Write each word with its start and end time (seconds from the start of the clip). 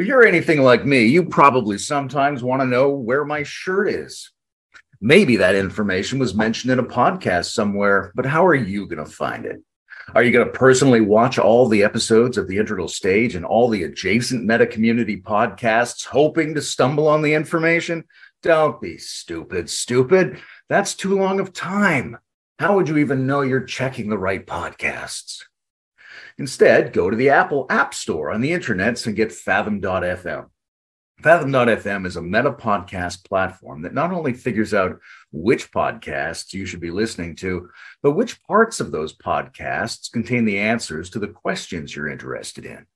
If 0.00 0.06
you're 0.06 0.24
anything 0.24 0.62
like 0.62 0.86
me, 0.86 1.04
you 1.04 1.26
probably 1.26 1.76
sometimes 1.76 2.42
want 2.42 2.62
to 2.62 2.66
know 2.66 2.88
where 2.88 3.22
my 3.22 3.42
shirt 3.42 3.90
is. 3.90 4.30
Maybe 4.98 5.36
that 5.36 5.54
information 5.54 6.18
was 6.18 6.34
mentioned 6.34 6.72
in 6.72 6.78
a 6.78 6.84
podcast 6.84 7.52
somewhere, 7.52 8.10
but 8.14 8.24
how 8.24 8.46
are 8.46 8.54
you 8.54 8.86
going 8.86 9.04
to 9.04 9.10
find 9.10 9.44
it? 9.44 9.62
Are 10.14 10.22
you 10.22 10.32
going 10.32 10.46
to 10.46 10.58
personally 10.58 11.02
watch 11.02 11.38
all 11.38 11.68
the 11.68 11.82
episodes 11.82 12.38
of 12.38 12.48
the 12.48 12.56
Integral 12.56 12.88
Stage 12.88 13.34
and 13.34 13.44
all 13.44 13.68
the 13.68 13.82
adjacent 13.82 14.46
meta 14.46 14.66
community 14.66 15.20
podcasts, 15.20 16.06
hoping 16.06 16.54
to 16.54 16.62
stumble 16.62 17.06
on 17.06 17.20
the 17.20 17.34
information? 17.34 18.04
Don't 18.42 18.80
be 18.80 18.96
stupid, 18.96 19.68
stupid. 19.68 20.40
That's 20.70 20.94
too 20.94 21.18
long 21.18 21.40
of 21.40 21.52
time. 21.52 22.16
How 22.58 22.76
would 22.76 22.88
you 22.88 22.96
even 22.96 23.26
know 23.26 23.42
you're 23.42 23.64
checking 23.64 24.08
the 24.08 24.16
right 24.16 24.46
podcasts? 24.46 25.42
Instead, 26.38 26.92
go 26.92 27.10
to 27.10 27.16
the 27.16 27.30
Apple 27.30 27.66
App 27.70 27.94
Store 27.94 28.30
on 28.30 28.40
the 28.40 28.50
internets 28.50 29.06
and 29.06 29.16
get 29.16 29.32
Fathom.fm. 29.32 30.46
Fathom.fm 31.22 32.06
is 32.06 32.16
a 32.16 32.22
meta 32.22 32.50
podcast 32.50 33.26
platform 33.28 33.82
that 33.82 33.92
not 33.92 34.10
only 34.10 34.32
figures 34.32 34.72
out 34.72 34.98
which 35.32 35.70
podcasts 35.70 36.54
you 36.54 36.64
should 36.64 36.80
be 36.80 36.90
listening 36.90 37.36
to, 37.36 37.68
but 38.02 38.12
which 38.12 38.42
parts 38.44 38.80
of 38.80 38.90
those 38.90 39.14
podcasts 39.14 40.10
contain 40.10 40.46
the 40.46 40.58
answers 40.58 41.10
to 41.10 41.18
the 41.18 41.28
questions 41.28 41.94
you're 41.94 42.08
interested 42.08 42.64
in. 42.64 42.86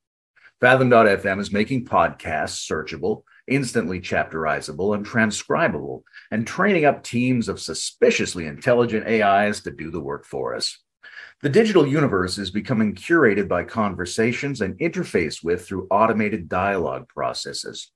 Fathom.fm 0.60 1.38
is 1.38 1.52
making 1.52 1.84
podcasts 1.84 2.66
searchable, 2.66 3.24
instantly 3.46 4.00
chapterizable, 4.00 4.94
and 4.94 5.04
transcribable, 5.04 6.04
and 6.30 6.46
training 6.46 6.86
up 6.86 7.02
teams 7.02 7.50
of 7.50 7.60
suspiciously 7.60 8.46
intelligent 8.46 9.06
AIs 9.06 9.60
to 9.60 9.70
do 9.70 9.90
the 9.90 10.00
work 10.00 10.24
for 10.24 10.54
us. 10.54 10.78
The 11.42 11.48
digital 11.48 11.86
universe 11.86 12.38
is 12.38 12.50
becoming 12.50 12.94
curated 12.94 13.48
by 13.48 13.64
conversations 13.64 14.60
and 14.60 14.78
interfaced 14.78 15.44
with 15.44 15.66
through 15.66 15.88
automated 15.90 16.48
dialogue 16.48 17.08
processes. 17.08 17.90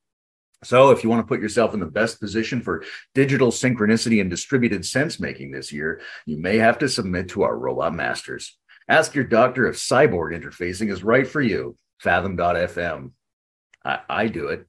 So, 0.64 0.90
if 0.90 1.04
you 1.04 1.08
want 1.08 1.22
to 1.22 1.28
put 1.28 1.40
yourself 1.40 1.72
in 1.72 1.80
the 1.80 1.86
best 1.86 2.20
position 2.20 2.62
for 2.62 2.82
digital 3.14 3.52
synchronicity 3.52 4.20
and 4.20 4.28
distributed 4.28 4.84
sense 4.84 5.20
making 5.20 5.52
this 5.52 5.72
year, 5.72 6.00
you 6.26 6.36
may 6.36 6.56
have 6.56 6.78
to 6.78 6.88
submit 6.88 7.28
to 7.30 7.42
our 7.42 7.56
robot 7.56 7.94
masters. 7.94 8.58
Ask 8.88 9.14
your 9.14 9.24
doctor 9.24 9.66
if 9.68 9.76
cyborg 9.76 10.36
interfacing 10.36 10.90
is 10.90 11.04
right 11.04 11.26
for 11.26 11.40
you. 11.40 11.76
Fathom.fm. 12.00 13.12
I, 13.84 14.00
I 14.08 14.26
do 14.26 14.48
it 14.48 14.66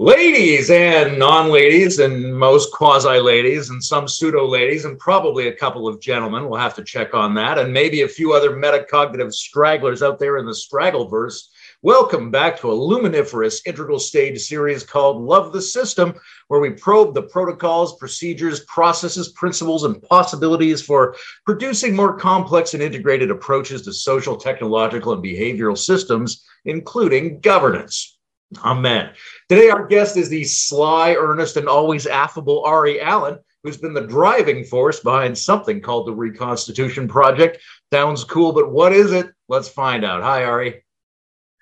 ladies 0.00 0.70
and 0.70 1.18
non-ladies 1.18 1.98
and 1.98 2.34
most 2.34 2.72
quasi-ladies 2.72 3.68
and 3.68 3.84
some 3.84 4.08
pseudo-ladies 4.08 4.86
and 4.86 4.98
probably 4.98 5.48
a 5.48 5.54
couple 5.54 5.86
of 5.86 6.00
gentlemen 6.00 6.48
we'll 6.48 6.58
have 6.58 6.74
to 6.74 6.82
check 6.82 7.12
on 7.12 7.34
that 7.34 7.58
and 7.58 7.70
maybe 7.70 8.00
a 8.00 8.08
few 8.08 8.32
other 8.32 8.56
metacognitive 8.56 9.30
stragglers 9.30 10.02
out 10.02 10.18
there 10.18 10.38
in 10.38 10.46
the 10.46 10.52
straggleverse 10.52 11.48
welcome 11.82 12.30
back 12.30 12.58
to 12.58 12.72
a 12.72 12.72
luminiferous 12.72 13.60
integral 13.66 13.98
stage 13.98 14.40
series 14.40 14.82
called 14.84 15.20
love 15.20 15.52
the 15.52 15.60
system 15.60 16.14
where 16.48 16.60
we 16.60 16.70
probe 16.70 17.12
the 17.12 17.24
protocols 17.24 17.98
procedures 17.98 18.60
processes 18.60 19.28
principles 19.32 19.84
and 19.84 20.00
possibilities 20.04 20.80
for 20.80 21.14
producing 21.44 21.94
more 21.94 22.16
complex 22.16 22.72
and 22.72 22.82
integrated 22.82 23.30
approaches 23.30 23.82
to 23.82 23.92
social 23.92 24.38
technological 24.38 25.12
and 25.12 25.22
behavioral 25.22 25.76
systems 25.76 26.42
including 26.64 27.38
governance 27.40 28.16
Amen. 28.58 29.10
Today, 29.48 29.70
our 29.70 29.86
guest 29.86 30.16
is 30.16 30.28
the 30.28 30.44
sly, 30.44 31.14
earnest, 31.14 31.56
and 31.56 31.68
always 31.68 32.06
affable 32.06 32.64
Ari 32.64 33.00
Allen, 33.00 33.38
who's 33.62 33.76
been 33.76 33.94
the 33.94 34.06
driving 34.06 34.64
force 34.64 35.00
behind 35.00 35.38
something 35.38 35.80
called 35.80 36.06
the 36.06 36.14
Reconstitution 36.14 37.06
Project. 37.06 37.58
Sounds 37.92 38.24
cool, 38.24 38.52
but 38.52 38.72
what 38.72 38.92
is 38.92 39.12
it? 39.12 39.30
Let's 39.48 39.68
find 39.68 40.04
out. 40.04 40.22
Hi, 40.22 40.44
Ari. 40.44 40.82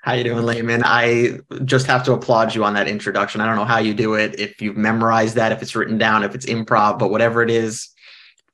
How 0.03 0.15
you 0.15 0.25
doing, 0.25 0.45
Layman? 0.45 0.83
I 0.85 1.41
just 1.65 1.87
have 1.87 2.05
to 2.05 2.13
applaud 2.13 2.55
you 2.55 2.65
on 2.65 2.75
that 2.75 2.89
introduction. 2.89 3.41
I 3.41 3.47
don't 3.47 3.57
know 3.57 3.65
how 3.65 3.79
you 3.79 3.93
do 3.93 4.15
it, 4.15 4.39
if 4.39 4.63
you've 4.63 4.77
memorized 4.77 5.35
that, 5.35 5.53
if 5.53 5.61
it's 5.61 5.77
written 5.77 5.99
down, 5.99 6.23
if 6.23 6.35
it's 6.35 6.47
improv, 6.47 6.99
but 6.99 7.11
whatever 7.11 7.43
it 7.43 7.51
is, 7.51 7.89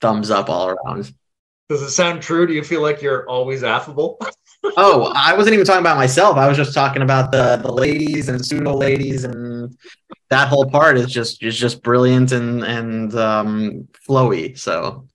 thumbs 0.00 0.30
up 0.30 0.48
all 0.48 0.68
around. 0.68 1.14
Does 1.68 1.82
it 1.82 1.90
sound 1.90 2.22
true? 2.22 2.46
Do 2.46 2.52
you 2.52 2.64
feel 2.64 2.82
like 2.82 3.00
you're 3.00 3.28
always 3.28 3.62
affable? 3.62 4.18
oh, 4.76 5.12
I 5.14 5.34
wasn't 5.34 5.54
even 5.54 5.66
talking 5.66 5.80
about 5.80 5.96
myself. 5.96 6.36
I 6.36 6.48
was 6.48 6.56
just 6.56 6.74
talking 6.74 7.02
about 7.02 7.32
the 7.32 7.56
the 7.56 7.72
ladies 7.72 8.28
and 8.28 8.44
pseudo 8.44 8.76
ladies, 8.76 9.24
and 9.24 9.76
that 10.30 10.48
whole 10.48 10.68
part 10.68 10.96
is 10.96 11.12
just 11.12 11.42
is 11.42 11.56
just 11.56 11.82
brilliant 11.82 12.32
and 12.32 12.62
and 12.64 13.14
um, 13.14 13.88
flowy. 14.08 14.58
So, 14.58 15.06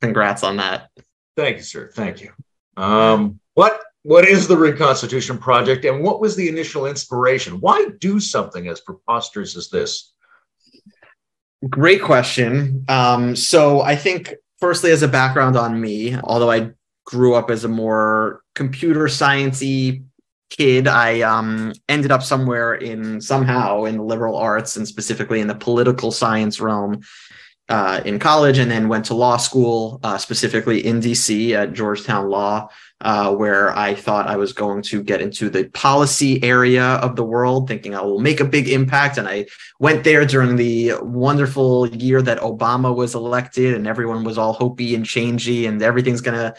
congrats 0.00 0.42
on 0.42 0.56
that. 0.58 0.90
Thank 1.36 1.58
you, 1.58 1.62
sir. 1.62 1.90
Thank 1.94 2.20
you. 2.20 2.32
Um, 2.76 3.40
what 3.54 3.80
what 4.02 4.26
is 4.26 4.46
the 4.46 4.56
Reconstitution 4.56 5.38
Project, 5.38 5.84
and 5.84 6.02
what 6.02 6.20
was 6.20 6.36
the 6.36 6.48
initial 6.48 6.86
inspiration? 6.86 7.60
Why 7.60 7.86
do 8.00 8.20
something 8.20 8.68
as 8.68 8.80
preposterous 8.80 9.56
as 9.56 9.70
this? 9.70 10.12
Great 11.70 12.02
question. 12.02 12.84
Um, 12.88 13.34
so 13.34 13.80
I 13.80 13.96
think 13.96 14.34
firstly, 14.60 14.90
as 14.90 15.02
a 15.02 15.08
background 15.08 15.56
on 15.56 15.80
me, 15.80 16.16
although 16.22 16.50
I 16.50 16.72
grew 17.04 17.34
up 17.34 17.50
as 17.50 17.64
a 17.64 17.68
more 17.68 18.42
computer 18.54 19.04
sciencey 19.04 20.04
kid. 20.50 20.86
I 20.86 21.20
um, 21.22 21.72
ended 21.88 22.10
up 22.10 22.22
somewhere 22.22 22.74
in 22.74 23.20
somehow 23.20 23.84
in 23.84 23.96
the 23.96 24.02
liberal 24.02 24.36
arts 24.36 24.76
and 24.76 24.86
specifically 24.86 25.40
in 25.40 25.48
the 25.48 25.54
political 25.54 26.10
science 26.10 26.60
realm 26.60 27.02
uh, 27.68 28.02
in 28.04 28.18
college 28.18 28.58
and 28.58 28.70
then 28.70 28.88
went 28.88 29.06
to 29.06 29.14
law 29.14 29.36
school 29.36 29.98
uh, 30.02 30.18
specifically 30.18 30.84
in 30.84 31.00
dc 31.00 31.52
at 31.52 31.72
georgetown 31.72 32.28
law 32.28 32.68
uh, 33.00 33.34
where 33.34 33.74
i 33.76 33.94
thought 33.94 34.26
i 34.26 34.36
was 34.36 34.52
going 34.52 34.82
to 34.82 35.02
get 35.02 35.22
into 35.22 35.48
the 35.48 35.64
policy 35.70 36.42
area 36.42 36.84
of 36.84 37.16
the 37.16 37.24
world 37.24 37.66
thinking 37.66 37.94
i 37.94 38.02
will 38.02 38.20
make 38.20 38.40
a 38.40 38.44
big 38.44 38.68
impact. 38.68 39.16
And 39.16 39.26
i 39.26 39.46
went 39.80 40.04
there 40.04 40.26
during 40.26 40.56
the 40.56 40.92
wonderful 41.00 41.88
year 41.88 42.20
that 42.20 42.40
obama 42.40 42.94
was 42.94 43.14
elected 43.14 43.74
and 43.74 43.86
everyone 43.86 44.24
was 44.24 44.36
all 44.36 44.54
hopey 44.54 44.94
and 44.94 45.06
changey 45.06 45.66
and 45.66 45.80
everything's 45.80 46.20
going 46.20 46.38
to 46.38 46.54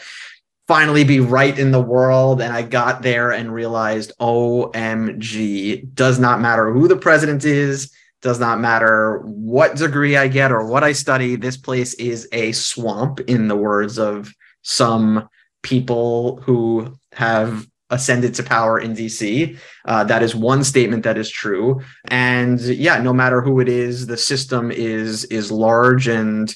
finally 0.66 1.04
be 1.04 1.20
right 1.20 1.58
in 1.58 1.70
the 1.70 1.80
world. 1.80 2.40
And 2.40 2.52
I 2.52 2.62
got 2.62 3.02
there 3.02 3.30
and 3.30 3.52
realized, 3.52 4.12
OMG, 4.20 5.94
does 5.94 6.18
not 6.18 6.40
matter 6.40 6.72
who 6.72 6.88
the 6.88 6.96
president 6.96 7.44
is, 7.44 7.92
does 8.22 8.40
not 8.40 8.60
matter 8.60 9.20
what 9.24 9.76
degree 9.76 10.16
I 10.16 10.28
get 10.28 10.50
or 10.50 10.66
what 10.66 10.82
I 10.82 10.92
study. 10.92 11.36
This 11.36 11.56
place 11.56 11.94
is 11.94 12.28
a 12.32 12.52
swamp, 12.52 13.20
in 13.20 13.48
the 13.48 13.56
words 13.56 13.98
of 13.98 14.32
some 14.62 15.28
people 15.62 16.40
who 16.42 16.96
have 17.12 17.66
ascended 17.90 18.34
to 18.34 18.42
power 18.42 18.80
in 18.80 18.94
DC. 18.94 19.56
Uh, 19.84 20.02
that 20.04 20.22
is 20.22 20.34
one 20.34 20.64
statement 20.64 21.04
that 21.04 21.16
is 21.16 21.30
true. 21.30 21.80
And 22.08 22.60
yeah, 22.60 23.00
no 23.00 23.12
matter 23.12 23.40
who 23.40 23.60
it 23.60 23.68
is, 23.68 24.06
the 24.06 24.16
system 24.16 24.72
is 24.72 25.24
is 25.26 25.52
large 25.52 26.08
and 26.08 26.52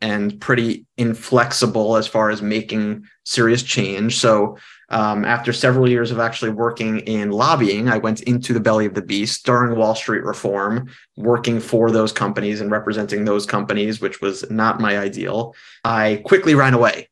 and 0.00 0.40
pretty 0.40 0.84
inflexible 0.96 1.96
as 1.96 2.06
far 2.06 2.30
as 2.30 2.42
making 2.42 3.04
serious 3.24 3.62
change. 3.62 4.16
So, 4.16 4.58
um, 4.88 5.24
after 5.24 5.54
several 5.54 5.88
years 5.88 6.10
of 6.10 6.18
actually 6.18 6.50
working 6.50 6.98
in 7.00 7.30
lobbying, 7.30 7.88
I 7.88 7.96
went 7.96 8.20
into 8.22 8.52
the 8.52 8.60
belly 8.60 8.84
of 8.84 8.92
the 8.92 9.00
beast 9.00 9.46
during 9.46 9.78
Wall 9.78 9.94
Street 9.94 10.22
reform, 10.22 10.90
working 11.16 11.60
for 11.60 11.90
those 11.90 12.12
companies 12.12 12.60
and 12.60 12.70
representing 12.70 13.24
those 13.24 13.46
companies, 13.46 14.02
which 14.02 14.20
was 14.20 14.48
not 14.50 14.80
my 14.80 14.98
ideal. 14.98 15.54
I 15.82 16.20
quickly 16.26 16.54
ran 16.54 16.74
away. 16.74 17.08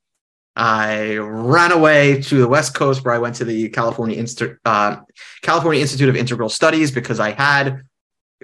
I 0.56 1.16
ran 1.16 1.72
away 1.72 2.20
to 2.22 2.38
the 2.38 2.48
West 2.48 2.74
Coast, 2.74 3.02
where 3.02 3.14
I 3.14 3.18
went 3.18 3.36
to 3.36 3.46
the 3.46 3.70
California, 3.70 4.22
uh, 4.66 4.96
California 5.40 5.80
Institute 5.80 6.08
of 6.08 6.16
Integral 6.16 6.50
Studies 6.50 6.90
because 6.90 7.18
I 7.18 7.30
had 7.30 7.82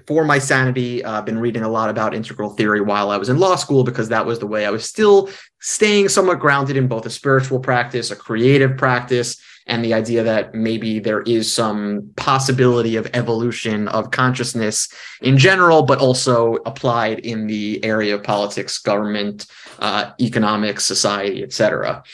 for 0.06 0.24
my 0.24 0.38
sanity, 0.38 1.04
I've 1.04 1.22
uh, 1.22 1.22
been 1.22 1.38
reading 1.38 1.62
a 1.62 1.68
lot 1.68 1.88
about 1.88 2.14
integral 2.14 2.50
theory 2.50 2.80
while 2.80 3.10
I 3.10 3.16
was 3.16 3.28
in 3.28 3.38
law 3.38 3.56
school 3.56 3.82
because 3.82 4.10
that 4.10 4.26
was 4.26 4.38
the 4.38 4.46
way 4.46 4.66
I 4.66 4.70
was 4.70 4.86
still 4.86 5.30
staying 5.60 6.10
somewhat 6.10 6.38
grounded 6.38 6.76
in 6.76 6.86
both 6.86 7.06
a 7.06 7.10
spiritual 7.10 7.60
practice, 7.60 8.10
a 8.10 8.16
creative 8.16 8.76
practice, 8.76 9.40
and 9.66 9.84
the 9.84 9.94
idea 9.94 10.22
that 10.22 10.54
maybe 10.54 10.98
there 10.98 11.22
is 11.22 11.52
some 11.52 12.10
possibility 12.16 12.96
of 12.96 13.08
evolution 13.14 13.88
of 13.88 14.10
consciousness 14.10 14.88
in 15.22 15.38
general, 15.38 15.82
but 15.82 15.98
also 15.98 16.56
applied 16.66 17.20
in 17.20 17.46
the 17.46 17.82
area 17.84 18.14
of 18.14 18.22
politics, 18.22 18.78
government, 18.78 19.46
uh, 19.78 20.12
economics, 20.20 20.84
society, 20.84 21.42
etc. 21.42 22.04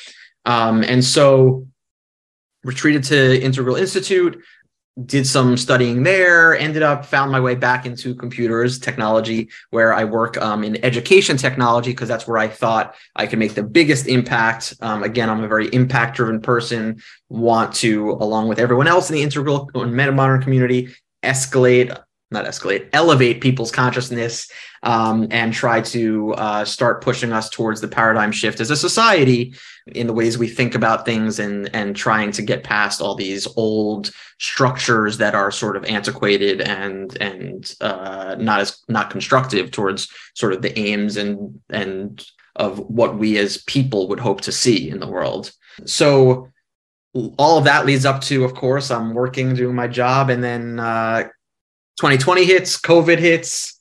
Um, 0.45 0.83
and 0.83 1.05
so 1.05 1.67
retreated 2.65 3.05
to 3.05 3.43
Integral 3.43 3.77
Institute, 3.77 4.43
did 5.07 5.27
some 5.27 5.57
studying 5.57 6.03
there 6.03 6.55
ended 6.59 6.83
up 6.83 7.07
found 7.07 7.33
my 7.33 7.41
way 7.41 7.55
back 7.55 7.87
into 7.87 8.15
computers 8.15 8.79
technology 8.79 9.49
where 9.71 9.95
i 9.95 10.05
work 10.05 10.37
um, 10.37 10.63
in 10.63 10.83
education 10.85 11.39
technology 11.39 11.91
because 11.91 12.09
that's 12.09 12.27
where 12.27 12.37
i 12.37 12.47
thought 12.47 12.95
i 13.17 13.27
could 13.27 13.39
make 13.39 13.55
the 13.55 13.63
biggest 13.63 14.07
impact. 14.07 14.75
Um, 14.83 15.03
again 15.03 15.31
i'm 15.31 15.43
a 15.43 15.49
very 15.49 15.69
impact 15.69 16.17
driven 16.17 16.43
person 16.43 17.01
want 17.31 17.75
to 17.77 18.11
along 18.13 18.49
with 18.49 18.59
everyone 18.59 18.87
else 18.87 19.09
in 19.09 19.15
the 19.15 19.23
integral 19.23 19.71
and 19.75 19.97
meta 19.97 20.13
modern 20.13 20.43
community 20.43 20.95
escalate 21.23 21.99
not 22.33 22.47
escalate, 22.47 22.89
elevate 22.93 23.41
people's 23.41 23.71
consciousness 23.71 24.51
um, 24.83 25.29
and 25.31 25.53
try 25.53 25.81
to 25.81 26.33
uh, 26.35 26.65
start 26.65 27.03
pushing 27.03 27.33
us 27.33 27.49
towards 27.49 27.81
the 27.81 27.89
paradigm 27.89 28.33
shift 28.33 28.61
as 28.61 28.71
a 28.71 28.77
society 28.77 29.55
in 29.87 30.07
the 30.07 30.13
ways 30.13 30.39
we 30.39 30.49
think 30.49 30.75
about 30.75 31.05
things 31.05 31.39
and 31.39 31.69
and 31.75 31.97
trying 31.97 32.31
to 32.33 32.43
get 32.43 32.65
past 32.65 33.01
all 33.01 33.15
these 33.15 33.47
old 33.57 34.11
structures 34.39 35.19
that 35.19 35.35
are 35.35 35.51
sort 35.51 35.77
of 35.77 35.85
antiquated 35.85 36.61
and 36.61 37.17
and 37.21 37.75
uh, 37.81 38.37
not 38.39 38.61
as 38.61 38.81
not 38.89 39.11
constructive 39.11 39.71
towards 39.71 40.09
sort 40.35 40.53
of 40.53 40.63
the 40.63 40.77
aims 40.79 41.17
and 41.17 41.61
and 41.71 42.25
of 42.57 42.79
what 42.79 43.19
we 43.19 43.39
as 43.39 43.63
people 43.65 44.09
would 44.09 44.21
hope 44.21 44.41
to 44.43 44.53
see 44.53 44.91
in 44.91 45.01
the 45.01 45.07
world. 45.07 45.53
So 45.87 46.49
all 47.15 47.59
of 47.59 47.65
that 47.65 47.87
leads 47.87 48.05
up 48.05 48.21
to, 48.23 48.45
of 48.45 48.55
course, 48.55 48.91
I'm 48.91 49.15
working, 49.15 49.55
doing 49.55 49.75
my 49.75 49.87
job, 49.87 50.31
and 50.31 50.43
then 50.43 50.81
uh, 50.81 51.29
2020 52.03 52.45
hits, 52.45 52.81
COVID 52.81 53.19
hits, 53.19 53.79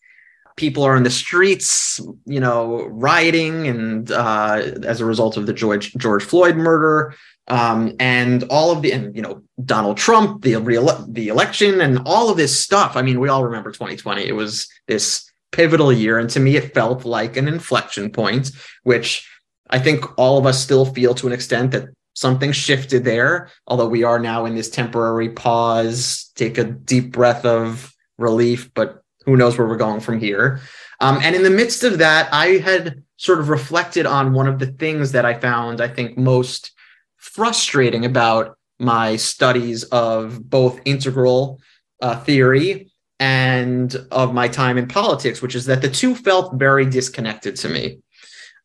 people 0.56 0.84
are 0.84 0.96
in 0.96 1.02
the 1.02 1.10
streets, 1.10 2.00
you 2.28 2.40
know, 2.40 2.84
rioting, 2.84 3.68
and 3.68 4.12
uh, 4.12 4.62
as 4.84 5.02
a 5.02 5.06
result 5.06 5.38
of 5.38 5.48
the 5.48 5.54
George 5.54 5.92
George 5.96 6.24
Floyd 6.24 6.56
murder, 6.56 7.16
um, 7.48 7.96
and 8.00 8.44
all 8.52 8.70
of 8.70 8.84
the, 8.84 8.92
and 8.92 9.16
you 9.16 9.24
know, 9.24 9.42
Donald 9.66 9.98
Trump, 9.98 10.44
the 10.44 10.56
re- 10.58 10.78
the 11.08 11.30
election, 11.30 11.82
and 11.82 11.98
all 12.06 12.30
of 12.30 12.38
this 12.38 12.60
stuff. 12.60 12.96
I 12.96 13.02
mean, 13.02 13.20
we 13.20 13.28
all 13.28 13.44
remember 13.44 13.72
2020. 13.72 14.24
It 14.24 14.36
was 14.36 14.70
this 14.88 15.28
pivotal 15.52 15.92
year, 15.92 16.20
and 16.20 16.30
to 16.30 16.40
me, 16.40 16.56
it 16.58 16.76
felt 16.76 17.06
like 17.06 17.38
an 17.38 17.48
inflection 17.48 18.12
point, 18.12 18.52
which 18.84 19.28
I 19.72 19.80
think 19.80 20.06
all 20.20 20.38
of 20.38 20.46
us 20.46 20.62
still 20.62 20.86
feel 20.86 21.16
to 21.16 21.26
an 21.26 21.34
extent 21.34 21.72
that 21.72 21.86
something 22.14 22.52
shifted 22.52 23.04
there. 23.04 23.50
Although 23.66 23.90
we 23.90 24.04
are 24.04 24.20
now 24.20 24.46
in 24.46 24.54
this 24.54 24.70
temporary 24.70 25.30
pause, 25.30 26.30
take 26.36 26.60
a 26.60 26.66
deep 26.66 27.12
breath 27.12 27.46
of 27.46 27.91
relief, 28.22 28.74
but 28.74 29.04
who 29.26 29.36
knows 29.38 29.58
where 29.58 29.68
we're 29.68 29.78
going 29.78 30.00
from 30.00 30.20
here. 30.20 30.60
Um, 31.00 31.20
and 31.22 31.36
in 31.36 31.44
the 31.44 31.50
midst 31.50 31.84
of 31.84 31.98
that, 32.00 32.32
I 32.34 32.58
had 32.58 33.04
sort 33.18 33.40
of 33.40 33.50
reflected 33.50 34.06
on 34.06 34.34
one 34.34 34.48
of 34.48 34.60
the 34.60 34.68
things 34.68 35.12
that 35.12 35.26
I 35.26 35.34
found, 35.34 35.82
I 35.82 35.88
think, 35.88 36.18
most 36.18 36.72
frustrating 37.18 38.06
about 38.06 38.58
my 38.80 39.16
studies 39.16 39.84
of 39.86 40.50
both 40.50 40.82
integral 40.86 41.60
uh, 42.02 42.20
theory 42.20 42.92
and 43.20 43.96
of 44.12 44.34
my 44.34 44.48
time 44.48 44.80
in 44.80 44.88
politics, 44.88 45.42
which 45.42 45.54
is 45.54 45.66
that 45.68 45.84
the 45.84 45.90
two 45.90 46.16
felt 46.16 46.56
very 46.56 46.86
disconnected 46.86 47.56
to 47.58 47.70
me. 47.70 48.00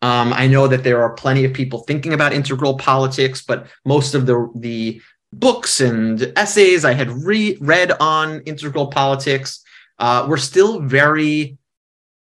Um, 0.00 0.32
I 0.32 0.46
know 0.46 0.66
that 0.68 0.84
there 0.84 1.02
are 1.02 1.12
plenty 1.14 1.44
of 1.44 1.52
people 1.52 1.80
thinking 1.80 2.14
about 2.14 2.32
integral 2.32 2.76
politics, 2.78 3.42
but 3.42 3.66
most 3.84 4.14
of 4.14 4.24
the 4.26 4.50
the 4.54 5.02
books 5.38 5.80
and 5.80 6.32
essays 6.36 6.84
I 6.84 6.92
had 6.92 7.10
re- 7.10 7.58
read 7.60 7.92
on 7.92 8.40
integral 8.40 8.88
politics 8.88 9.62
uh, 9.98 10.26
were 10.28 10.38
still 10.38 10.80
very 10.80 11.58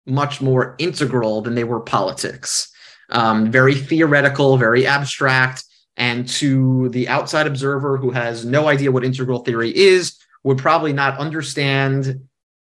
much 0.07 0.41
more 0.41 0.75
integral 0.79 1.43
than 1.43 1.55
they 1.55 1.65
were 1.65 1.81
politics. 1.81 2.71
Um, 3.11 3.51
very 3.51 3.75
theoretical, 3.75 4.59
very 4.59 4.87
abstract, 4.87 5.65
and 5.97 6.29
to 6.29 6.89
the 6.91 7.09
outside 7.09 7.47
observer 7.47 7.97
who 7.97 8.11
has 8.11 8.45
no 8.45 8.69
idea 8.69 8.93
what 8.93 9.05
integral 9.05 9.41
theory 9.41 9.75
is, 9.77 10.17
would 10.45 10.59
probably 10.59 10.93
not 10.93 11.19
understand 11.19 12.29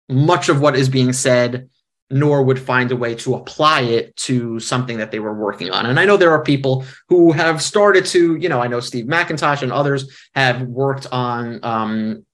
much 0.07 0.49
of 0.49 0.61
what 0.61 0.75
is 0.75 0.89
being 0.89 1.13
said, 1.13 1.69
nor 2.11 2.43
would 2.43 2.59
find 2.59 2.91
a 2.91 2.95
way 2.95 3.13
to 3.15 3.35
apply 3.35 3.81
it 3.81 4.15
to 4.15 4.59
something 4.59 4.97
that 4.97 5.11
they 5.11 5.19
were 5.19 5.33
working 5.33 5.69
on. 5.69 5.85
And 5.85 5.99
I 5.99 6.05
know 6.05 6.17
there 6.17 6.31
are 6.31 6.43
people 6.43 6.85
who 7.07 7.31
have 7.31 7.61
started 7.61 8.05
to, 8.07 8.35
you 8.35 8.49
know, 8.49 8.61
I 8.61 8.67
know 8.67 8.79
Steve 8.79 9.05
McIntosh 9.05 9.61
and 9.61 9.71
others 9.71 10.11
have 10.33 10.63
worked 10.63 11.07
on 11.11 11.59
um, 11.63 12.25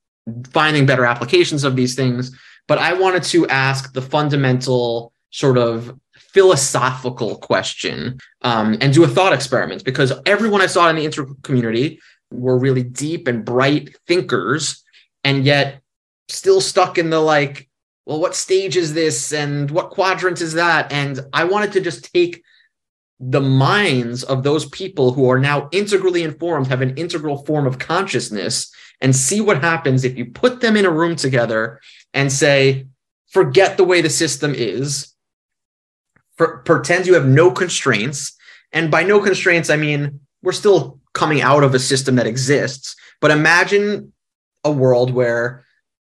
finding 0.51 0.85
better 0.85 1.05
applications 1.05 1.63
of 1.63 1.75
these 1.75 1.95
things. 1.95 2.35
But 2.67 2.79
I 2.79 2.93
wanted 2.93 3.23
to 3.23 3.47
ask 3.47 3.93
the 3.93 4.01
fundamental 4.01 5.11
sort 5.29 5.57
of 5.57 5.97
philosophical 6.35 7.37
question 7.37 8.17
um, 8.41 8.77
and 8.81 8.93
do 8.93 9.03
a 9.03 9.07
thought 9.07 9.33
experiment 9.33 9.83
because 9.83 10.11
everyone 10.25 10.61
I 10.61 10.65
saw 10.67 10.89
in 10.89 10.95
the 10.95 11.05
inter 11.05 11.27
community 11.43 11.99
were 12.31 12.57
really 12.57 12.83
deep 12.83 13.27
and 13.27 13.45
bright 13.45 13.95
thinkers, 14.07 14.83
and 15.23 15.45
yet 15.45 15.81
still 16.27 16.59
stuck 16.59 16.97
in 16.97 17.09
the 17.09 17.19
like, 17.19 17.69
well, 18.05 18.19
what 18.19 18.35
stage 18.35 18.77
is 18.77 18.93
this 18.93 19.33
and 19.33 19.71
what 19.71 19.89
quadrant 19.89 20.41
is 20.41 20.53
that? 20.53 20.91
And 20.91 21.19
I 21.33 21.45
wanted 21.45 21.71
to 21.73 21.81
just 21.81 22.13
take 22.13 22.43
the 23.19 23.41
minds 23.41 24.23
of 24.23 24.43
those 24.43 24.65
people 24.69 25.13
who 25.13 25.29
are 25.29 25.39
now 25.39 25.69
integrally 25.71 26.23
informed, 26.23 26.67
have 26.67 26.81
an 26.81 26.95
integral 26.97 27.43
form 27.45 27.65
of 27.65 27.79
consciousness, 27.79 28.71
and 29.01 29.15
see 29.15 29.41
what 29.41 29.61
happens 29.61 30.03
if 30.03 30.17
you 30.17 30.25
put 30.25 30.61
them 30.61 30.77
in 30.77 30.85
a 30.85 30.91
room 30.91 31.15
together 31.15 31.79
and 32.13 32.31
say, 32.31 32.87
forget 33.29 33.77
the 33.77 33.83
way 33.83 34.01
the 34.01 34.09
system 34.09 34.53
is, 34.55 35.13
for, 36.37 36.59
pretend 36.59 37.07
you 37.07 37.13
have 37.13 37.27
no 37.27 37.51
constraints. 37.51 38.37
And 38.71 38.91
by 38.91 39.03
no 39.03 39.21
constraints, 39.21 39.69
I 39.69 39.77
mean, 39.77 40.19
we're 40.43 40.51
still 40.51 40.99
coming 41.13 41.41
out 41.41 41.63
of 41.63 41.73
a 41.73 41.79
system 41.79 42.15
that 42.15 42.27
exists, 42.27 42.95
but 43.21 43.31
imagine 43.31 44.13
a 44.63 44.71
world 44.71 45.11
where 45.11 45.63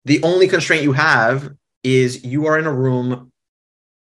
the 0.05 0.23
only 0.23 0.49
constraint 0.49 0.83
you 0.83 0.93
have 0.93 1.53
is 1.87 2.25
you 2.25 2.47
are 2.47 2.59
in 2.59 2.67
a 2.67 2.73
room 2.73 3.31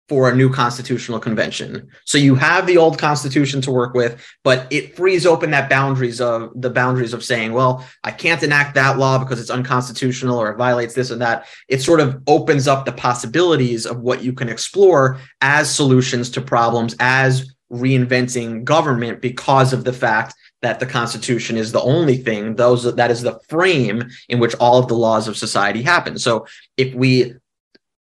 for 0.09 0.31
a 0.31 0.35
new 0.35 0.51
constitutional 0.51 1.21
convention. 1.21 1.87
So 2.07 2.17
you 2.17 2.35
have 2.35 2.67
the 2.67 2.79
old 2.79 2.99
constitution 2.99 3.61
to 3.61 3.71
work 3.71 3.93
with, 3.93 4.25
but 4.43 4.67
it 4.71 4.97
frees 4.97 5.27
open 5.27 5.51
that 5.51 5.69
boundaries 5.69 6.19
of 6.19 6.51
the 6.55 6.71
boundaries 6.71 7.13
of 7.13 7.23
saying, 7.23 7.53
well, 7.53 7.87
I 8.03 8.11
can't 8.11 8.43
enact 8.43 8.75
that 8.75 8.97
law 8.97 9.19
because 9.19 9.39
it's 9.39 9.51
unconstitutional 9.51 10.39
or 10.39 10.51
it 10.51 10.57
violates 10.57 10.95
this 10.95 11.11
and 11.11 11.21
that. 11.21 11.47
It 11.69 11.83
sort 11.83 12.01
of 12.01 12.23
opens 12.27 12.67
up 12.67 12.87
the 12.87 12.93
possibilities 12.93 13.85
of 13.85 14.01
what 14.01 14.23
you 14.23 14.33
can 14.33 14.49
explore 14.49 15.21
as 15.43 15.73
solutions 15.73 16.31
to 16.31 16.41
problems, 16.41 16.97
as 17.01 17.55
reinventing 17.71 18.65
government 18.65 19.20
because 19.20 19.75
of 19.75 19.85
the 19.85 19.93
fact 19.93 20.35
that 20.63 20.81
the 20.81 20.87
constitution 20.87 21.56
is 21.58 21.70
the 21.70 21.82
only 21.82 22.17
thing 22.17 22.56
those 22.56 22.94
that 22.97 23.11
is 23.11 23.20
the 23.20 23.39
frame 23.49 24.08
in 24.31 24.41
which 24.41 24.55
all 24.55 24.79
of 24.79 24.89
the 24.89 24.94
laws 24.94 25.29
of 25.29 25.37
society 25.37 25.82
happen 25.82 26.19
so 26.19 26.47
if 26.79 26.94
we 26.94 27.35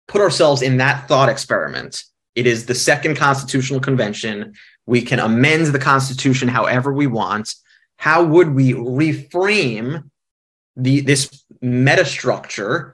put 0.08 0.20
ourselves 0.20 0.62
in 0.62 0.76
that 0.78 1.08
thought 1.08 1.28
experiment. 1.28 2.04
It 2.34 2.46
is 2.46 2.66
the 2.66 2.74
second 2.74 3.16
constitutional 3.16 3.80
convention. 3.80 4.54
We 4.86 5.02
can 5.02 5.18
amend 5.18 5.66
the 5.66 5.78
constitution 5.78 6.48
however 6.48 6.92
we 6.92 7.06
want. 7.06 7.54
How 7.96 8.22
would 8.24 8.54
we 8.54 8.72
reframe 8.72 10.10
the 10.76 11.00
this 11.00 11.44
metastructure 11.62 12.92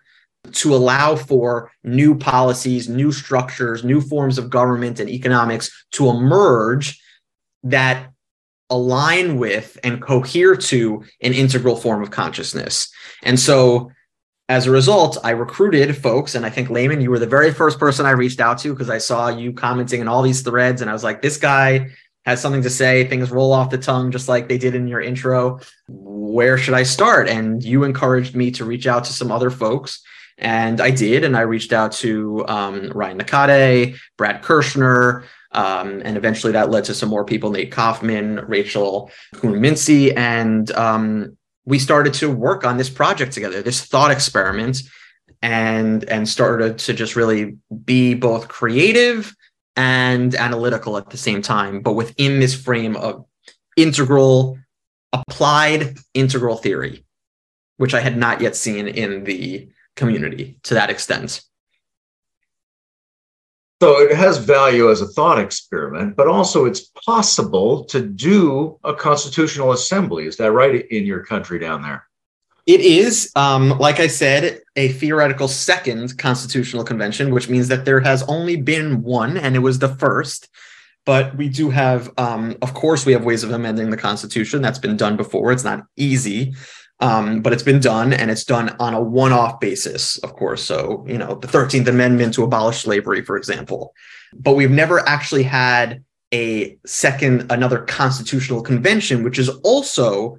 to 0.53 0.75
allow 0.75 1.17
for 1.17 1.71
new 1.85 2.17
policies, 2.17 2.89
new 2.89 3.13
structures, 3.13 3.85
new 3.85 4.01
forms 4.01 4.39
of 4.39 4.51
government 4.51 5.01
and 5.01 5.09
economics 5.09 5.71
to 5.93 6.09
emerge 6.09 7.01
that 7.65 8.11
align 8.71 9.37
with 9.37 9.79
and 9.85 10.01
cohere 10.01 10.57
to 10.57 11.05
an 11.21 11.33
integral 11.33 11.77
form 11.77 12.03
of 12.03 12.11
consciousness. 12.11 12.91
And 13.23 13.39
so 13.39 13.91
as 14.53 14.67
a 14.67 14.71
result, 14.71 15.17
I 15.25 15.31
recruited 15.31 15.97
folks, 15.97 16.35
and 16.35 16.45
I 16.45 16.51
think 16.51 16.69
Layman, 16.69 17.01
you 17.01 17.09
were 17.09 17.19
the 17.19 17.27
very 17.27 17.55
first 17.55 17.79
person 17.79 18.05
I 18.05 18.11
reached 18.11 18.39
out 18.39 18.59
to 18.59 18.75
because 18.75 18.91
I 18.91 18.99
saw 18.99 19.31
you 19.31 19.55
commenting 19.55 20.03
in 20.03 20.09
all 20.09 20.21
these 20.21 20.43
threads, 20.43 20.83
and 20.83 20.91
I 20.91 20.93
was 20.93 21.03
like, 21.03 21.23
this 21.23 21.39
guy 21.39 21.89
has 22.27 22.43
something 22.43 22.61
to 22.63 22.69
say. 22.69 23.09
Things 23.09 23.31
roll 23.31 23.55
off 23.55 23.71
the 23.71 23.79
tongue 23.79 24.11
just 24.11 24.29
like 24.29 24.49
they 24.49 24.59
did 24.59 24.75
in 24.75 24.87
your 24.87 25.01
intro. 25.01 25.61
Where 25.89 26.59
should 26.59 26.75
I 26.75 26.83
start? 26.83 27.31
And 27.31 27.65
you 27.65 27.85
encouraged 27.85 28.37
me 28.37 28.51
to 28.51 28.67
reach 28.67 28.87
out 28.87 29.05
to 29.05 29.15
some 29.15 29.33
other 29.33 29.49
folks. 29.49 30.03
And 30.37 30.83
I 30.83 30.91
did. 30.91 31.25
And 31.25 31.35
I 31.35 31.41
reached 31.41 31.73
out 31.73 31.93
to 32.05 32.45
um, 32.47 32.93
Ryan 32.95 33.21
Nakade, 33.21 33.97
Brad 34.19 34.43
Kershner, 34.43 35.25
um, 35.53 36.03
and 36.05 36.19
eventually 36.19 36.53
that 36.53 36.71
led 36.71 36.85
to 36.85 36.95
some 36.95 37.09
more 37.09 37.25
people, 37.25 37.51
Nate 37.51 37.73
Kaufman, 37.73 38.45
Rachel 38.47 39.11
Kuhn-Mincy, 39.37 40.15
and 40.15 40.71
um, 40.73 41.39
we 41.65 41.79
started 41.79 42.15
to 42.15 42.31
work 42.31 42.65
on 42.65 42.77
this 42.77 42.91
project 42.91 43.33
together, 43.33 43.63
this 43.63 43.85
thought 43.85 44.11
experiment, 44.11 44.83
and 45.41 46.05
and 46.05 46.29
started 46.29 46.79
to 46.79 46.93
just 46.93 47.17
really 47.17 47.57
be 47.85 48.15
both 48.15 48.49
creative 48.49 49.35
and 49.77 50.35
analytical 50.35 50.97
at 50.97 51.11
the 51.11 51.17
same 51.17 51.43
time, 51.43 51.81
but 51.81 51.93
within 51.93 52.41
this 52.41 52.55
frame 52.55 52.97
of 52.97 53.25
integral, 53.77 54.59
applied 55.13 55.97
integral 56.15 56.57
theory, 56.57 57.05
which 57.79 57.95
I 57.95 58.01
had 58.01 58.17
not 58.17 58.41
yet 58.41 58.55
seen 58.57 58.87
in 58.87 59.25
the 59.25 59.69
community 59.97 60.59
to 60.65 60.75
that 60.75 60.91
extent. 60.91 61.43
So 63.83 64.01
it 64.01 64.15
has 64.15 64.39
value 64.39 64.93
as 64.93 65.01
a 65.01 65.09
thought 65.09 65.41
experiment, 65.41 66.15
but 66.15 66.29
also 66.29 66.67
it's 66.67 66.93
possible 67.05 67.83
to 67.87 68.01
do 68.01 68.79
a 68.85 68.95
constitutional 68.95 69.73
assembly. 69.73 70.29
Is 70.29 70.37
that 70.37 70.53
right 70.53 70.87
in 70.93 71.05
your 71.05 71.25
country 71.25 71.59
down 71.59 71.83
there? 71.83 72.07
It 72.65 72.81
is, 72.81 73.33
um, 73.35 73.71
like 73.81 73.99
I 73.99 74.07
said, 74.07 74.61
a 74.77 74.93
theoretical 74.93 75.49
second 75.49 76.17
constitutional 76.17 76.85
convention, 76.85 77.35
which 77.35 77.49
means 77.49 77.67
that 77.67 77.85
there 77.85 77.99
has 77.99 78.23
only 78.29 78.55
been 78.55 79.03
one, 79.03 79.37
and 79.37 79.57
it 79.57 79.59
was 79.59 79.81
the 79.81 79.89
first. 79.97 80.49
But 81.05 81.37
we 81.37 81.49
do 81.49 81.69
have, 81.71 82.09
um, 82.19 82.57
of 82.63 82.75
course, 82.75 83.05
we 83.05 83.15
have 83.15 83.25
ways 83.25 83.43
of 83.43 83.51
amending 83.51 83.91
the 83.91 83.97
Constitution. 83.97 84.63
That's 84.63 84.79
been 84.79 84.97
done 84.97 85.17
before. 85.17 85.51
It's 85.51 85.65
not 85.65 85.87
easy. 85.97 86.55
Um, 87.03 87.43
but 87.43 87.53
it's 87.53 87.65
been 87.65 87.81
done 87.81 88.13
and 88.13 88.31
it's 88.31 88.45
done 88.45 88.77
on 88.79 88.95
a 88.95 89.01
one 89.01 89.33
off 89.33 89.59
basis, 89.59 90.19
of 90.19 90.35
course. 90.35 90.63
So, 90.63 91.05
you 91.09 91.19
know, 91.19 91.35
the 91.35 91.49
13th 91.49 91.89
Amendment 91.89 92.35
to 92.35 92.45
abolish 92.45 92.83
slavery, 92.83 93.25
for 93.25 93.37
example. 93.37 93.93
But 94.33 94.55
we've 94.55 94.71
never 94.71 95.01
actually 95.09 95.43
had 95.43 96.05
a 96.33 96.79
second, 96.87 97.51
another 97.51 97.81
constitutional 97.81 98.63
convention, 98.63 99.25
which 99.25 99.39
is 99.39 99.49
also 99.65 100.39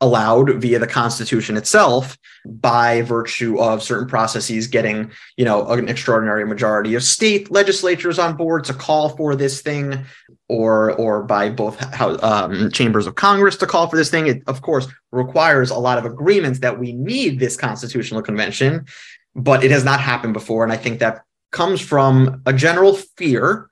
allowed 0.00 0.50
via 0.60 0.78
the 0.78 0.86
constitution 0.86 1.56
itself 1.56 2.18
by 2.44 3.02
virtue 3.02 3.58
of 3.58 3.82
certain 3.82 4.06
processes 4.06 4.66
getting 4.66 5.10
you 5.38 5.44
know 5.44 5.66
an 5.68 5.88
extraordinary 5.88 6.44
majority 6.44 6.94
of 6.94 7.02
state 7.02 7.50
legislatures 7.50 8.18
on 8.18 8.36
board 8.36 8.62
to 8.62 8.74
call 8.74 9.08
for 9.16 9.34
this 9.34 9.62
thing 9.62 10.04
or 10.48 10.92
or 10.92 11.22
by 11.22 11.48
both 11.48 11.76
um, 12.00 12.70
chambers 12.70 13.06
of 13.06 13.14
congress 13.14 13.56
to 13.56 13.66
call 13.66 13.88
for 13.88 13.96
this 13.96 14.10
thing 14.10 14.26
it 14.26 14.42
of 14.46 14.62
course 14.62 14.86
requires 15.12 15.70
a 15.70 15.78
lot 15.78 15.98
of 15.98 16.04
agreements 16.04 16.60
that 16.60 16.78
we 16.78 16.92
need 16.92 17.38
this 17.38 17.56
constitutional 17.56 18.22
convention 18.22 18.84
but 19.34 19.64
it 19.64 19.70
has 19.70 19.84
not 19.84 20.00
happened 20.00 20.32
before 20.32 20.62
and 20.62 20.72
i 20.72 20.76
think 20.76 21.00
that 21.00 21.22
comes 21.50 21.80
from 21.80 22.42
a 22.46 22.52
general 22.52 22.94
fear 22.94 23.68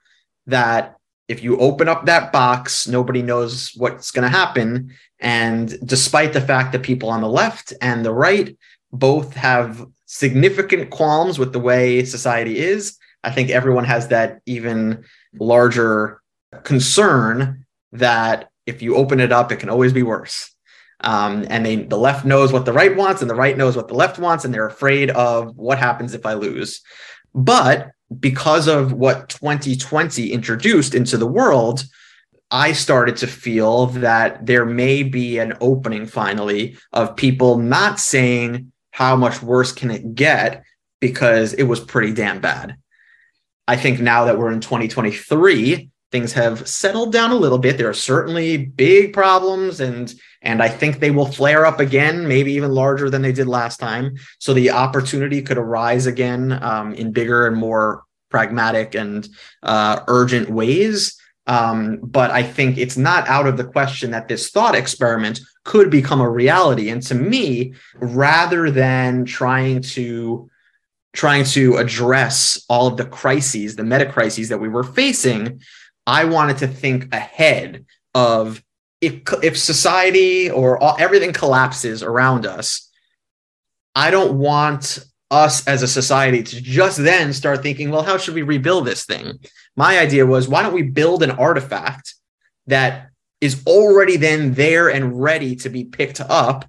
that 0.46 0.96
if 1.28 1.42
you 1.42 1.58
open 1.58 1.88
up 1.88 2.06
that 2.06 2.32
box, 2.32 2.86
nobody 2.86 3.22
knows 3.22 3.72
what's 3.76 4.10
going 4.10 4.30
to 4.30 4.36
happen. 4.36 4.92
And 5.20 5.76
despite 5.86 6.32
the 6.32 6.40
fact 6.40 6.72
that 6.72 6.82
people 6.82 7.08
on 7.08 7.22
the 7.22 7.28
left 7.28 7.72
and 7.80 8.04
the 8.04 8.12
right 8.12 8.56
both 8.92 9.34
have 9.34 9.86
significant 10.06 10.90
qualms 10.90 11.38
with 11.38 11.52
the 11.52 11.60
way 11.60 12.04
society 12.04 12.58
is, 12.58 12.98
I 13.22 13.30
think 13.30 13.50
everyone 13.50 13.84
has 13.84 14.08
that 14.08 14.40
even 14.44 15.04
larger 15.38 16.20
concern 16.62 17.66
that 17.92 18.50
if 18.66 18.82
you 18.82 18.96
open 18.96 19.20
it 19.20 19.32
up, 19.32 19.52
it 19.52 19.56
can 19.56 19.70
always 19.70 19.92
be 19.92 20.02
worse. 20.02 20.50
Um, 21.00 21.46
and 21.50 21.66
they, 21.66 21.76
the 21.76 21.98
left 21.98 22.24
knows 22.24 22.52
what 22.52 22.64
the 22.64 22.72
right 22.72 22.94
wants, 22.96 23.20
and 23.20 23.30
the 23.30 23.34
right 23.34 23.56
knows 23.56 23.76
what 23.76 23.88
the 23.88 23.94
left 23.94 24.18
wants, 24.18 24.44
and 24.44 24.54
they're 24.54 24.66
afraid 24.66 25.10
of 25.10 25.56
what 25.56 25.78
happens 25.78 26.14
if 26.14 26.24
I 26.24 26.34
lose. 26.34 26.80
But 27.34 27.90
because 28.20 28.68
of 28.68 28.92
what 28.92 29.28
2020 29.28 30.32
introduced 30.32 30.94
into 30.94 31.16
the 31.16 31.26
world, 31.26 31.84
I 32.50 32.72
started 32.72 33.16
to 33.18 33.26
feel 33.26 33.86
that 33.86 34.46
there 34.46 34.64
may 34.64 35.02
be 35.02 35.38
an 35.38 35.54
opening 35.60 36.06
finally 36.06 36.76
of 36.92 37.16
people 37.16 37.58
not 37.58 37.98
saying 37.98 38.72
how 38.92 39.16
much 39.16 39.42
worse 39.42 39.72
can 39.72 39.90
it 39.90 40.14
get 40.14 40.62
because 41.00 41.52
it 41.54 41.64
was 41.64 41.80
pretty 41.80 42.12
damn 42.12 42.40
bad. 42.40 42.76
I 43.66 43.76
think 43.76 44.00
now 44.00 44.26
that 44.26 44.38
we're 44.38 44.52
in 44.52 44.60
2023, 44.60 45.90
things 46.14 46.32
have 46.32 46.68
settled 46.68 47.10
down 47.10 47.32
a 47.32 47.34
little 47.34 47.58
bit. 47.58 47.76
There 47.76 47.88
are 47.88 47.92
certainly 47.92 48.56
big 48.56 49.12
problems 49.12 49.80
and 49.80 50.14
and 50.42 50.62
I 50.62 50.68
think 50.68 51.00
they 51.00 51.10
will 51.10 51.26
flare 51.26 51.66
up 51.66 51.80
again, 51.80 52.28
maybe 52.28 52.52
even 52.52 52.70
larger 52.70 53.10
than 53.10 53.22
they 53.22 53.32
did 53.32 53.48
last 53.48 53.80
time. 53.80 54.14
So 54.38 54.54
the 54.54 54.70
opportunity 54.70 55.42
could 55.42 55.58
arise 55.58 56.06
again 56.06 56.52
um, 56.62 56.94
in 56.94 57.10
bigger 57.10 57.48
and 57.48 57.56
more 57.56 58.04
pragmatic 58.30 58.94
and 58.94 59.26
uh, 59.64 60.04
urgent 60.06 60.50
ways. 60.50 61.18
Um, 61.48 61.98
but 62.00 62.30
I 62.30 62.44
think 62.44 62.78
it's 62.78 62.96
not 62.96 63.26
out 63.26 63.48
of 63.48 63.56
the 63.56 63.64
question 63.64 64.12
that 64.12 64.28
this 64.28 64.50
thought 64.50 64.76
experiment 64.76 65.40
could 65.64 65.90
become 65.90 66.20
a 66.20 66.30
reality. 66.30 66.90
And 66.90 67.02
to 67.04 67.14
me, 67.16 67.74
rather 67.96 68.70
than 68.70 69.24
trying 69.24 69.82
to 69.94 70.48
trying 71.14 71.44
to 71.44 71.76
address 71.76 72.64
all 72.68 72.88
of 72.88 72.96
the 72.96 73.06
crises, 73.06 73.76
the 73.76 73.84
meta 73.84 74.04
crises 74.04 74.48
that 74.48 74.60
we 74.60 74.68
were 74.68 74.82
facing, 74.82 75.60
I 76.06 76.24
wanted 76.24 76.58
to 76.58 76.68
think 76.68 77.14
ahead 77.14 77.86
of 78.14 78.62
if 79.00 79.22
if 79.42 79.58
society 79.58 80.50
or 80.50 80.82
all, 80.82 80.96
everything 80.98 81.32
collapses 81.32 82.02
around 82.02 82.46
us. 82.46 82.90
I 83.94 84.10
don't 84.10 84.38
want 84.38 84.98
us 85.30 85.66
as 85.66 85.82
a 85.82 85.88
society 85.88 86.42
to 86.42 86.60
just 86.60 86.98
then 86.98 87.32
start 87.32 87.62
thinking, 87.62 87.90
well, 87.90 88.02
how 88.02 88.18
should 88.18 88.34
we 88.34 88.42
rebuild 88.42 88.86
this 88.86 89.04
thing? 89.04 89.38
My 89.76 89.98
idea 89.98 90.26
was, 90.26 90.48
why 90.48 90.62
don't 90.62 90.74
we 90.74 90.82
build 90.82 91.22
an 91.22 91.32
artifact 91.32 92.14
that 92.66 93.10
is 93.40 93.62
already 93.66 94.16
then 94.16 94.54
there 94.54 94.88
and 94.88 95.20
ready 95.20 95.56
to 95.56 95.68
be 95.68 95.84
picked 95.84 96.20
up? 96.20 96.66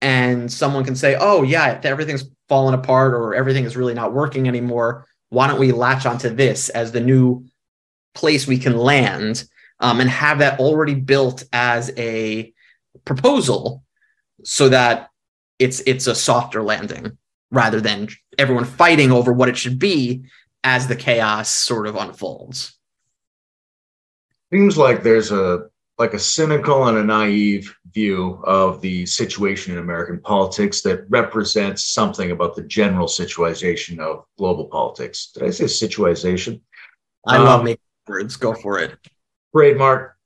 And 0.00 0.52
someone 0.52 0.84
can 0.84 0.96
say, 0.96 1.16
oh, 1.18 1.42
yeah, 1.42 1.80
everything's 1.82 2.28
fallen 2.48 2.74
apart 2.74 3.14
or 3.14 3.34
everything 3.34 3.64
is 3.64 3.76
really 3.76 3.94
not 3.94 4.12
working 4.12 4.46
anymore. 4.46 5.06
Why 5.30 5.48
don't 5.48 5.58
we 5.58 5.72
latch 5.72 6.06
onto 6.06 6.28
this 6.28 6.68
as 6.68 6.92
the 6.92 7.00
new 7.00 7.46
place 8.18 8.46
we 8.46 8.58
can 8.58 8.76
land 8.76 9.44
um, 9.80 10.00
and 10.00 10.10
have 10.10 10.40
that 10.40 10.58
already 10.60 10.94
built 10.94 11.44
as 11.52 11.92
a 11.96 12.52
proposal 13.04 13.82
so 14.44 14.68
that 14.68 15.08
it's 15.58 15.80
it's 15.86 16.06
a 16.06 16.14
softer 16.14 16.62
landing 16.62 17.16
rather 17.50 17.80
than 17.80 18.08
everyone 18.36 18.64
fighting 18.64 19.10
over 19.10 19.32
what 19.32 19.48
it 19.48 19.56
should 19.56 19.78
be 19.78 20.24
as 20.64 20.86
the 20.86 20.96
chaos 20.96 21.48
sort 21.48 21.86
of 21.86 21.96
unfolds. 21.96 22.76
Seems 24.52 24.76
like 24.76 25.02
there's 25.02 25.30
a 25.30 25.68
like 25.98 26.14
a 26.14 26.18
cynical 26.18 26.86
and 26.86 26.98
a 26.98 27.04
naive 27.04 27.74
view 27.92 28.40
of 28.44 28.80
the 28.80 29.04
situation 29.06 29.72
in 29.72 29.78
American 29.78 30.20
politics 30.20 30.80
that 30.82 31.04
represents 31.08 31.86
something 31.86 32.30
about 32.30 32.54
the 32.54 32.62
general 32.62 33.08
situation 33.08 33.98
of 33.98 34.24
global 34.36 34.66
politics. 34.66 35.30
Did 35.34 35.42
I 35.42 35.50
say 35.50 35.66
situation? 35.66 36.60
I 37.26 37.38
love 37.38 37.60
um, 37.60 37.64
making 37.64 37.87
words. 38.08 38.36
Go 38.36 38.54
for 38.54 38.78
it. 38.78 38.96
Great, 39.52 39.76
Mark. 39.76 40.16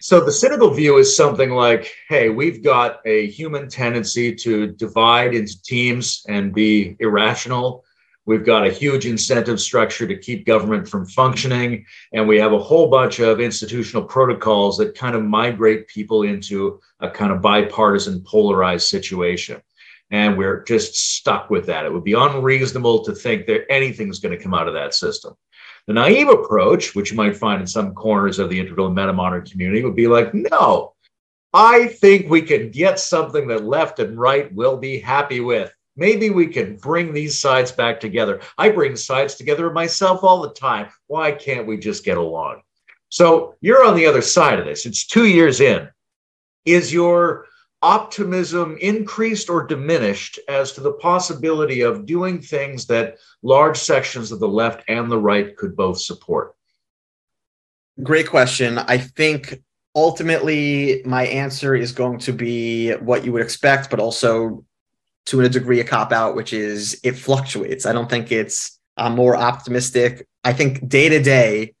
So 0.00 0.20
the 0.20 0.32
cynical 0.32 0.68
view 0.70 0.98
is 0.98 1.16
something 1.16 1.50
like, 1.52 1.90
hey, 2.10 2.28
we've 2.28 2.62
got 2.62 3.00
a 3.06 3.26
human 3.28 3.68
tendency 3.70 4.34
to 4.34 4.66
divide 4.66 5.34
into 5.34 5.62
teams 5.62 6.24
and 6.28 6.52
be 6.52 6.94
irrational. 7.00 7.84
We've 8.26 8.44
got 8.44 8.66
a 8.66 8.70
huge 8.70 9.06
incentive 9.06 9.60
structure 9.60 10.06
to 10.06 10.18
keep 10.18 10.46
government 10.46 10.88
from 10.88 11.06
functioning. 11.06 11.86
And 12.12 12.28
we 12.28 12.38
have 12.38 12.52
a 12.52 12.58
whole 12.58 12.88
bunch 12.88 13.18
of 13.20 13.40
institutional 13.40 14.04
protocols 14.04 14.76
that 14.78 14.94
kind 14.94 15.14
of 15.14 15.24
migrate 15.24 15.88
people 15.88 16.22
into 16.22 16.80
a 17.00 17.10
kind 17.10 17.32
of 17.32 17.42
bipartisan, 17.42 18.22
polarized 18.22 18.88
situation. 18.88 19.62
And 20.10 20.36
we're 20.36 20.64
just 20.64 21.16
stuck 21.16 21.50
with 21.50 21.66
that. 21.66 21.86
It 21.86 21.92
would 21.92 22.04
be 22.04 22.12
unreasonable 22.12 23.04
to 23.04 23.14
think 23.14 23.46
that 23.46 23.70
anything's 23.70 24.20
going 24.20 24.36
to 24.36 24.42
come 24.42 24.54
out 24.54 24.68
of 24.68 24.74
that 24.74 24.94
system. 24.94 25.34
The 25.86 25.92
naive 25.92 26.28
approach, 26.28 26.94
which 26.94 27.10
you 27.10 27.16
might 27.16 27.36
find 27.36 27.60
in 27.60 27.66
some 27.66 27.94
corners 27.94 28.38
of 28.38 28.48
the 28.48 28.58
integral 28.58 28.86
and 28.86 28.94
meta-modern 28.94 29.44
community, 29.44 29.84
would 29.84 29.96
be 29.96 30.08
like, 30.08 30.32
no, 30.32 30.94
I 31.52 31.88
think 31.88 32.30
we 32.30 32.42
can 32.42 32.70
get 32.70 32.98
something 32.98 33.46
that 33.48 33.64
left 33.64 33.98
and 33.98 34.18
right 34.18 34.52
will 34.54 34.76
be 34.76 34.98
happy 34.98 35.40
with. 35.40 35.72
Maybe 35.96 36.30
we 36.30 36.46
can 36.46 36.76
bring 36.76 37.12
these 37.12 37.38
sides 37.38 37.70
back 37.70 38.00
together. 38.00 38.40
I 38.58 38.70
bring 38.70 38.96
sides 38.96 39.36
together 39.36 39.70
myself 39.70 40.24
all 40.24 40.42
the 40.42 40.54
time. 40.54 40.88
Why 41.06 41.30
can't 41.30 41.66
we 41.66 41.76
just 41.76 42.04
get 42.04 42.16
along? 42.16 42.62
So 43.10 43.54
you're 43.60 43.84
on 43.84 43.94
the 43.94 44.06
other 44.06 44.22
side 44.22 44.58
of 44.58 44.64
this. 44.64 44.86
It's 44.86 45.06
two 45.06 45.26
years 45.26 45.60
in. 45.60 45.88
Is 46.64 46.92
your 46.92 47.46
optimism 47.84 48.78
increased 48.80 49.50
or 49.50 49.66
diminished 49.66 50.38
as 50.48 50.72
to 50.72 50.80
the 50.80 50.94
possibility 50.94 51.82
of 51.82 52.06
doing 52.06 52.40
things 52.40 52.86
that 52.86 53.18
large 53.42 53.76
sections 53.76 54.32
of 54.32 54.40
the 54.40 54.48
left 54.48 54.82
and 54.88 55.12
the 55.12 55.18
right 55.18 55.54
could 55.54 55.76
both 55.76 56.00
support? 56.00 56.54
Great 58.02 58.30
question. 58.30 58.78
I 58.78 58.96
think 58.96 59.62
ultimately 59.94 61.02
my 61.04 61.26
answer 61.26 61.76
is 61.76 61.92
going 61.92 62.18
to 62.20 62.32
be 62.32 62.92
what 62.92 63.22
you 63.22 63.32
would 63.32 63.42
expect, 63.42 63.90
but 63.90 64.00
also 64.00 64.64
to 65.26 65.42
a 65.42 65.48
degree 65.50 65.80
a 65.80 65.84
cop 65.84 66.10
out, 66.10 66.34
which 66.34 66.54
is 66.54 66.98
it 67.04 67.12
fluctuates. 67.12 67.84
I 67.84 67.92
don't 67.92 68.08
think 68.08 68.32
it's 68.32 68.80
I'm 68.96 69.14
more 69.14 69.36
optimistic. 69.36 70.26
I 70.42 70.54
think 70.54 70.88
day 70.88 71.10
to 71.10 71.22
day, 71.22 71.74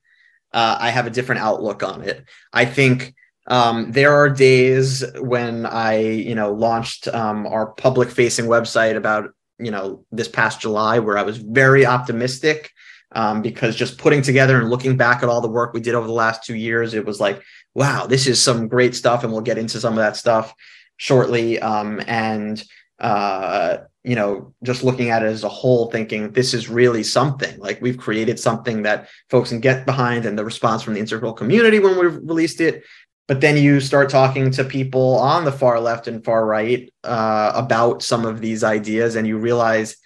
uh, 0.52 0.76
I 0.78 0.90
have 0.90 1.06
a 1.06 1.10
different 1.10 1.40
outlook 1.40 1.82
on 1.82 2.02
it. 2.02 2.24
I 2.52 2.66
think 2.66 3.14
um, 3.46 3.92
there 3.92 4.12
are 4.12 4.30
days 4.30 5.04
when 5.18 5.66
I, 5.66 6.00
you 6.00 6.34
know, 6.34 6.52
launched 6.52 7.08
um, 7.08 7.46
our 7.46 7.66
public 7.66 8.10
facing 8.10 8.46
website 8.46 8.96
about, 8.96 9.30
you 9.58 9.70
know, 9.70 10.04
this 10.10 10.28
past 10.28 10.60
July 10.60 10.98
where 10.98 11.18
I 11.18 11.22
was 11.22 11.36
very 11.36 11.84
optimistic 11.84 12.72
um, 13.12 13.42
because 13.42 13.76
just 13.76 13.98
putting 13.98 14.22
together 14.22 14.58
and 14.58 14.70
looking 14.70 14.96
back 14.96 15.22
at 15.22 15.28
all 15.28 15.40
the 15.40 15.48
work 15.48 15.74
we 15.74 15.80
did 15.80 15.94
over 15.94 16.06
the 16.06 16.12
last 16.12 16.44
two 16.44 16.56
years, 16.56 16.94
it 16.94 17.04
was 17.04 17.20
like, 17.20 17.42
wow, 17.74 18.06
this 18.06 18.26
is 18.26 18.40
some 18.40 18.66
great 18.66 18.94
stuff. 18.94 19.24
And 19.24 19.32
we'll 19.32 19.42
get 19.42 19.58
into 19.58 19.78
some 19.78 19.92
of 19.92 19.98
that 19.98 20.16
stuff 20.16 20.54
shortly. 20.96 21.60
Um, 21.60 22.00
and, 22.06 22.62
uh, 22.98 23.78
you 24.04 24.14
know, 24.14 24.54
just 24.62 24.84
looking 24.84 25.10
at 25.10 25.22
it 25.22 25.26
as 25.26 25.44
a 25.44 25.48
whole, 25.48 25.90
thinking 25.90 26.30
this 26.32 26.52
is 26.52 26.68
really 26.68 27.02
something. 27.02 27.58
Like 27.58 27.80
we've 27.80 27.96
created 27.96 28.38
something 28.38 28.82
that 28.82 29.08
folks 29.30 29.48
can 29.48 29.60
get 29.60 29.86
behind, 29.86 30.26
and 30.26 30.38
the 30.38 30.44
response 30.44 30.82
from 30.82 30.94
the 30.94 31.00
integral 31.00 31.32
community 31.32 31.78
when 31.78 31.98
we 31.98 32.06
released 32.06 32.60
it 32.60 32.84
but 33.26 33.40
then 33.40 33.56
you 33.56 33.80
start 33.80 34.10
talking 34.10 34.50
to 34.50 34.64
people 34.64 35.16
on 35.16 35.44
the 35.44 35.52
far 35.52 35.80
left 35.80 36.08
and 36.08 36.24
far 36.24 36.44
right 36.44 36.92
uh, 37.04 37.52
about 37.54 38.02
some 38.02 38.26
of 38.26 38.40
these 38.40 38.62
ideas 38.62 39.16
and 39.16 39.26
you 39.26 39.38
realize 39.38 39.96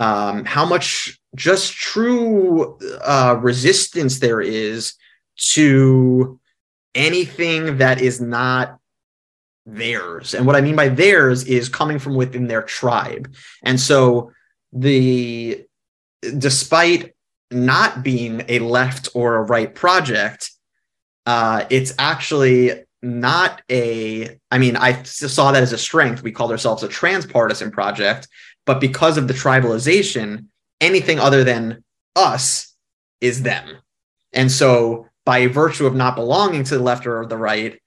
um, 0.00 0.44
how 0.44 0.64
much 0.64 1.18
just 1.36 1.72
true 1.72 2.78
uh, 3.04 3.38
resistance 3.40 4.18
there 4.18 4.40
is 4.40 4.94
to 5.36 6.38
anything 6.94 7.78
that 7.78 8.00
is 8.00 8.20
not 8.20 8.78
theirs. 9.66 10.34
And 10.34 10.46
what 10.46 10.56
I 10.56 10.60
mean 10.60 10.76
by 10.76 10.88
theirs 10.88 11.44
is 11.44 11.68
coming 11.68 11.98
from 11.98 12.14
within 12.14 12.48
their 12.48 12.62
tribe. 12.62 13.34
And 13.62 13.80
so 13.80 14.32
the 14.72 15.64
despite 16.38 17.14
not 17.50 18.02
being 18.02 18.44
a 18.48 18.58
left 18.58 19.08
or 19.14 19.36
a 19.36 19.42
right 19.42 19.74
project, 19.74 20.50
uh, 21.26 21.64
it's 21.70 21.94
actually 21.98 22.84
not 23.02 23.60
a 23.70 24.38
i 24.50 24.56
mean 24.56 24.76
i 24.76 25.02
saw 25.02 25.52
that 25.52 25.62
as 25.62 25.72
a 25.72 25.78
strength. 25.78 26.22
We 26.22 26.32
called 26.32 26.50
ourselves 26.50 26.82
a 26.82 26.88
transpartisan 26.88 27.70
project 27.70 28.28
but 28.66 28.80
because 28.80 29.18
of 29.18 29.28
the 29.28 29.34
tribalization 29.34 30.46
anything 30.80 31.18
other 31.18 31.44
than 31.44 31.84
us 32.16 32.74
is 33.20 33.42
them. 33.42 33.78
And 34.32 34.50
so 34.50 35.08
by 35.24 35.46
virtue 35.46 35.86
of 35.86 35.94
not 35.94 36.16
belonging 36.16 36.64
to 36.64 36.76
the 36.76 36.82
left 36.82 37.06
or 37.06 37.26
the 37.26 37.36
right 37.36 37.80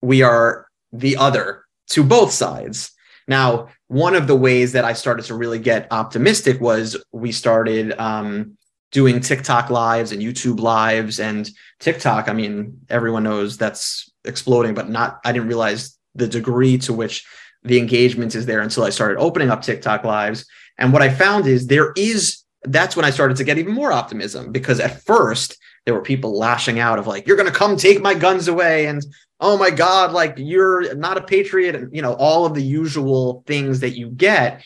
we 0.00 0.22
are 0.22 0.68
the 0.92 1.16
other 1.16 1.64
to 1.90 2.02
both 2.02 2.32
sides. 2.32 2.92
Now 3.26 3.68
one 3.88 4.14
of 4.14 4.26
the 4.26 4.36
ways 4.36 4.72
that 4.72 4.84
i 4.84 4.92
started 4.92 5.24
to 5.26 5.34
really 5.34 5.58
get 5.58 5.88
optimistic 5.90 6.60
was 6.60 6.96
we 7.12 7.32
started 7.32 7.98
um, 7.98 8.56
doing 8.92 9.20
tiktok 9.20 9.70
lives 9.70 10.12
and 10.12 10.22
youtube 10.22 10.60
lives 10.60 11.18
and 11.18 11.50
tiktok 11.80 12.28
i 12.28 12.32
mean 12.32 12.78
everyone 12.88 13.24
knows 13.24 13.58
that's 13.58 14.12
exploding, 14.24 14.74
but 14.74 14.88
not, 14.88 15.20
I 15.24 15.32
didn't 15.32 15.48
realize 15.48 15.98
the 16.14 16.28
degree 16.28 16.78
to 16.78 16.92
which 16.92 17.26
the 17.62 17.78
engagement 17.78 18.34
is 18.34 18.46
there 18.46 18.60
until 18.60 18.84
I 18.84 18.90
started 18.90 19.18
opening 19.18 19.50
up 19.50 19.62
TikTok 19.62 20.04
lives. 20.04 20.44
And 20.78 20.92
what 20.92 21.02
I 21.02 21.10
found 21.10 21.46
is 21.46 21.66
there 21.66 21.92
is, 21.96 22.42
that's 22.64 22.96
when 22.96 23.04
I 23.04 23.10
started 23.10 23.36
to 23.38 23.44
get 23.44 23.58
even 23.58 23.74
more 23.74 23.92
optimism 23.92 24.52
because 24.52 24.80
at 24.80 25.02
first 25.02 25.58
there 25.84 25.94
were 25.94 26.02
people 26.02 26.38
lashing 26.38 26.78
out 26.78 26.98
of 26.98 27.06
like, 27.06 27.26
you're 27.26 27.36
going 27.36 27.50
to 27.50 27.56
come 27.56 27.76
take 27.76 28.00
my 28.00 28.14
guns 28.14 28.48
away. 28.48 28.86
And 28.86 29.04
oh 29.40 29.56
my 29.56 29.70
God, 29.70 30.12
like 30.12 30.34
you're 30.36 30.94
not 30.94 31.18
a 31.18 31.22
patriot. 31.22 31.74
And, 31.74 31.94
you 31.94 32.02
know, 32.02 32.14
all 32.14 32.46
of 32.46 32.54
the 32.54 32.62
usual 32.62 33.42
things 33.46 33.80
that 33.80 33.96
you 33.96 34.08
get. 34.10 34.64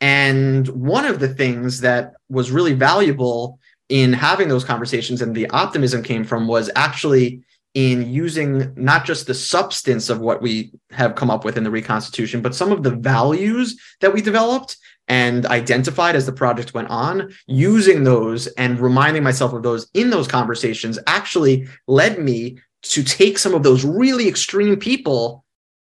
And 0.00 0.66
one 0.68 1.06
of 1.06 1.20
the 1.20 1.32
things 1.32 1.80
that 1.80 2.14
was 2.28 2.50
really 2.50 2.74
valuable 2.74 3.58
in 3.88 4.12
having 4.12 4.48
those 4.48 4.64
conversations 4.64 5.22
and 5.22 5.34
the 5.34 5.48
optimism 5.50 6.02
came 6.02 6.24
from 6.24 6.48
was 6.48 6.70
actually 6.74 7.42
in 7.74 8.10
using 8.10 8.72
not 8.74 9.04
just 9.04 9.26
the 9.26 9.34
substance 9.34 10.08
of 10.08 10.18
what 10.18 10.40
we 10.40 10.72
have 10.90 11.14
come 11.14 11.30
up 11.30 11.44
with 11.44 11.58
in 11.58 11.64
the 11.64 11.70
reconstitution, 11.70 12.40
but 12.40 12.54
some 12.54 12.72
of 12.72 12.82
the 12.82 12.90
values 12.90 13.78
that 14.00 14.14
we 14.14 14.22
developed 14.22 14.78
and 15.08 15.46
identified 15.46 16.16
as 16.16 16.26
the 16.26 16.32
project 16.32 16.74
went 16.74 16.88
on, 16.88 17.30
using 17.46 18.02
those 18.02 18.46
and 18.48 18.80
reminding 18.80 19.22
myself 19.22 19.52
of 19.52 19.62
those 19.62 19.88
in 19.94 20.10
those 20.10 20.26
conversations 20.26 20.98
actually 21.06 21.68
led 21.86 22.18
me 22.18 22.58
to 22.82 23.02
take 23.02 23.38
some 23.38 23.54
of 23.54 23.62
those 23.62 23.84
really 23.84 24.26
extreme 24.26 24.76
people 24.76 25.44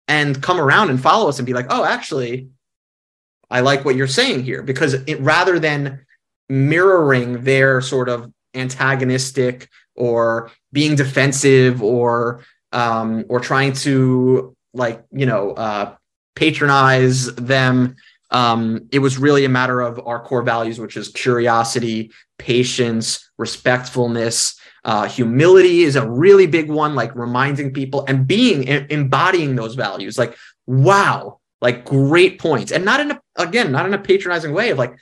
and 0.07 0.41
come 0.41 0.59
around 0.59 0.89
and 0.89 1.01
follow 1.01 1.29
us 1.29 1.37
and 1.37 1.45
be 1.45 1.53
like, 1.53 1.67
oh, 1.69 1.83
actually, 1.83 2.47
I 3.49 3.59
like 3.59 3.85
what 3.85 3.95
you're 3.95 4.07
saying 4.07 4.43
here. 4.43 4.63
Because 4.63 4.93
it, 4.93 5.19
rather 5.21 5.59
than 5.59 6.05
mirroring 6.53 7.43
their 7.43 7.81
sort 7.81 8.09
of 8.09 8.31
antagonistic 8.53 9.67
or 9.95 10.51
being 10.71 10.95
defensive 10.95 11.81
or 11.81 12.41
um, 12.71 13.25
or 13.29 13.39
trying 13.39 13.73
to 13.73 14.55
like 14.73 15.03
you 15.11 15.25
know 15.25 15.51
uh, 15.51 15.95
patronize 16.35 17.33
them. 17.35 17.95
Um, 18.31 18.87
it 18.91 18.99
was 18.99 19.17
really 19.17 19.45
a 19.45 19.49
matter 19.49 19.81
of 19.81 19.99
our 20.07 20.23
core 20.23 20.41
values, 20.41 20.79
which 20.79 20.97
is 20.97 21.09
curiosity, 21.09 22.11
patience, 22.39 23.29
respectfulness, 23.37 24.59
uh, 24.85 25.07
humility 25.07 25.83
is 25.83 25.95
a 25.95 26.09
really 26.09 26.47
big 26.47 26.69
one. 26.69 26.95
Like 26.95 27.15
reminding 27.15 27.73
people 27.73 28.05
and 28.07 28.27
being 28.27 28.63
embodying 28.63 29.55
those 29.55 29.75
values. 29.75 30.17
Like 30.17 30.35
wow, 30.67 31.39
like 31.61 31.85
great 31.85 32.39
points, 32.39 32.71
and 32.71 32.83
not 32.83 32.99
in 32.99 33.11
a 33.11 33.21
again 33.37 33.71
not 33.71 33.85
in 33.85 33.93
a 33.93 33.97
patronizing 33.97 34.53
way 34.53 34.71
of 34.71 34.77
like 34.77 34.95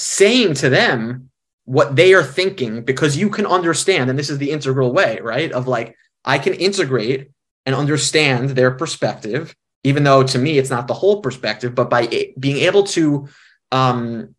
saying 0.00 0.54
to 0.54 0.70
them 0.70 1.30
what 1.66 1.94
they 1.94 2.14
are 2.14 2.24
thinking 2.24 2.82
because 2.82 3.18
you 3.18 3.28
can 3.28 3.44
understand 3.44 4.08
and 4.08 4.18
this 4.18 4.30
is 4.30 4.38
the 4.38 4.50
integral 4.50 4.92
way 4.92 5.20
right? 5.22 5.52
Of 5.52 5.68
like 5.68 5.94
i 6.24 6.38
can 6.38 6.54
integrate 6.54 7.30
and 7.66 7.74
understand 7.74 8.50
their 8.50 8.70
perspective 8.70 9.54
even 9.84 10.02
though 10.02 10.22
to 10.22 10.38
me 10.38 10.56
it's 10.58 10.70
not 10.70 10.88
the 10.88 10.94
whole 10.94 11.20
perspective 11.20 11.74
but 11.74 11.90
by 11.90 12.32
being 12.38 12.56
able 12.56 12.84
to 12.84 13.28
um, 13.72 14.34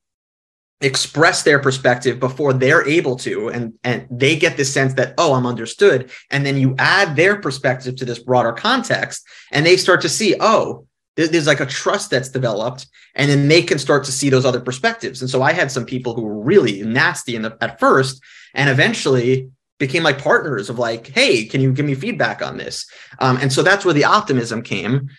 express 0.81 1.43
their 1.43 1.59
perspective 1.59 2.19
before 2.19 2.53
they're 2.53 2.87
able 2.87 3.15
to 3.15 3.49
and 3.49 3.73
and 3.83 4.07
they 4.09 4.35
get 4.35 4.57
this 4.57 4.73
sense 4.73 4.95
that 4.95 5.13
oh 5.19 5.33
i'm 5.35 5.45
understood. 5.45 6.09
And 6.31 6.43
then 6.43 6.57
you 6.57 6.75
add 6.79 7.15
their 7.15 7.39
perspective 7.39 7.95
to 7.97 8.05
this 8.05 8.19
broader 8.19 8.51
context 8.51 9.23
and 9.51 9.63
they 9.63 9.77
start 9.77 10.01
to 10.01 10.09
see 10.09 10.35
oh 10.39 10.87
there's 11.15 11.47
like 11.47 11.59
a 11.59 11.65
trust 11.65 12.09
that's 12.09 12.29
developed 12.29 12.87
and 13.15 13.29
then 13.29 13.47
they 13.47 13.61
can 13.61 13.77
start 13.77 14.03
to 14.05 14.11
see 14.11 14.29
those 14.29 14.45
other 14.45 14.61
perspectives. 14.61 15.21
And 15.21 15.29
so 15.29 15.41
i 15.41 15.53
had 15.53 15.71
some 15.71 15.85
people 15.85 16.13
who 16.13 16.23
were 16.23 16.39
really 16.39 16.81
nasty 16.83 17.37
the 17.37 17.57
at 17.61 17.79
first 17.79 18.21
and 18.53 18.69
eventually 18.69 19.49
became 19.77 20.03
like 20.03 20.21
partners 20.21 20.69
of 20.69 20.77
like 20.77 21.07
hey 21.07 21.45
can 21.45 21.59
you 21.59 21.73
give 21.73 21.85
me 21.85 21.95
feedback 21.95 22.41
on 22.41 22.57
this? 22.57 22.89
Um, 23.19 23.37
and 23.37 23.51
so 23.51 23.63
that's 23.63 23.85
where 23.85 23.93
the 23.93 24.05
optimism 24.05 24.61
came. 24.61 25.09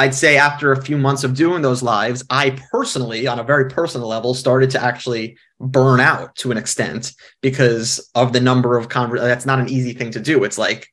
I'd 0.00 0.14
say 0.14 0.36
after 0.36 0.70
a 0.70 0.82
few 0.82 0.96
months 0.96 1.24
of 1.24 1.34
doing 1.34 1.62
those 1.62 1.82
lives 1.82 2.24
i 2.30 2.50
personally 2.70 3.26
on 3.26 3.38
a 3.38 3.44
very 3.44 3.68
personal 3.68 4.08
level 4.08 4.34
started 4.34 4.70
to 4.70 4.82
actually 4.82 5.36
burn 5.60 6.00
out 6.00 6.36
to 6.36 6.52
an 6.52 6.58
extent 6.58 7.12
because 7.40 8.10
of 8.14 8.32
the 8.32 8.40
number 8.40 8.76
of 8.76 8.88
that's 8.88 9.46
not 9.46 9.58
an 9.58 9.68
easy 9.68 9.92
thing 9.92 10.10
to 10.12 10.20
do. 10.20 10.44
It's 10.44 10.58
like 10.58 10.88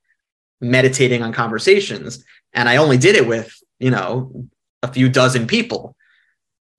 meditating 0.61 1.21
on 1.21 1.33
conversations. 1.33 2.23
And 2.53 2.69
i 2.69 2.77
only 2.77 2.97
did 2.97 3.15
it 3.15 3.27
with 3.27 3.53
you 3.79 3.91
know, 3.91 4.47
a 4.83 4.91
few 4.91 5.09
dozen 5.09 5.47
people. 5.47 5.95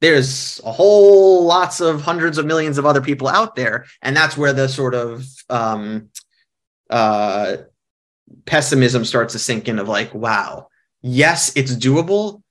There's 0.00 0.60
a 0.64 0.72
whole 0.72 1.44
lots 1.44 1.80
of 1.80 2.02
hundreds 2.02 2.38
of 2.38 2.46
millions 2.46 2.78
of 2.78 2.86
other 2.86 3.00
people 3.00 3.28
out 3.28 3.56
there. 3.56 3.86
And 4.02 4.16
that's 4.16 4.36
where 4.36 4.52
the 4.52 4.68
sort 4.68 4.94
of 4.94 5.24
um, 5.48 6.10
uh, 6.90 7.56
pessimism 8.44 9.04
starts 9.04 9.32
to 9.32 9.38
sink 9.38 9.68
in 9.68 9.78
of 9.78 9.88
like, 9.88 10.14
wow, 10.14 10.68
yes, 11.00 11.52
it's 11.56 11.74
doable, 11.74 12.42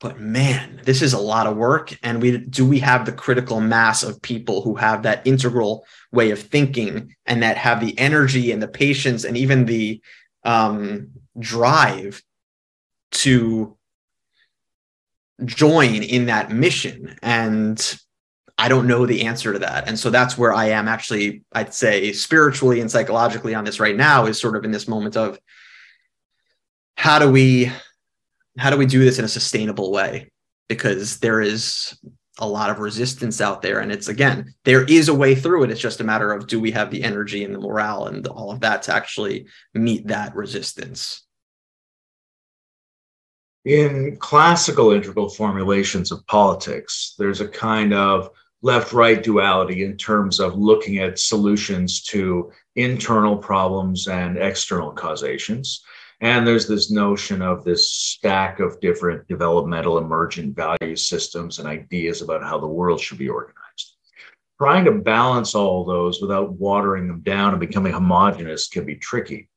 but 0.00 0.18
man, 0.18 0.80
this 0.84 1.00
is 1.00 1.12
a 1.12 1.18
lot 1.18 1.46
of 1.46 1.56
work. 1.56 1.96
And 2.02 2.20
we 2.20 2.38
do 2.38 2.66
we 2.66 2.80
have 2.80 3.06
the 3.06 3.12
critical 3.12 3.60
mass 3.60 4.02
of 4.02 4.20
people 4.20 4.62
who 4.62 4.74
have 4.74 5.02
that 5.02 5.24
integral 5.26 5.86
way 6.10 6.30
of 6.30 6.40
thinking 6.40 7.14
and 7.26 7.42
that 7.42 7.56
have 7.56 7.80
the 7.80 7.96
energy 7.98 8.50
and 8.50 8.60
the 8.60 8.68
patience 8.68 9.24
and 9.24 9.36
even 9.36 9.66
the 9.66 10.00
um, 10.44 11.10
drive 11.38 12.22
to 13.12 13.76
join 15.44 16.02
in 16.02 16.26
that 16.26 16.50
mission. 16.50 17.16
And 17.22 17.98
i 18.58 18.68
don't 18.68 18.86
know 18.86 19.06
the 19.06 19.24
answer 19.24 19.52
to 19.52 19.58
that. 19.60 19.88
And 19.88 19.98
so 19.98 20.10
that's 20.10 20.36
where 20.36 20.52
i 20.52 20.66
am 20.66 20.86
actually 20.86 21.42
i'd 21.54 21.72
say 21.72 22.12
spiritually 22.12 22.80
and 22.80 22.90
psychologically 22.90 23.54
on 23.54 23.64
this 23.64 23.80
right 23.80 23.96
now 23.96 24.26
is 24.26 24.38
sort 24.38 24.56
of 24.56 24.64
in 24.64 24.70
this 24.70 24.86
moment 24.86 25.16
of 25.16 25.38
how 26.96 27.18
do 27.18 27.30
we 27.30 27.72
how 28.58 28.70
do 28.70 28.76
we 28.76 28.86
do 28.86 29.04
this 29.04 29.18
in 29.18 29.24
a 29.24 29.28
sustainable 29.28 29.90
way? 29.90 30.30
Because 30.68 31.18
there 31.18 31.40
is 31.40 31.98
a 32.38 32.46
lot 32.46 32.70
of 32.70 32.78
resistance 32.78 33.40
out 33.40 33.62
there. 33.62 33.80
And 33.80 33.92
it's 33.92 34.08
again 34.08 34.54
there 34.64 34.84
is 34.84 35.08
a 35.08 35.14
way 35.14 35.34
through 35.34 35.64
it. 35.64 35.70
It's 35.70 35.80
just 35.80 36.00
a 36.00 36.04
matter 36.04 36.32
of 36.32 36.46
do 36.46 36.60
we 36.60 36.70
have 36.72 36.90
the 36.90 37.02
energy 37.02 37.44
and 37.44 37.54
the 37.54 37.60
morale 37.60 38.06
and 38.06 38.26
all 38.26 38.50
of 38.50 38.60
that 38.60 38.82
to 38.84 38.94
actually 38.94 39.46
meet 39.74 40.06
that 40.08 40.34
resistance 40.34 41.24
in 43.64 44.16
classical 44.16 44.90
integral 44.90 45.28
formulations 45.28 46.10
of 46.10 46.26
politics, 46.26 47.14
there's 47.18 47.40
a 47.40 47.48
kind 47.48 47.94
of 47.94 48.30
left 48.62 48.92
right 48.92 49.22
duality 49.22 49.84
in 49.84 49.96
terms 49.96 50.40
of 50.40 50.56
looking 50.56 50.98
at 50.98 51.18
solutions 51.18 52.02
to 52.02 52.50
internal 52.76 53.36
problems 53.36 54.08
and 54.08 54.36
external 54.36 54.92
causations. 54.92 55.82
And 56.20 56.46
there's 56.46 56.68
this 56.68 56.90
notion 56.90 57.42
of 57.42 57.64
this 57.64 57.90
stack 57.90 58.60
of 58.60 58.80
different 58.80 59.26
developmental 59.26 59.98
emergent 59.98 60.54
value 60.54 60.94
systems 60.94 61.58
and 61.58 61.66
ideas 61.66 62.22
about 62.22 62.44
how 62.44 62.58
the 62.58 62.66
world 62.66 63.00
should 63.00 63.18
be 63.18 63.28
organized. 63.28 63.96
Trying 64.58 64.84
to 64.84 64.92
balance 64.92 65.56
all 65.56 65.84
those 65.84 66.20
without 66.20 66.52
watering 66.52 67.08
them 67.08 67.22
down 67.22 67.50
and 67.50 67.60
becoming 67.60 67.92
homogenous 67.92 68.68
can 68.68 68.84
be 68.84 68.94
tricky. 68.94 69.48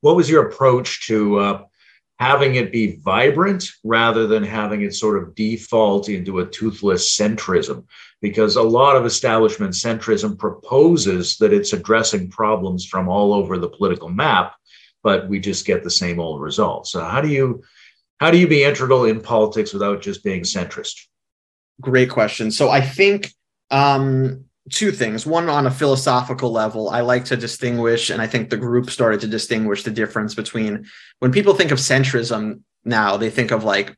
What 0.00 0.16
was 0.16 0.28
your 0.28 0.48
approach 0.48 1.06
to 1.06 1.38
uh, 1.38 1.62
having 2.18 2.56
it 2.56 2.72
be 2.72 2.96
vibrant 2.96 3.64
rather 3.84 4.26
than 4.26 4.42
having 4.42 4.82
it 4.82 4.94
sort 4.94 5.22
of 5.22 5.34
default 5.34 6.08
into 6.08 6.40
a 6.40 6.46
toothless 6.46 7.16
centrism. 7.16 7.84
Because 8.20 8.56
a 8.56 8.62
lot 8.62 8.96
of 8.96 9.06
establishment 9.06 9.74
centrism 9.74 10.36
proposes 10.36 11.36
that 11.38 11.52
it's 11.52 11.72
addressing 11.72 12.30
problems 12.30 12.84
from 12.84 13.08
all 13.08 13.32
over 13.32 13.56
the 13.56 13.68
political 13.68 14.08
map, 14.08 14.54
but 15.04 15.28
we 15.28 15.38
just 15.38 15.64
get 15.64 15.84
the 15.84 15.90
same 15.90 16.18
old 16.18 16.40
results. 16.40 16.90
So 16.90 17.04
how 17.04 17.20
do 17.20 17.28
you 17.28 17.62
how 18.18 18.32
do 18.32 18.38
you 18.38 18.48
be 18.48 18.64
integral 18.64 19.04
in 19.04 19.20
politics 19.20 19.72
without 19.72 20.02
just 20.02 20.24
being 20.24 20.42
centrist? 20.42 21.06
Great 21.80 22.10
question. 22.10 22.50
So 22.50 22.68
I 22.68 22.80
think 22.80 23.32
um, 23.70 24.46
two 24.70 24.92
things. 24.92 25.26
One 25.26 25.48
on 25.48 25.66
a 25.66 25.70
philosophical 25.70 26.50
level, 26.50 26.90
I 26.90 27.00
like 27.00 27.24
to 27.26 27.36
distinguish, 27.36 28.10
and 28.10 28.20
I 28.20 28.26
think 28.26 28.50
the 28.50 28.56
group 28.56 28.90
started 28.90 29.20
to 29.20 29.26
distinguish 29.26 29.82
the 29.82 29.90
difference 29.90 30.34
between 30.34 30.86
when 31.18 31.32
people 31.32 31.54
think 31.54 31.70
of 31.70 31.78
centrism 31.78 32.60
now, 32.84 33.16
they 33.16 33.30
think 33.30 33.50
of 33.50 33.64
like 33.64 33.96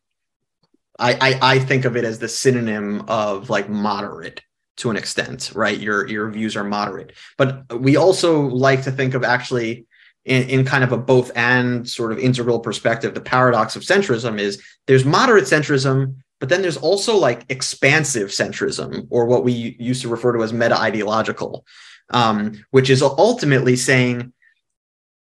I, 0.98 1.12
I, 1.14 1.54
I 1.54 1.59
think 1.59 1.85
of 1.85 1.96
it 1.96 2.04
as 2.04 2.18
the 2.18 2.28
synonym 2.28 3.04
of 3.09 3.48
like 3.48 3.68
moderate 3.68 4.42
to 4.78 4.90
an 4.90 4.96
extent, 4.96 5.52
right? 5.54 5.78
Your 5.78 6.06
your 6.06 6.30
views 6.30 6.56
are 6.56 6.64
moderate, 6.64 7.12
but 7.37 7.80
we 7.80 7.96
also 7.96 8.42
like 8.42 8.83
to 8.85 8.92
think 8.92 9.14
of 9.14 9.24
actually 9.24 9.87
in, 10.24 10.48
in 10.48 10.64
kind 10.64 10.85
of 10.85 10.92
a 10.92 10.98
both 10.98 11.30
and 11.35 11.88
sort 11.88 12.12
of 12.12 12.18
integral 12.18 12.61
perspective. 12.61 13.14
The 13.14 13.20
paradox 13.20 13.76
of 13.76 13.83
centrism 13.83 14.38
is 14.38 14.62
there's 14.87 15.04
moderate 15.04 15.44
centrism, 15.44 16.16
but 16.40 16.48
then 16.48 16.62
there's 16.62 16.79
also 16.79 17.16
like 17.16 17.44
expansive 17.48 18.31
centrism, 18.31 19.07
or 19.11 19.26
what 19.26 19.44
we 19.44 19.76
used 19.79 20.03
to 20.03 20.09
refer 20.09 20.33
to 20.33 20.42
as 20.42 20.53
meta 20.53 20.76
ideological, 20.76 21.64
um, 22.11 22.64
which 22.70 22.90
is 22.90 23.03
ultimately 23.03 23.76
saying 23.76 24.33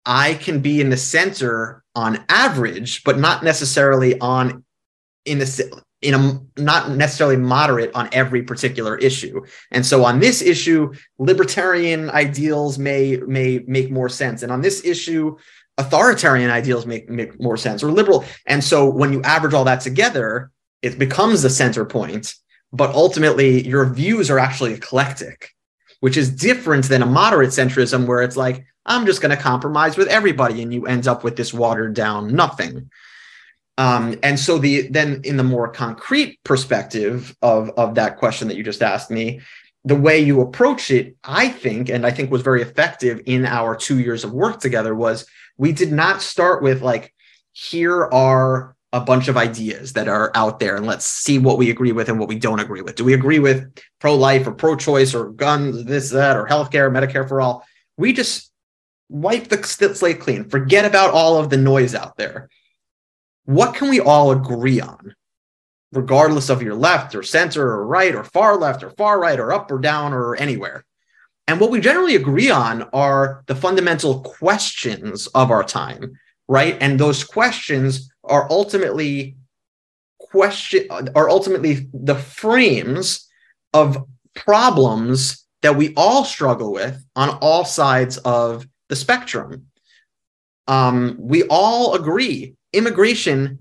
I 0.05 0.35
can 0.35 0.59
be 0.59 0.81
in 0.81 0.89
the 0.89 0.97
center 0.97 1.83
on 1.95 2.23
average, 2.29 3.03
but 3.03 3.17
not 3.17 3.43
necessarily 3.43 4.19
on 4.19 4.63
in 5.23 5.39
the 5.39 5.81
in 6.01 6.13
a 6.13 6.61
not 6.61 6.91
necessarily 6.91 7.37
moderate 7.37 7.95
on 7.95 8.09
every 8.11 8.43
particular 8.43 8.97
issue. 8.97 9.41
And 9.71 9.85
so 9.85 10.05
on 10.05 10.19
this 10.19 10.41
issue, 10.41 10.93
libertarian 11.17 12.11
ideals 12.11 12.77
may 12.77 13.17
may 13.25 13.63
make 13.65 13.89
more 13.89 14.09
sense, 14.09 14.43
and 14.43 14.51
on 14.51 14.61
this 14.61 14.85
issue, 14.85 15.37
authoritarian 15.77 16.51
ideals 16.51 16.85
make 16.85 17.09
make 17.09 17.41
more 17.41 17.57
sense, 17.57 17.81
or 17.81 17.91
liberal. 17.91 18.25
And 18.45 18.63
so 18.63 18.87
when 18.89 19.13
you 19.13 19.21
average 19.23 19.53
all 19.53 19.63
that 19.63 19.81
together, 19.81 20.51
it 20.85 20.99
becomes 20.99 21.41
the 21.41 21.49
center 21.49 21.85
point. 21.85 22.35
But 22.71 22.93
ultimately, 22.93 23.65
your 23.65 23.85
views 23.85 24.29
are 24.29 24.39
actually 24.39 24.73
eclectic, 24.73 25.49
which 25.99 26.17
is 26.17 26.29
different 26.29 26.85
than 26.89 27.01
a 27.01 27.05
moderate 27.21 27.51
centrism 27.51 28.05
where 28.05 28.21
it's 28.21 28.37
like 28.37 28.65
I'm 28.85 29.05
just 29.05 29.21
going 29.21 29.35
to 29.35 29.43
compromise 29.51 29.97
with 29.97 30.07
everybody, 30.07 30.61
and 30.61 30.73
you 30.73 30.85
end 30.85 31.07
up 31.07 31.23
with 31.23 31.35
this 31.35 31.53
watered 31.53 31.93
down 31.93 32.35
nothing. 32.35 32.89
Um, 33.77 34.17
and 34.23 34.39
so 34.39 34.57
the 34.57 34.87
then 34.87 35.21
in 35.23 35.37
the 35.37 35.43
more 35.43 35.67
concrete 35.67 36.39
perspective 36.43 37.35
of 37.41 37.69
of 37.77 37.95
that 37.95 38.17
question 38.17 38.47
that 38.47 38.57
you 38.57 38.63
just 38.63 38.83
asked 38.83 39.11
me, 39.11 39.41
the 39.83 40.01
way 40.07 40.19
you 40.19 40.41
approach 40.41 40.91
it, 40.91 41.15
I 41.23 41.49
think, 41.49 41.89
and 41.89 42.05
I 42.05 42.11
think 42.11 42.31
was 42.31 42.41
very 42.41 42.61
effective 42.61 43.21
in 43.25 43.45
our 43.45 43.75
two 43.75 43.99
years 43.99 44.23
of 44.23 44.31
work 44.33 44.59
together, 44.59 44.93
was 44.95 45.25
we 45.57 45.71
did 45.71 45.91
not 45.91 46.21
start 46.21 46.63
with 46.63 46.81
like, 46.81 47.13
here 47.53 48.03
are 48.11 48.74
a 48.95 49.01
bunch 49.01 49.27
of 49.27 49.37
ideas 49.37 49.93
that 49.93 50.07
are 50.07 50.31
out 50.33 50.59
there, 50.59 50.75
and 50.75 50.87
let's 50.87 51.05
see 51.05 51.37
what 51.37 51.59
we 51.59 51.69
agree 51.69 51.91
with 51.91 52.09
and 52.09 52.17
what 52.17 52.29
we 52.29 52.39
don't 52.39 52.59
agree 52.59 52.81
with. 52.81 52.95
Do 52.95 53.03
we 53.03 53.13
agree 53.13 53.39
with 53.39 53.71
pro-life 53.99 54.47
or 54.47 54.53
pro-choice 54.53 55.13
or 55.13 55.29
guns, 55.29 55.83
this, 55.85 56.09
that, 56.09 56.35
or 56.35 56.47
healthcare, 56.47 56.89
Medicare 56.89 57.27
for 57.27 57.41
all? 57.41 57.65
We 57.97 58.13
just 58.13 58.51
wipe 59.09 59.49
the 59.49 59.63
slate 59.63 60.19
clean, 60.19 60.49
forget 60.49 60.85
about 60.85 61.11
all 61.11 61.37
of 61.37 61.49
the 61.49 61.57
noise 61.57 61.93
out 61.93 62.17
there 62.17 62.49
what 63.45 63.75
can 63.75 63.89
we 63.89 63.99
all 63.99 64.31
agree 64.31 64.81
on, 64.81 65.15
regardless 65.91 66.49
of 66.49 66.61
your 66.61 66.75
left 66.75 67.15
or 67.15 67.23
center 67.23 67.61
or 67.61 67.85
right 67.85 68.13
or 68.13 68.23
far 68.23 68.57
left 68.57 68.83
or 68.83 68.89
far 68.91 69.19
right 69.19 69.39
or 69.39 69.53
up 69.53 69.71
or 69.71 69.79
down 69.79 70.13
or 70.13 70.35
anywhere? 70.35 70.83
And 71.47 71.59
what 71.59 71.69
we 71.69 71.79
generally 71.79 72.15
agree 72.15 72.49
on 72.49 72.83
are 72.91 73.43
the 73.45 73.55
fundamental 73.55 74.21
questions 74.21 75.27
of 75.27 75.51
our 75.51 75.63
time, 75.63 76.17
right? 76.47 76.75
And 76.81 76.99
those 76.99 77.23
questions 77.23 78.11
are 78.27 78.47
ultimately 78.49 79.37
question 80.19 80.87
are 81.15 81.29
ultimately 81.29 81.87
the 81.93 82.15
frames 82.15 83.27
of 83.73 84.05
problems 84.35 85.45
that 85.61 85.75
we 85.75 85.93
all 85.95 86.23
struggle 86.23 86.71
with 86.71 87.03
on 87.15 87.29
all 87.41 87.65
sides 87.65 88.17
of 88.19 88.67
the 88.89 88.95
spectrum. 88.95 89.67
Um, 90.67 91.15
we 91.19 91.43
all 91.43 91.95
agree 91.95 92.55
immigration 92.73 93.59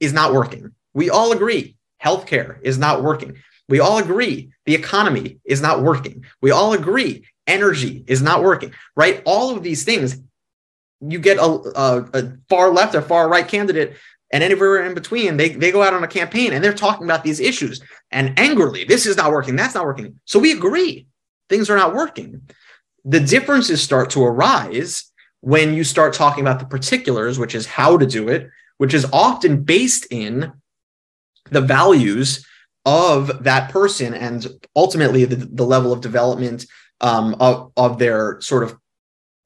is 0.00 0.12
not 0.12 0.32
working. 0.32 0.72
We 0.92 1.10
all 1.10 1.32
agree 1.32 1.76
healthcare 2.02 2.58
is 2.62 2.78
not 2.78 3.02
working. 3.02 3.36
We 3.68 3.80
all 3.80 3.98
agree 3.98 4.52
the 4.66 4.74
economy 4.74 5.38
is 5.44 5.60
not 5.60 5.82
working. 5.82 6.24
We 6.42 6.50
all 6.50 6.74
agree 6.74 7.26
energy 7.46 8.04
is 8.06 8.22
not 8.22 8.42
working, 8.42 8.72
right? 8.96 9.22
All 9.24 9.56
of 9.56 9.62
these 9.62 9.84
things, 9.84 10.20
you 11.00 11.18
get 11.18 11.38
a, 11.38 11.42
a, 11.42 12.08
a 12.14 12.32
far 12.48 12.70
left 12.70 12.94
or 12.94 13.02
far 13.02 13.28
right 13.28 13.46
candidate 13.46 13.96
and 14.32 14.42
anywhere 14.42 14.84
in 14.84 14.94
between, 14.94 15.36
they, 15.36 15.50
they 15.50 15.70
go 15.70 15.82
out 15.82 15.94
on 15.94 16.02
a 16.02 16.08
campaign 16.08 16.52
and 16.52 16.64
they're 16.64 16.74
talking 16.74 17.04
about 17.04 17.22
these 17.22 17.40
issues 17.40 17.80
and 18.10 18.38
angrily, 18.38 18.84
this 18.84 19.06
is 19.06 19.16
not 19.16 19.30
working, 19.30 19.56
that's 19.56 19.74
not 19.74 19.84
working. 19.84 20.18
So 20.24 20.38
we 20.38 20.52
agree 20.52 21.06
things 21.48 21.70
are 21.70 21.76
not 21.76 21.94
working. 21.94 22.42
The 23.04 23.20
differences 23.20 23.82
start 23.82 24.10
to 24.10 24.24
arise 24.24 25.12
when 25.40 25.74
you 25.74 25.84
start 25.84 26.14
talking 26.14 26.42
about 26.42 26.58
the 26.58 26.66
particulars, 26.66 27.38
which 27.38 27.54
is 27.54 27.66
how 27.66 27.98
to 27.98 28.06
do 28.06 28.28
it, 28.28 28.48
which 28.78 28.94
is 28.94 29.06
often 29.12 29.62
based 29.62 30.06
in 30.10 30.52
the 31.50 31.60
values 31.60 32.46
of 32.86 33.44
that 33.44 33.70
person 33.70 34.14
and 34.14 34.46
ultimately 34.74 35.24
the, 35.24 35.36
the 35.36 35.64
level 35.64 35.92
of 35.92 36.00
development 36.00 36.66
um, 37.00 37.36
of, 37.40 37.72
of 37.76 37.98
their 37.98 38.40
sort 38.40 38.62
of 38.62 38.76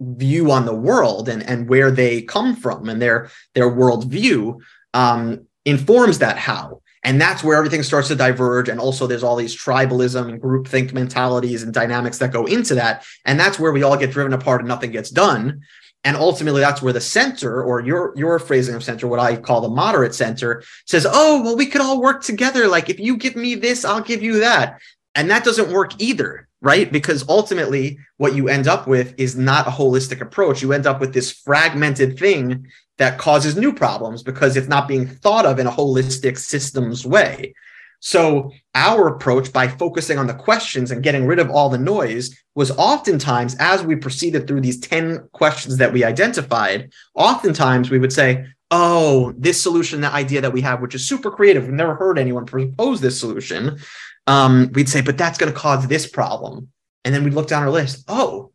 view 0.01 0.51
on 0.51 0.65
the 0.65 0.75
world 0.75 1.29
and, 1.29 1.43
and 1.43 1.69
where 1.69 1.91
they 1.91 2.23
come 2.23 2.55
from 2.55 2.89
and 2.89 3.03
their 3.03 3.31
their 3.55 3.71
worldview 3.71 4.59
um, 4.95 5.47
informs 5.65 6.19
that 6.19 6.39
how. 6.39 6.81
And 7.05 7.21
that's 7.21 7.45
where 7.45 7.57
everything 7.57 7.83
starts 7.83 8.09
to 8.09 8.17
diverge. 8.17 8.69
And 8.69 8.81
also 8.81 9.07
there's 9.07 9.23
all 9.23 9.37
these 9.37 9.57
tribalism 9.57 10.29
and 10.29 10.43
groupthink 10.43 10.93
mentalities 10.93 11.63
and 11.63 11.73
dynamics 11.73 12.19
that 12.19 12.33
go 12.33 12.45
into 12.45 12.75
that. 12.75 13.05
And 13.25 13.39
that's 13.39 13.59
where 13.59 13.73
we 13.73 13.83
all 13.83 13.97
get 13.97 14.11
driven 14.11 14.33
apart 14.33 14.61
and 14.61 14.69
nothing 14.69 14.91
gets 14.91 15.11
done. 15.11 15.63
And 16.05 16.17
ultimately, 16.17 16.61
that's 16.61 16.81
where 16.81 16.93
the 16.93 17.01
center, 17.01 17.63
or 17.63 17.81
your 17.81 18.15
your 18.17 18.39
phrasing 18.39 18.75
of 18.75 18.85
center, 18.85 19.09
what 19.09 19.19
I 19.19 19.37
call 19.37 19.61
the 19.61 19.69
moderate 19.69 20.15
center, 20.15 20.63
says, 20.87 21.07
"Oh, 21.09 21.43
well, 21.43 21.57
we 21.57 21.67
could 21.67 21.81
all 21.81 22.01
work 22.01 22.23
together. 22.23 22.69
Like 22.69 22.89
if 22.89 23.01
you 23.01 23.17
give 23.17 23.35
me 23.35 23.57
this, 23.57 23.85
I'll 23.85 24.01
give 24.01 24.23
you 24.23 24.39
that." 24.39 24.81
And 25.17 25.29
that 25.31 25.45
doesn't 25.45 25.73
work 25.73 26.01
either, 26.01 26.48
right? 26.61 26.91
Because 26.91 27.29
ultimately, 27.29 27.99
what 28.17 28.35
you 28.35 28.49
end 28.49 28.67
up 28.67 28.87
with 28.87 29.15
is 29.19 29.37
not 29.37 29.67
a 29.67 29.71
holistic 29.71 30.21
approach. 30.21 30.63
You 30.63 30.73
end 30.73 30.87
up 30.87 31.01
with 31.01 31.15
this 31.15 31.33
fragmented 31.33 32.19
thing 32.19 32.67
that 32.99 33.19
causes 33.19 33.57
new 33.57 33.73
problems 33.73 34.23
because 34.23 34.57
it's 34.57 34.69
not 34.69 34.89
being 34.89 35.07
thought 35.07 35.47
of 35.47 35.59
in 35.59 35.67
a 35.67 35.73
holistic 35.73 36.37
systems 36.37 37.07
way. 37.07 37.55
So, 38.01 38.53
our 38.77 39.09
approach 39.09 39.53
by 39.53 39.67
focusing 39.67 40.19
on 40.19 40.29
the 40.29 40.35
questions 40.35 40.93
and 40.93 41.03
getting 41.03 41.27
rid 41.27 41.41
of 41.41 41.51
all 41.51 41.69
the 41.69 41.79
noise 41.79 42.37
was 42.55 42.71
oftentimes, 42.73 43.57
as 43.59 43.83
we 43.83 43.97
proceeded 43.97 44.47
through 44.47 44.61
these 44.61 44.79
10 44.79 45.29
questions 45.33 45.79
that 45.79 45.93
we 45.93 46.05
identified, 46.05 46.93
oftentimes 47.15 47.91
we 47.91 47.99
would 47.99 48.13
say, 48.13 48.47
Oh, 48.71 49.33
this 49.39 49.63
solution, 49.63 50.03
that 50.03 50.13
idea 50.13 50.43
that 50.43 50.53
we 50.53 50.61
have, 50.61 50.83
which 50.83 50.95
is 50.95 51.09
super 51.09 51.31
creative, 51.31 51.65
we've 51.65 51.73
never 51.73 51.95
heard 51.95 52.19
anyone 52.19 52.45
propose 52.45 53.01
this 53.01 53.19
solution. 53.19 53.79
Um, 54.27 54.71
we'd 54.75 54.89
say, 54.89 55.01
But 55.01 55.17
that's 55.17 55.39
going 55.39 55.53
to 55.53 55.59
cause 55.59 55.87
this 55.87 56.07
problem. 56.07 56.69
And 57.05 57.15
then 57.15 57.25
we'd 57.25 57.35
look 57.35 57.49
down 57.49 57.63
our 57.63 57.71
list. 57.71 58.05
Oh, 58.09 58.53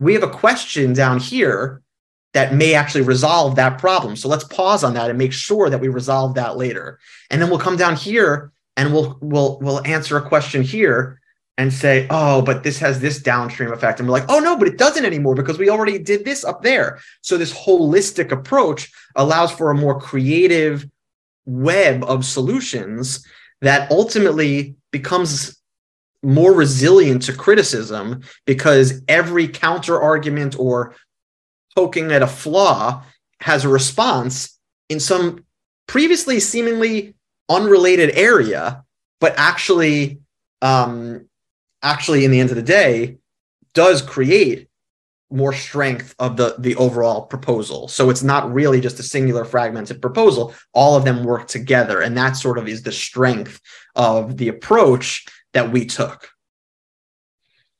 we 0.00 0.14
have 0.14 0.24
a 0.24 0.28
question 0.28 0.92
down 0.92 1.20
here 1.20 1.82
that 2.32 2.54
may 2.54 2.74
actually 2.74 3.02
resolve 3.02 3.56
that 3.56 3.78
problem. 3.78 4.16
So 4.16 4.28
let's 4.28 4.44
pause 4.44 4.82
on 4.82 4.94
that 4.94 5.10
and 5.10 5.18
make 5.18 5.32
sure 5.32 5.70
that 5.70 5.80
we 5.80 5.88
resolve 5.88 6.34
that 6.34 6.56
later. 6.56 6.98
And 7.30 7.40
then 7.40 7.50
we'll 7.50 7.58
come 7.58 7.76
down 7.76 7.94
here 7.94 8.52
and 8.76 8.92
we'll 8.92 9.18
we'll 9.20 9.58
we'll 9.60 9.86
answer 9.86 10.16
a 10.16 10.26
question 10.26 10.62
here 10.62 11.20
and 11.62 11.72
say, 11.72 12.08
oh, 12.10 12.42
but 12.42 12.64
this 12.64 12.80
has 12.80 13.00
this 13.00 13.22
downstream 13.22 13.72
effect. 13.72 14.00
And 14.00 14.08
we're 14.08 14.18
like, 14.18 14.28
oh 14.28 14.40
no, 14.40 14.56
but 14.56 14.66
it 14.66 14.78
doesn't 14.78 15.04
anymore 15.04 15.36
because 15.36 15.58
we 15.58 15.70
already 15.70 15.96
did 15.96 16.24
this 16.24 16.44
up 16.44 16.62
there. 16.62 16.98
So 17.20 17.38
this 17.38 17.54
holistic 17.54 18.32
approach 18.32 18.90
allows 19.14 19.52
for 19.52 19.70
a 19.70 19.74
more 19.74 19.98
creative 19.98 20.84
web 21.46 22.02
of 22.02 22.24
solutions 22.24 23.24
that 23.60 23.90
ultimately 23.92 24.74
becomes 24.90 25.56
more 26.24 26.52
resilient 26.52 27.22
to 27.22 27.32
criticism 27.32 28.22
because 28.44 29.00
every 29.06 29.46
counter 29.46 30.00
argument 30.00 30.58
or 30.58 30.96
poking 31.76 32.10
at 32.10 32.22
a 32.22 32.26
flaw 32.26 33.04
has 33.40 33.64
a 33.64 33.68
response 33.68 34.58
in 34.88 34.98
some 34.98 35.44
previously 35.86 36.40
seemingly 36.40 37.14
unrelated 37.48 38.10
area, 38.16 38.84
but 39.20 39.34
actually, 39.36 40.18
um, 40.60 41.28
actually, 41.82 42.24
in 42.24 42.30
the 42.30 42.40
end 42.40 42.50
of 42.50 42.56
the 42.56 42.62
day, 42.62 43.18
does 43.74 44.02
create 44.02 44.68
more 45.30 45.52
strength 45.52 46.14
of 46.18 46.36
the 46.36 46.56
the 46.58 46.76
overall 46.76 47.22
proposal. 47.22 47.88
So 47.88 48.10
it's 48.10 48.22
not 48.22 48.52
really 48.52 48.80
just 48.80 49.00
a 49.00 49.02
singular 49.02 49.44
fragmented 49.44 50.02
proposal. 50.02 50.54
All 50.74 50.96
of 50.96 51.04
them 51.04 51.24
work 51.24 51.48
together, 51.48 52.00
and 52.00 52.16
that 52.16 52.36
sort 52.36 52.58
of 52.58 52.68
is 52.68 52.82
the 52.82 52.92
strength 52.92 53.60
of 53.96 54.36
the 54.36 54.48
approach 54.48 55.26
that 55.52 55.72
we 55.72 55.86
took. 55.86 56.28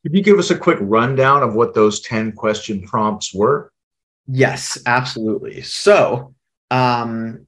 Could 0.02 0.14
you 0.14 0.22
give 0.22 0.38
us 0.38 0.50
a 0.50 0.58
quick 0.58 0.78
rundown 0.80 1.42
of 1.42 1.54
what 1.54 1.74
those 1.74 2.00
10 2.00 2.32
question 2.32 2.82
prompts 2.82 3.32
were? 3.32 3.72
Yes, 4.26 4.78
absolutely. 4.84 5.62
So, 5.62 6.34
um, 6.70 7.46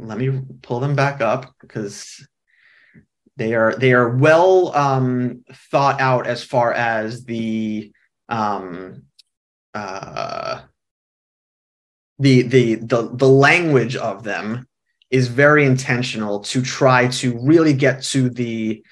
let 0.00 0.18
me 0.18 0.40
pull 0.62 0.80
them 0.80 0.96
back 0.96 1.20
up 1.20 1.54
because 1.60 2.26
they 3.38 3.54
are 3.54 3.74
they 3.76 3.92
are 3.92 4.08
well 4.08 4.76
um, 4.76 5.44
thought 5.70 6.00
out 6.00 6.26
as 6.26 6.42
far 6.42 6.72
as 6.72 7.24
the 7.24 7.92
um, 8.28 9.04
uh, 9.74 10.62
the 12.18 12.42
the 12.42 12.74
the 12.74 13.10
the 13.14 13.28
language 13.28 13.94
of 13.94 14.24
them 14.24 14.66
is 15.10 15.28
very 15.28 15.64
intentional 15.64 16.40
to 16.40 16.60
try 16.60 17.06
to 17.08 17.38
really 17.38 17.72
get 17.72 18.02
to 18.02 18.28
the 18.28 18.82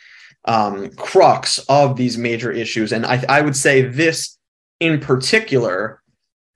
um, 0.44 0.90
crux 0.90 1.58
of 1.68 1.96
these 1.96 2.16
major 2.16 2.52
issues. 2.52 2.92
And 2.92 3.04
I, 3.04 3.22
I 3.28 3.40
would 3.40 3.56
say 3.56 3.82
this 3.82 4.38
in 4.78 5.00
particular 5.00 6.00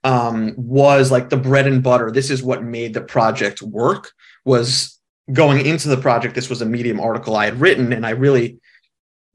um, 0.05 0.53
was 0.55 1.11
like 1.11 1.29
the 1.29 1.37
bread 1.37 1.67
and 1.67 1.83
butter. 1.83 2.09
This 2.09 2.31
is 2.31 2.41
what 2.41 2.63
made 2.63 2.93
the 2.93 3.01
project 3.01 3.61
work. 3.61 4.13
Was 4.45 5.00
going 5.33 5.65
into 5.65 5.89
the 5.89 5.97
project. 5.97 6.35
This 6.35 6.49
was 6.49 6.61
a 6.61 6.65
Medium 6.65 6.99
article 6.99 7.35
I 7.35 7.45
had 7.45 7.59
written, 7.59 7.93
and 7.93 8.05
I 8.05 8.11
really 8.11 8.59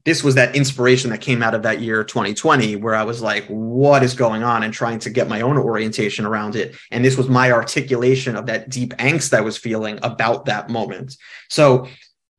this 0.07 0.23
was 0.23 0.35
that 0.35 0.55
inspiration 0.55 1.09
that 1.09 1.19
came 1.19 1.43
out 1.43 1.53
of 1.53 1.63
that 1.63 1.81
year 1.81 2.01
2020 2.01 2.77
where 2.77 2.95
i 2.95 3.03
was 3.03 3.21
like 3.21 3.45
what 3.47 4.03
is 4.03 4.13
going 4.13 4.41
on? 4.41 4.63
And 4.63 4.73
trying 4.73 4.99
to 4.99 5.09
get 5.09 5.27
my 5.27 5.41
own 5.41 5.57
orientation 5.57 6.25
around 6.25 6.55
it. 6.55 6.77
And 6.91 7.03
this 7.03 7.17
was 7.17 7.27
my 7.27 7.51
articulation 7.51 8.37
of 8.37 8.45
that 8.45 8.69
deep 8.69 8.93
angst 8.93 9.33
i 9.33 9.41
was 9.41 9.57
feeling 9.57 9.99
about 10.01 10.45
that 10.45 10.69
moment. 10.69 11.17
So 11.49 11.87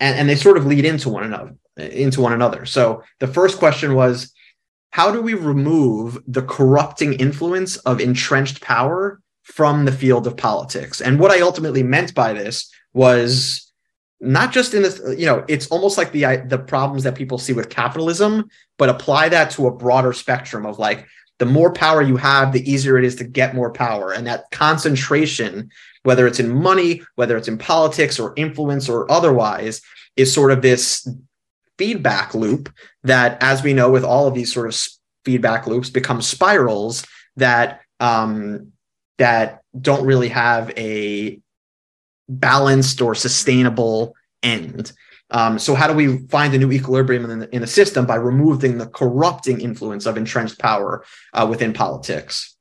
and, 0.01 0.19
and 0.19 0.29
they 0.29 0.35
sort 0.35 0.57
of 0.57 0.65
lead 0.65 0.87
into 0.87 1.11
one 1.11 1.25
another 1.25 1.55
into 1.77 2.23
one 2.23 2.33
another. 2.33 2.65
So 2.65 3.03
the 3.21 3.29
first 3.29 3.59
question 3.59 3.95
was 3.95 4.33
how 4.91 5.13
do 5.13 5.21
we 5.21 5.35
remove 5.35 6.19
the 6.27 6.43
corrupting 6.43 7.13
influence 7.15 7.77
of 7.77 8.01
entrenched 8.01 8.63
power 8.63 9.21
from 9.43 9.85
the 9.85 9.93
field 9.93 10.27
of 10.27 10.39
politics? 10.39 11.03
And 11.03 11.21
what 11.21 11.33
i 11.33 11.43
ultimately 11.43 11.83
meant 11.83 12.15
by 12.15 12.33
this 12.33 12.73
was 12.93 13.73
not 14.21 14.53
just 14.53 14.75
in 14.75 14.83
this 14.83 15.01
you 15.17 15.27
know 15.27 15.45
it's 15.49 15.69
almost 15.69 15.97
like 15.97 16.11
the 16.13 16.43
the 16.47 16.59
problems 16.59 17.05
that 17.05 17.15
people 17.15 17.39
see 17.39 17.53
with 17.53 17.69
capitalism 17.69 18.49
but 18.77 18.89
apply 18.89 19.29
that 19.29 19.51
to 19.51 19.67
a 19.67 19.71
broader 19.71 20.13
spectrum 20.13 20.67
of 20.67 20.79
like 20.79 21.07
the 21.39 21.47
more 21.47 21.73
power 21.73 22.03
you 22.03 22.17
have 22.17 22.53
the 22.53 22.71
easier 22.71 22.99
it 22.99 23.05
is 23.05 23.17
to 23.17 23.25
get 23.25 23.55
more 23.55 23.73
power. 23.73 24.13
And 24.13 24.27
that 24.27 24.51
concentration 24.51 25.71
whether 26.05 26.27
it's 26.27 26.41
in 26.41 26.49
money 26.49 27.03
whether 27.17 27.37
it's 27.37 27.49
in 27.49 27.59
politics 27.59 28.19
or 28.19 28.33
influence 28.37 28.89
or 28.89 29.11
otherwise 29.11 29.83
is 30.17 30.33
sort 30.33 30.53
of 30.53 30.63
this 30.63 31.09
feedback 31.77 32.35
loop 32.35 32.73
that 33.05 33.37
as 33.43 33.63
we 33.63 33.73
know 33.73 33.91
with 33.91 34.05
all 34.05 34.27
of 34.27 34.35
these 34.35 34.53
sort 34.53 34.69
of 34.69 34.81
feedback 35.25 35.67
loops 35.67 35.91
become 35.91 36.23
spirals 36.23 37.07
that 37.37 37.81
um 38.01 38.73
that 39.19 39.61
don't 39.79 40.07
really 40.07 40.29
have 40.29 40.71
a 40.77 41.41
balanced 42.29 43.01
or 43.01 43.15
sustainable 43.15 44.15
end. 44.43 44.93
Um, 45.31 45.59
so, 45.59 45.75
how 45.75 45.87
do 45.87 45.95
we 45.95 46.27
find 46.29 46.55
a 46.55 46.59
new 46.59 46.73
equilibrium 46.73 47.31
in 47.31 47.49
in 47.53 47.61
the 47.61 47.67
system 47.67 48.07
by 48.07 48.17
removing 48.17 48.79
the 48.79 48.87
corrupting 48.87 49.61
influence 49.61 50.07
of 50.07 50.17
entrenched 50.17 50.59
power 50.59 51.05
uh, 51.35 51.47
within 51.49 51.73
politics? 51.73 52.57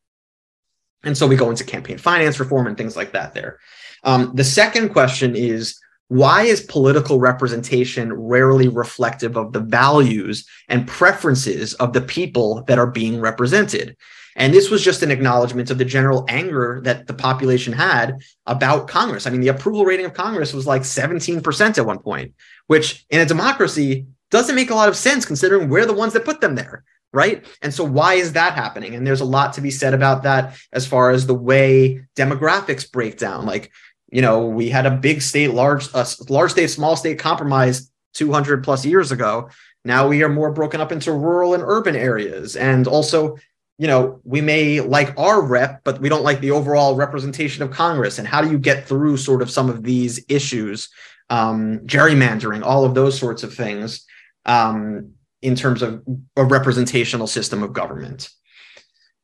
And 1.04 1.18
so 1.18 1.28
we 1.28 1.36
go 1.36 1.50
into 1.50 1.64
campaign 1.64 1.98
finance 1.98 2.40
reform 2.40 2.68
and 2.68 2.78
things 2.78 2.96
like 2.96 3.14
that 3.14 3.34
there. 3.34 3.60
Um, 4.04 4.32
the 4.36 4.44
second 4.44 4.90
question 4.90 5.36
is 5.36 5.80
why 6.10 6.44
is 6.44 6.62
political 6.62 7.20
representation 7.20 8.14
rarely 8.14 8.68
reflective 8.68 9.36
of 9.38 9.54
the 9.54 9.60
values 9.60 10.48
and 10.70 10.88
preferences 10.88 11.74
of 11.76 11.94
the 11.94 12.02
people 12.02 12.64
that 12.68 12.80
are 12.80 12.88
being 12.88 13.20
represented? 13.20 13.96
And 14.38 14.54
this 14.54 14.70
was 14.70 14.84
just 14.84 15.02
an 15.02 15.10
acknowledgement 15.10 15.72
of 15.72 15.80
the 15.80 15.86
general 15.86 16.24
anger 16.30 16.80
that 16.84 17.08
the 17.08 17.14
population 17.14 17.74
had 17.74 18.22
about 18.46 18.88
Congress. 18.88 19.26
I 19.26 19.32
mean, 19.32 19.42
the 19.42 19.48
approval 19.48 19.84
rating 19.84 20.06
of 20.06 20.14
Congress 20.14 20.54
was 20.54 20.68
like 20.68 20.84
17% 20.84 21.78
at 21.78 21.86
one 21.86 22.00
point, 22.00 22.36
which 22.68 23.06
in 23.10 23.20
a 23.20 23.26
democracy 23.26 24.06
doesn't 24.30 24.56
make 24.56 24.70
a 24.70 24.76
lot 24.76 24.90
of 24.90 24.96
sense 24.96 25.26
considering 25.26 25.70
we're 25.70 25.88
the 25.88 25.94
ones 25.94 26.14
that 26.14 26.24
put 26.24 26.40
them 26.40 26.56
there. 26.56 26.84
Right. 27.14 27.46
And 27.62 27.74
so, 27.74 27.84
why 27.86 28.16
is 28.16 28.34
that 28.34 28.54
happening? 28.54 28.94
And 28.94 29.08
there's 29.08 29.22
a 29.22 29.26
lot 29.26 29.54
to 29.54 29.62
be 29.62 29.72
said 29.72 29.94
about 29.94 30.24
that 30.24 30.58
as 30.74 30.86
far 30.86 31.10
as 31.10 31.26
the 31.26 31.34
way 31.34 32.02
demographics 32.16 32.92
break 32.92 33.18
down. 33.18 33.46
Like, 33.46 33.72
you 34.12 34.22
know, 34.22 34.46
we 34.46 34.70
had 34.70 34.86
a 34.86 34.92
big 34.92 35.22
state, 35.22 35.52
large, 35.52 35.88
uh, 35.96 36.06
large 36.30 36.52
state, 36.52 36.68
small 36.68 36.98
state 36.98 37.18
compromise 37.18 37.90
200 38.14 38.64
plus 38.64 38.86
years 38.86 39.12
ago. 39.14 39.50
Now 39.86 40.10
we 40.10 40.22
are 40.22 40.30
more 40.30 40.52
broken 40.52 40.82
up 40.82 40.92
into 40.92 41.14
rural 41.14 41.54
and 41.54 41.64
urban 41.66 41.96
areas. 41.96 42.58
And 42.58 42.88
also, 42.88 43.38
you 43.78 43.86
know, 43.88 44.20
we 44.24 44.42
may 44.42 44.82
like 44.82 45.18
our 45.18 45.42
rep, 45.42 45.82
but 45.84 46.02
we 46.02 46.10
don't 46.10 46.24
like 46.24 46.42
the 46.42 46.52
overall 46.52 46.96
representation 46.96 47.62
of 47.62 47.72
Congress. 47.72 48.18
And 48.18 48.28
how 48.28 48.42
do 48.42 48.50
you 48.50 48.58
get 48.58 48.88
through 48.88 49.18
sort 49.18 49.42
of 49.42 49.52
some 49.52 49.70
of 49.70 49.84
these 49.84 50.24
issues, 50.28 50.90
um, 51.30 51.80
gerrymandering, 51.86 52.64
all 52.64 52.86
of 52.86 52.96
those 52.96 53.18
sorts 53.18 53.44
of 53.44 53.54
things, 53.54 54.06
um, 54.46 55.12
in 55.44 55.56
terms 55.56 55.84
of 55.84 56.04
a 56.36 56.44
representational 56.44 57.28
system 57.28 57.62
of 57.62 57.74
government? 57.74 58.30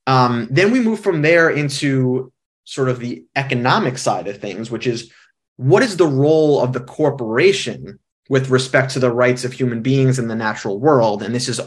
Um, 0.06 0.48
then 0.52 0.72
we 0.72 0.80
move 0.80 1.00
from 1.00 1.24
there 1.24 1.50
into 1.50 2.32
sort 2.66 2.89
of 2.89 3.00
the 3.00 3.26
economic 3.36 3.98
side 3.98 4.28
of 4.28 4.38
things, 4.39 4.70
which 4.70 4.86
is 4.86 5.12
what 5.56 5.82
is 5.82 5.98
the 5.98 6.08
role 6.08 6.62
of 6.62 6.74
the 6.74 6.80
corporation 6.80 8.00
with 8.30 8.50
respect 8.50 8.92
to 8.94 9.00
the 9.00 9.12
rights 9.12 9.44
of 9.44 9.54
human 9.54 9.82
beings 9.82 10.20
in 10.20 10.28
the 10.28 10.36
natural 10.36 10.80
world? 10.80 11.24
And 11.24 11.34
this 11.34 11.48
has 11.48 11.60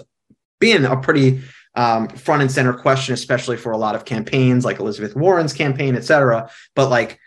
been 0.61 0.85
a 0.85 0.96
pretty 0.96 1.42
um, 1.76 2.08
front 2.08 2.42
and 2.42 2.50
center 2.50 2.72
question, 2.72 3.14
especially 3.14 3.56
for 3.56 3.72
a 3.72 3.76
lot 3.76 3.94
of 3.94 4.04
campaigns 4.04 4.64
like 4.64 4.78
Elizabeth 4.78 5.14
Warren's 5.14 5.52
campaign, 5.52 5.94
et 5.94 6.04
cetera. 6.04 6.50
But 6.74 6.88
like 6.88 7.20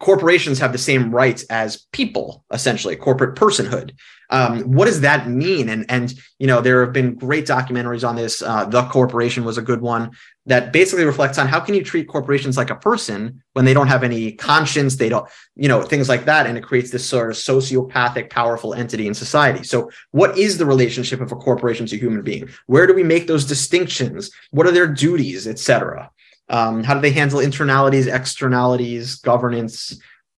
corporations 0.00 0.58
have 0.58 0.72
the 0.72 0.78
same 0.78 1.14
rights 1.14 1.44
as 1.44 1.86
people, 1.92 2.44
essentially, 2.50 2.96
corporate 2.96 3.36
personhood. 3.36 3.92
Um, 4.30 4.62
what 4.62 4.86
does 4.86 5.00
that 5.00 5.28
mean? 5.28 5.68
And 5.68 5.84
and 5.90 6.14
you 6.38 6.46
know, 6.46 6.60
there 6.60 6.84
have 6.84 6.92
been 6.92 7.14
great 7.14 7.46
documentaries 7.46 8.08
on 8.08 8.16
this. 8.16 8.42
Uh, 8.42 8.64
the 8.64 8.84
Corporation 8.84 9.44
was 9.44 9.58
a 9.58 9.62
good 9.62 9.80
one 9.80 10.12
that 10.46 10.72
basically 10.72 11.04
reflects 11.04 11.36
on 11.36 11.46
how 11.46 11.60
can 11.60 11.74
you 11.74 11.84
treat 11.84 12.08
corporations 12.08 12.56
like 12.56 12.70
a 12.70 12.76
person 12.76 13.42
when 13.52 13.64
they 13.64 13.74
don't 13.74 13.88
have 13.88 14.02
any 14.02 14.32
conscience, 14.32 14.96
they 14.96 15.08
don't, 15.08 15.28
you 15.54 15.68
know, 15.68 15.82
things 15.82 16.08
like 16.08 16.24
that, 16.24 16.46
and 16.46 16.56
it 16.56 16.62
creates 16.62 16.90
this 16.90 17.04
sort 17.04 17.30
of 17.30 17.36
sociopathic, 17.36 18.30
powerful 18.30 18.72
entity 18.72 19.06
in 19.06 19.14
society. 19.14 19.64
So, 19.64 19.90
what 20.12 20.38
is 20.38 20.58
the 20.58 20.66
relationship 20.66 21.20
of 21.20 21.32
a 21.32 21.36
corporation 21.36 21.86
to 21.86 21.96
a 21.96 21.98
human 21.98 22.22
being? 22.22 22.48
Where 22.66 22.86
do 22.86 22.94
we 22.94 23.02
make 23.02 23.26
those 23.26 23.44
distinctions? 23.44 24.30
What 24.50 24.66
are 24.66 24.72
their 24.72 24.86
duties, 24.86 25.46
etc.? 25.46 26.10
Um, 26.50 26.82
how 26.82 26.94
do 26.94 27.00
they 27.00 27.12
handle 27.12 27.38
internalities, 27.38 28.12
externalities, 28.12 29.14
governance, 29.14 29.98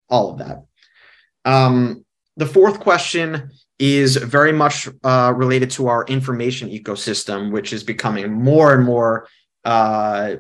all 0.09 0.31
of 0.31 0.39
that? 0.39 0.65
Um, 1.45 2.05
the 2.37 2.45
fourth 2.45 2.79
question 2.79 3.51
is 3.79 4.17
very 4.17 4.51
much 4.51 4.87
uh, 5.03 5.33
related 5.35 5.71
to 5.71 5.87
our 5.87 6.05
information 6.05 6.69
ecosystem, 6.69 7.51
which 7.51 7.73
is 7.73 7.83
becoming 7.83 8.31
more 8.31 8.75
and 8.75 8.85
more, 8.85 9.27
uh, 9.65 10.35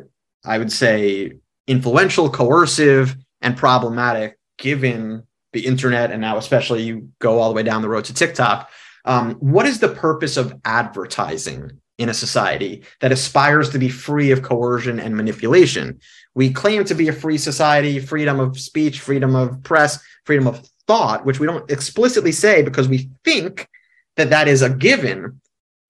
I 0.45 0.57
would 0.57 0.71
say, 0.71 1.33
influential, 1.67 2.29
coercive, 2.29 3.15
and 3.41 3.57
problematic 3.57 4.37
given 4.59 5.23
the 5.53 5.65
internet. 5.65 6.11
And 6.11 6.21
now, 6.21 6.37
especially, 6.37 6.83
you 6.83 7.09
go 7.19 7.39
all 7.39 7.49
the 7.49 7.55
way 7.55 7.63
down 7.63 7.81
the 7.81 7.89
road 7.89 8.05
to 8.05 8.13
TikTok. 8.13 8.69
Um, 9.05 9.35
what 9.35 9.65
is 9.65 9.79
the 9.79 9.89
purpose 9.89 10.37
of 10.37 10.53
advertising 10.63 11.80
in 12.01 12.09
a 12.09 12.13
society 12.13 12.83
that 12.99 13.11
aspires 13.11 13.69
to 13.69 13.79
be 13.79 13.87
free 13.87 14.31
of 14.31 14.41
coercion 14.41 14.99
and 14.99 15.15
manipulation. 15.15 15.99
We 16.33 16.51
claim 16.51 16.83
to 16.85 16.95
be 16.95 17.07
a 17.07 17.13
free 17.13 17.37
society, 17.37 17.99
freedom 17.99 18.39
of 18.39 18.59
speech, 18.59 18.99
freedom 18.99 19.35
of 19.35 19.61
press, 19.63 20.03
freedom 20.25 20.47
of 20.47 20.67
thought, 20.87 21.25
which 21.25 21.39
we 21.39 21.45
don't 21.45 21.69
explicitly 21.69 22.31
say 22.31 22.63
because 22.63 22.87
we 22.87 23.11
think 23.23 23.69
that 24.15 24.31
that 24.31 24.47
is 24.47 24.63
a 24.63 24.69
given, 24.69 25.39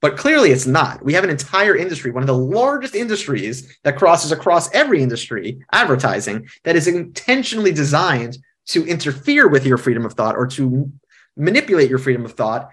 but 0.01 0.17
clearly 0.17 0.51
it's 0.51 0.67
not. 0.67 1.03
We 1.03 1.13
have 1.13 1.23
an 1.23 1.29
entire 1.29 1.77
industry, 1.77 2.11
one 2.11 2.23
of 2.23 2.27
the 2.27 2.37
largest 2.37 2.93
industries 2.93 3.79
that 3.83 3.97
crosses 3.97 4.33
across 4.33 4.73
every 4.73 5.01
industry, 5.01 5.63
advertising, 5.71 6.49
that 6.65 6.75
is 6.75 6.87
intentionally 6.87 7.71
designed 7.71 8.37
to 8.67 8.85
interfere 8.85 9.47
with 9.47 9.65
your 9.65 9.77
freedom 9.77 10.05
of 10.05 10.13
thought 10.13 10.35
or 10.35 10.45
to 10.47 10.91
manipulate 11.37 11.89
your 11.89 11.99
freedom 11.99 12.25
of 12.25 12.33
thought 12.33 12.69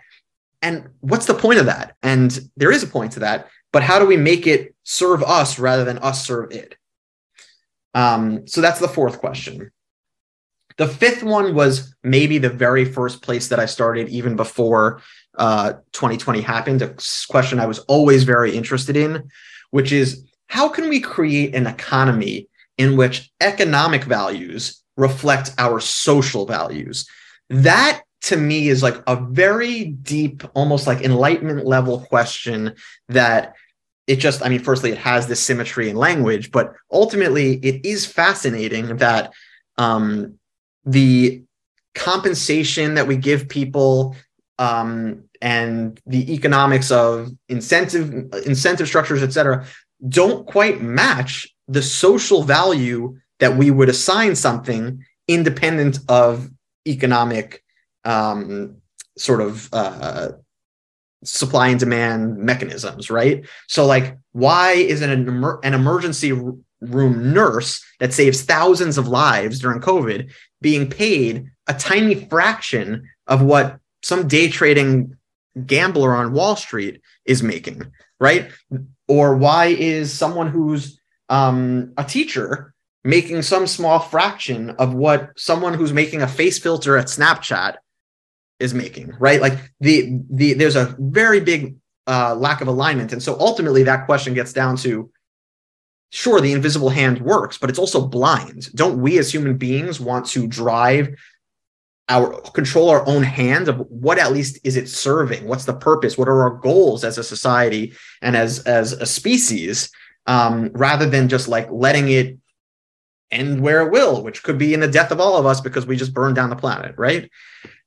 and 0.62 0.88
what's 1.01 1.27
the 1.27 1.35
point 1.35 1.59
of 1.59 1.66
that? 1.66 1.97
And 2.03 2.38
there 2.57 2.73
is 2.73 2.83
a 2.83 2.88
point 2.88 3.12
to 3.12 3.21
that, 3.21 3.49
but 3.73 3.83
how 3.83 3.99
do 3.99 4.07
we 4.07 4.16
make 4.16 4.47
it 4.47 4.75
serve 4.83 5.23
us 5.23 5.59
rather 5.59 5.85
than 5.85 5.99
us 5.99 6.27
serve 6.27 6.53
it? 6.53 6.75
Um, 7.94 8.47
so 8.47 8.61
that's 8.61 8.81
the 8.81 8.88
fourth 8.88 9.18
question. 9.18 9.71
The 10.77 10.88
fifth 10.88 11.25
one 11.25 11.55
was 11.55 11.94
maybe 12.05 12.38
the 12.38 12.49
very 12.49 12.85
first 12.85 13.23
place 13.23 13.49
that 13.49 13.59
I 13.59 13.66
started, 13.66 14.09
even 14.09 14.37
before 14.37 15.03
uh, 15.37 15.73
2020 15.92 16.40
happened. 16.40 16.83
A 16.83 16.94
question 17.29 17.59
I 17.59 17.66
was 17.66 17.81
always 17.81 18.23
very 18.23 18.57
interested 18.57 18.97
in, 18.97 19.29
which 19.71 19.90
is 19.90 20.25
how 20.47 20.68
can 20.68 20.88
we 20.88 21.01
create 21.01 21.55
an 21.55 21.66
economy 21.66 22.49
in 22.79 22.97
which 22.97 23.31
economic 23.40 24.05
values 24.05 24.83
reflect 24.97 25.53
our 25.59 25.81
social 25.81 26.47
values? 26.47 27.09
That 27.51 28.03
to 28.22 28.37
me 28.37 28.68
is 28.68 28.83
like 28.83 28.96
a 29.07 29.16
very 29.16 29.85
deep, 29.85 30.42
almost 30.54 30.87
like 30.87 31.02
enlightenment 31.02 31.66
level 31.66 32.00
question 32.00 32.74
that 33.09 33.54
it 34.07 34.16
just, 34.16 34.44
I 34.44 34.48
mean, 34.48 34.61
firstly, 34.61 34.90
it 34.90 34.98
has 34.98 35.26
this 35.26 35.40
symmetry 35.40 35.90
in 35.90 35.96
language, 35.96 36.50
but 36.50 36.74
ultimately, 36.90 37.54
it 37.57 37.85
is 37.85 38.07
fascinating 38.07 38.96
that 38.96 39.33
um, 39.76 40.38
the 40.85 41.42
compensation 41.94 42.94
that 42.94 43.07
we 43.07 43.16
give 43.16 43.48
people 43.48 44.16
um, 44.59 45.24
and 45.40 46.00
the 46.07 46.33
economics 46.33 46.90
of 46.90 47.31
incentive 47.48 48.11
incentive 48.46 48.88
structures, 48.88 49.22
et 49.22 49.33
cetera, 49.33 49.64
don't 50.09 50.46
quite 50.46 50.81
match 50.81 51.54
the 51.68 51.83
social 51.83 52.42
value 52.42 53.18
that 53.40 53.57
we 53.57 53.70
would 53.70 53.88
assign 53.88 54.35
something 54.35 55.04
independent 55.28 55.98
of 56.09 56.50
economic 56.87 57.62
um, 58.09 58.77
sort 59.18 59.42
of 59.42 59.68
uh, 59.73 60.31
supply 61.23 61.68
and 61.68 61.79
demand 61.79 62.38
mechanisms, 62.38 63.11
right? 63.11 63.47
So, 63.66 63.85
like, 63.85 64.16
why 64.33 64.73
is 64.73 65.03
an, 65.03 65.11
emer- 65.11 65.61
an 65.62 65.75
emergency 65.75 66.33
room 66.33 67.35
nurse 67.35 67.85
that 68.01 68.14
saves 68.14 68.42
thousands 68.42 68.97
of 68.97 69.09
lives 69.09 69.59
during 69.59 69.81
COVID 69.81 70.31
being 70.61 70.88
paid 70.88 71.51
a 71.66 71.75
tiny 71.75 72.14
fraction 72.14 73.09
of 73.27 73.42
what 73.42 73.79
some 74.03 74.27
day 74.27 74.49
trading 74.49 75.16
gambler 75.66 76.14
on 76.14 76.33
Wall 76.33 76.57
Street 76.57 77.03
is 77.27 77.42
making, 77.42 77.83
right? 78.18 78.51
Or 79.07 79.37
why 79.37 79.66
is 79.66 80.14
someone 80.14 80.49
who's 80.49 80.99
um, 81.29 81.92
a 81.99 82.05
teacher 82.05 82.73
making 83.05 83.42
some 83.42 83.66
small 83.66 83.99
fraction 83.99 84.71
of 84.71 84.94
what 84.94 85.31
someone 85.37 85.75
who's 85.75 85.92
making 85.92 86.23
a 86.23 86.29
face 86.29 86.59
filter 86.59 86.97
at 86.97 87.07
Snapchat 87.07 87.77
is 88.61 88.75
making, 88.75 89.14
right? 89.18 89.40
Like 89.40 89.59
the 89.81 90.21
the 90.31 90.55
there's 90.55 90.77
a 90.77 90.97
very 90.99 91.40
big 91.40 91.77
uh, 92.07 92.35
lack 92.35 92.61
of 92.61 92.68
alignment, 92.68 93.12
and 93.12 93.23
so 93.23 93.38
ultimately 93.38 93.83
that 93.85 94.07
question 94.07 94.35
gets 94.35 94.53
down 94.53 94.77
to 94.79 95.11
sure 96.11 96.40
the 96.40 96.53
invisible 96.53 96.88
hand 96.88 97.21
works 97.21 97.59
but 97.59 97.68
it's 97.68 97.79
also 97.79 98.07
blind. 98.07 98.73
Don't 98.75 99.01
we 99.01 99.18
as 99.18 99.33
human 99.33 99.57
beings 99.59 100.01
want 100.01 100.27
to 100.27 100.47
drive 100.47 101.14
our 102.09 102.40
control 102.53 102.88
our 102.88 103.07
own 103.07 103.23
hand 103.23 103.68
of 103.68 103.79
what 103.90 104.18
at 104.18 104.33
least 104.33 104.59
is 104.64 104.77
it 104.77 104.88
serving? 104.88 105.47
What's 105.47 105.66
the 105.66 105.75
purpose? 105.75 106.16
What 106.16 106.29
are 106.29 106.42
our 106.42 106.57
goals 106.57 107.05
as 107.05 107.18
a 107.18 107.25
society 107.25 107.92
and 108.23 108.37
as 108.37 108.61
as 108.61 108.92
a 108.92 109.07
species 109.07 109.90
um, 110.27 110.71
rather 110.73 111.07
than 111.07 111.29
just 111.29 111.49
like 111.49 111.68
letting 111.71 112.09
it 112.09 112.38
end 113.31 113.61
where 113.61 113.87
it 113.87 113.92
will 113.92 114.23
which 114.23 114.42
could 114.42 114.57
be 114.57 114.73
in 114.73 114.81
the 114.81 114.88
death 114.88 115.11
of 115.11 115.21
all 115.21 115.37
of 115.37 115.44
us 115.44 115.61
because 115.61 115.85
we 115.85 115.97
just 115.97 116.14
burned 116.14 116.35
down 116.35 116.49
the 116.49 116.57
planet 116.57 116.94
right 116.97 117.31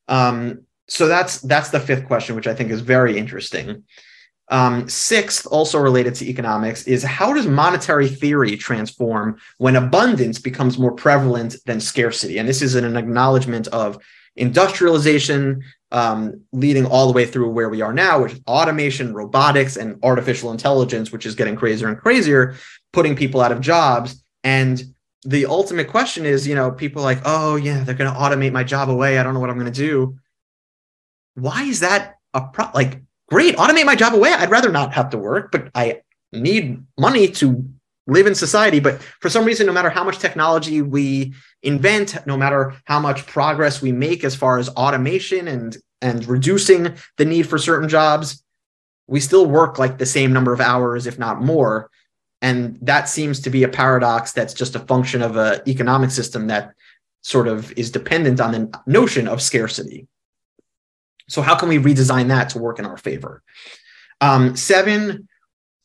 um, 0.08 0.62
so 0.88 1.08
that's 1.08 1.40
that's 1.42 1.70
the 1.70 1.80
fifth 1.80 2.06
question 2.06 2.36
which 2.36 2.48
i 2.48 2.54
think 2.54 2.70
is 2.72 2.82
very 2.82 3.18
interesting 3.18 3.84
um, 4.52 4.90
sixth, 4.90 5.48
also 5.48 5.80
related 5.80 6.14
to 6.16 6.30
economics, 6.30 6.84
is 6.84 7.04
how 7.04 7.34
does 7.34 7.48
monetary 7.48 8.10
theory 8.10 8.58
transform 8.58 9.40
when 9.58 9.78
abundance 9.78 10.40
becomes 10.40 10.78
more 10.78 10.92
prevalent 10.92 11.56
than 11.66 11.80
scarcity? 11.80 12.38
And 12.38 12.50
this 12.50 12.62
is 12.62 12.76
an 12.76 12.98
acknowledgement 12.98 13.70
of 13.70 13.98
industrialization 14.36 15.64
um, 15.94 16.42
leading 16.52 16.86
all 16.86 17.08
the 17.08 17.14
way 17.14 17.26
through 17.26 17.50
where 17.50 17.70
we 17.70 17.82
are 17.82 17.94
now, 17.94 18.22
which 18.22 18.34
is 18.34 18.42
automation, 18.46 19.14
robotics, 19.14 19.78
and 19.78 19.98
artificial 20.04 20.52
intelligence, 20.52 21.14
which 21.14 21.26
is 21.26 21.34
getting 21.34 21.56
crazier 21.56 21.88
and 21.88 21.98
crazier, 21.98 22.56
putting 22.92 23.16
people 23.16 23.40
out 23.40 23.54
of 23.54 23.62
jobs. 23.62 24.22
And 24.44 24.91
the 25.24 25.46
ultimate 25.46 25.88
question 25.88 26.26
is, 26.26 26.48
you 26.48 26.56
know, 26.56 26.72
people 26.72 27.04
like, 27.04 27.20
oh, 27.26 27.56
yeah, 27.56 27.84
they're 27.84 27.96
going 27.96 28.12
to 28.12 28.20
automate 28.20 28.52
my 28.52 28.64
job 28.64 28.90
away. 28.90 29.20
I 29.20 29.24
don't 29.24 29.34
know 29.34 29.40
what 29.40 29.50
I'm 29.50 29.60
going 29.60 29.72
to 29.72 29.88
do. 29.88 30.18
Why 31.36 31.64
is 31.64 31.82
that 31.82 32.16
a 32.34 32.42
pro? 32.42 32.66
Like, 32.74 33.02
great, 33.30 33.56
automate 33.58 33.86
my 33.86 33.96
job 33.96 34.14
away. 34.14 34.34
I'd 34.34 34.50
rather 34.50 34.72
not 34.72 34.94
have 34.94 35.12
to 35.12 35.18
work, 35.18 35.52
but 35.52 35.70
I 35.76 36.02
need 36.32 36.84
money 36.98 37.28
to 37.28 37.66
live 38.08 38.26
in 38.28 38.36
society. 38.36 38.80
But 38.80 39.02
for 39.20 39.30
some 39.30 39.46
reason, 39.46 39.68
no 39.68 39.74
matter 39.74 39.90
how 39.90 40.04
much 40.04 40.20
technology 40.20 40.82
we 40.82 41.34
invent, 41.62 42.26
no 42.26 42.36
matter 42.36 42.74
how 42.86 43.00
much 43.00 43.26
progress 43.28 43.82
we 43.82 43.92
make 43.92 44.24
as 44.24 44.36
far 44.36 44.58
as 44.58 44.70
automation 44.70 45.48
and 45.48 45.78
and 46.04 46.28
reducing 46.28 46.96
the 47.18 47.26
need 47.26 47.48
for 47.48 47.60
certain 47.60 47.88
jobs, 47.88 48.44
we 49.08 49.20
still 49.20 49.46
work 49.46 49.78
like 49.78 50.00
the 50.00 50.06
same 50.06 50.34
number 50.34 50.52
of 50.52 50.60
hours, 50.60 51.06
if 51.06 51.20
not 51.20 51.42
more. 51.42 51.92
And 52.42 52.78
that 52.82 53.08
seems 53.08 53.40
to 53.42 53.50
be 53.50 53.64
a 53.64 53.70
paradox 53.70 54.32
that's 54.32 54.54
just 54.54 54.76
a 54.76 54.80
function 54.80 55.22
of 55.22 55.38
an 55.38 55.62
economic 55.68 56.12
system 56.12 56.48
that 56.48 56.74
sort 57.22 57.48
of 57.48 57.72
is 57.78 57.92
dependent 57.92 58.42
on 58.42 58.52
the 58.52 58.82
notion 58.88 59.28
of 59.28 59.42
scarcity. 59.42 60.08
So 61.30 61.42
how 61.42 61.56
can 61.56 61.70
we 61.70 61.78
redesign 61.78 62.28
that 62.30 62.50
to 62.50 62.60
work 62.60 62.80
in 62.80 62.86
our 62.86 62.98
favor? 62.98 63.44
Um, 64.20 64.56
seven, 64.56 65.28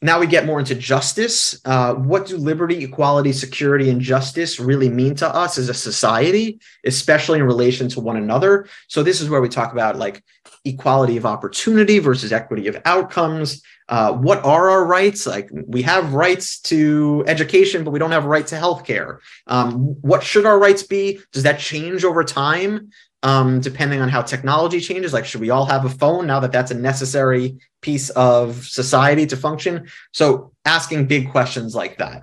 now 0.03 0.19
we 0.21 0.27
get 0.27 0.45
more 0.45 0.59
into 0.59 0.75
justice. 0.75 1.61
Uh, 1.65 1.95
what 1.95 2.27
do 2.27 2.37
liberty, 2.37 2.85
equality, 2.85 3.33
security, 3.33 3.89
and 3.91 4.01
justice 4.01 4.61
really 4.61 4.89
mean 4.89 5.15
to 5.17 5.29
us 5.29 5.57
as 5.57 5.69
a 5.69 5.75
society, 5.75 6.61
especially 6.85 7.39
in 7.39 7.45
relation 7.45 7.89
to 7.91 8.01
one 8.01 8.17
another? 8.17 8.69
So 8.89 9.03
this 9.03 9.21
is 9.21 9.29
where 9.29 9.41
we 9.41 9.49
talk 9.49 9.73
about 9.73 9.97
like 9.97 10.23
equality 10.65 11.17
of 11.17 11.25
opportunity 11.25 11.99
versus 11.99 12.33
equity 12.33 12.67
of 12.67 12.81
outcomes. 12.85 13.63
Uh, 13.89 14.13
what 14.13 14.45
are 14.45 14.69
our 14.71 14.85
rights? 14.85 15.27
Like 15.27 15.49
we 15.53 15.83
have 15.83 16.15
rights 16.15 16.61
to 16.63 17.25
education, 17.27 17.85
but 17.85 17.93
we 17.93 17.99
don't 17.99 18.11
have 18.11 18.25
a 18.25 18.29
right 18.29 18.47
to 18.49 18.57
healthcare. 18.57 19.19
Um, 19.47 19.97
what 20.01 20.25
should 20.25 20.45
our 20.45 20.59
rights 20.59 20.83
be? 20.83 21.21
Does 21.33 21.45
that 21.45 21.61
change 21.61 22.05
over 22.05 22.25
time? 22.25 22.91
um, 23.27 23.61
depending 23.61 24.01
on 24.01 24.09
how 24.09 24.23
technology 24.23 24.81
changes. 24.81 25.13
Like, 25.13 25.25
should 25.25 25.41
we 25.41 25.51
all 25.51 25.65
have 25.67 25.85
a 25.85 25.91
phone 25.91 26.29
now 26.29 26.39
that 26.41 26.53
that's 26.53 26.71
a 26.71 26.75
necessary 26.75 27.57
piece 27.81 28.09
of 28.11 28.65
society 28.65 29.27
to 29.27 29.37
function? 29.37 29.89
So, 30.13 30.53
asking 30.65 31.07
big 31.07 31.33
questions 31.33 31.75
like 31.75 31.99
that. 31.99 32.23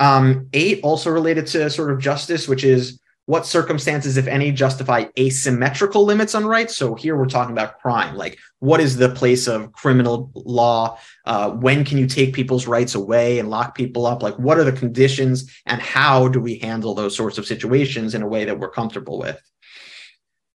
Um, 0.00 0.48
eight, 0.52 0.80
also 0.82 1.10
related 1.10 1.46
to 1.48 1.70
sort 1.70 1.92
of 1.92 2.00
justice, 2.00 2.46
which 2.46 2.62
is 2.62 3.00
what 3.26 3.46
circumstances, 3.46 4.16
if 4.16 4.26
any, 4.26 4.50
justify 4.50 5.04
asymmetrical 5.18 6.04
limits 6.04 6.34
on 6.34 6.44
rights? 6.44 6.76
So 6.76 6.94
here 6.94 7.16
we're 7.16 7.26
talking 7.26 7.52
about 7.52 7.78
crime. 7.80 8.16
Like, 8.16 8.38
what 8.58 8.80
is 8.80 8.96
the 8.96 9.10
place 9.10 9.46
of 9.46 9.72
criminal 9.72 10.30
law? 10.34 10.98
Uh, 11.24 11.50
when 11.50 11.84
can 11.84 11.98
you 11.98 12.06
take 12.06 12.34
people's 12.34 12.66
rights 12.66 12.94
away 12.94 13.38
and 13.38 13.48
lock 13.48 13.76
people 13.76 14.06
up? 14.06 14.22
Like, 14.22 14.38
what 14.38 14.58
are 14.58 14.64
the 14.64 14.72
conditions 14.72 15.56
and 15.66 15.80
how 15.80 16.28
do 16.28 16.40
we 16.40 16.58
handle 16.58 16.94
those 16.94 17.16
sorts 17.16 17.38
of 17.38 17.46
situations 17.46 18.14
in 18.14 18.22
a 18.22 18.28
way 18.28 18.44
that 18.44 18.58
we're 18.58 18.70
comfortable 18.70 19.18
with? 19.18 19.40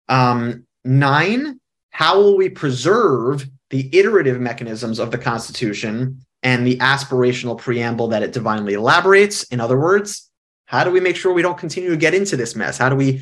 Um, 0.09 0.65
nine, 0.83 1.59
how 1.91 2.19
will 2.19 2.35
we 2.35 2.49
preserve 2.49 3.45
the 3.69 3.89
iterative 3.95 4.39
mechanisms 4.39 4.99
of 4.99 5.11
the 5.11 5.17
Constitution 5.17 6.25
and 6.41 6.65
the 6.65 6.77
aspirational 6.77 7.57
preamble 7.57 8.07
that 8.09 8.23
it 8.23 8.33
divinely 8.33 8.73
elaborates? 8.73 9.43
In 9.43 9.59
other 9.59 9.79
words, 9.79 10.31
how 10.65 10.83
do 10.83 10.91
we 10.91 10.99
make 10.99 11.15
sure 11.15 11.33
we 11.33 11.41
don't 11.41 11.57
continue 11.57 11.89
to 11.89 11.97
get 11.97 12.13
into 12.13 12.35
this 12.35 12.55
mess? 12.55 12.77
How 12.77 12.89
do 12.89 12.95
we 12.95 13.21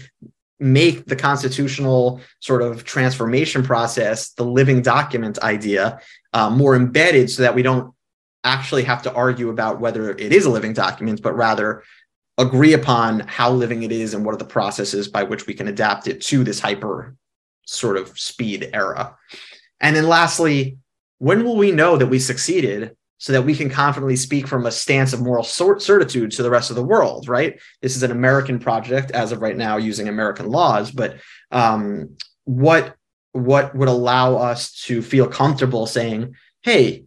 make 0.59 1.05
the 1.05 1.15
constitutional 1.15 2.21
sort 2.39 2.61
of 2.61 2.83
transformation 2.83 3.63
process, 3.63 4.31
the 4.31 4.45
living 4.45 4.81
document 4.81 5.39
idea, 5.39 5.99
uh, 6.31 6.49
more 6.49 6.75
embedded 6.75 7.29
so 7.29 7.41
that 7.41 7.55
we 7.55 7.61
don't 7.61 7.93
actually 8.43 8.83
have 8.83 9.01
to 9.01 9.13
argue 9.13 9.49
about 9.49 9.79
whether 9.79 10.11
it 10.11 10.33
is 10.33 10.45
a 10.45 10.49
living 10.49 10.73
document, 10.73 11.21
but 11.21 11.35
rather 11.35 11.83
agree 12.37 12.73
upon 12.73 13.19
how 13.21 13.51
living 13.51 13.83
it 13.83 13.91
is 13.91 14.13
and 14.13 14.25
what 14.25 14.33
are 14.33 14.39
the 14.39 14.45
processes 14.45 15.07
by 15.07 15.23
which 15.23 15.45
we 15.47 15.53
can 15.53 15.67
adapt 15.67 16.07
it 16.07 16.21
to 16.21 16.43
this 16.43 16.59
hyper 16.59 17.15
sort 17.65 17.97
of 17.97 18.17
speed 18.17 18.69
era. 18.73 19.15
And 19.79 19.95
then 19.95 20.07
lastly, 20.07 20.77
when 21.19 21.43
will 21.43 21.57
we 21.57 21.71
know 21.71 21.97
that 21.97 22.07
we 22.07 22.19
succeeded 22.19 22.95
so 23.23 23.31
that 23.31 23.43
we 23.43 23.55
can 23.55 23.69
confidently 23.69 24.17
speak 24.17 24.45
from 24.45 24.65
a 24.65 24.71
stance 24.71 25.13
of 25.13 25.21
moral 25.21 25.45
certitude 25.45 26.29
to 26.29 26.43
the 26.43 26.49
rest 26.49 26.69
of 26.69 26.75
the 26.75 26.83
world, 26.83 27.29
right? 27.29 27.57
This 27.81 27.95
is 27.95 28.03
an 28.03 28.11
American 28.11 28.59
project 28.59 29.11
as 29.11 29.31
of 29.31 29.41
right 29.41 29.55
now 29.55 29.77
using 29.77 30.09
American 30.09 30.49
laws, 30.49 30.91
but 30.91 31.15
um, 31.49 32.17
what 32.43 32.95
what 33.31 33.73
would 33.75 33.87
allow 33.87 34.35
us 34.35 34.73
to 34.87 35.01
feel 35.01 35.25
comfortable 35.25 35.87
saying, 35.87 36.35
hey, 36.63 37.05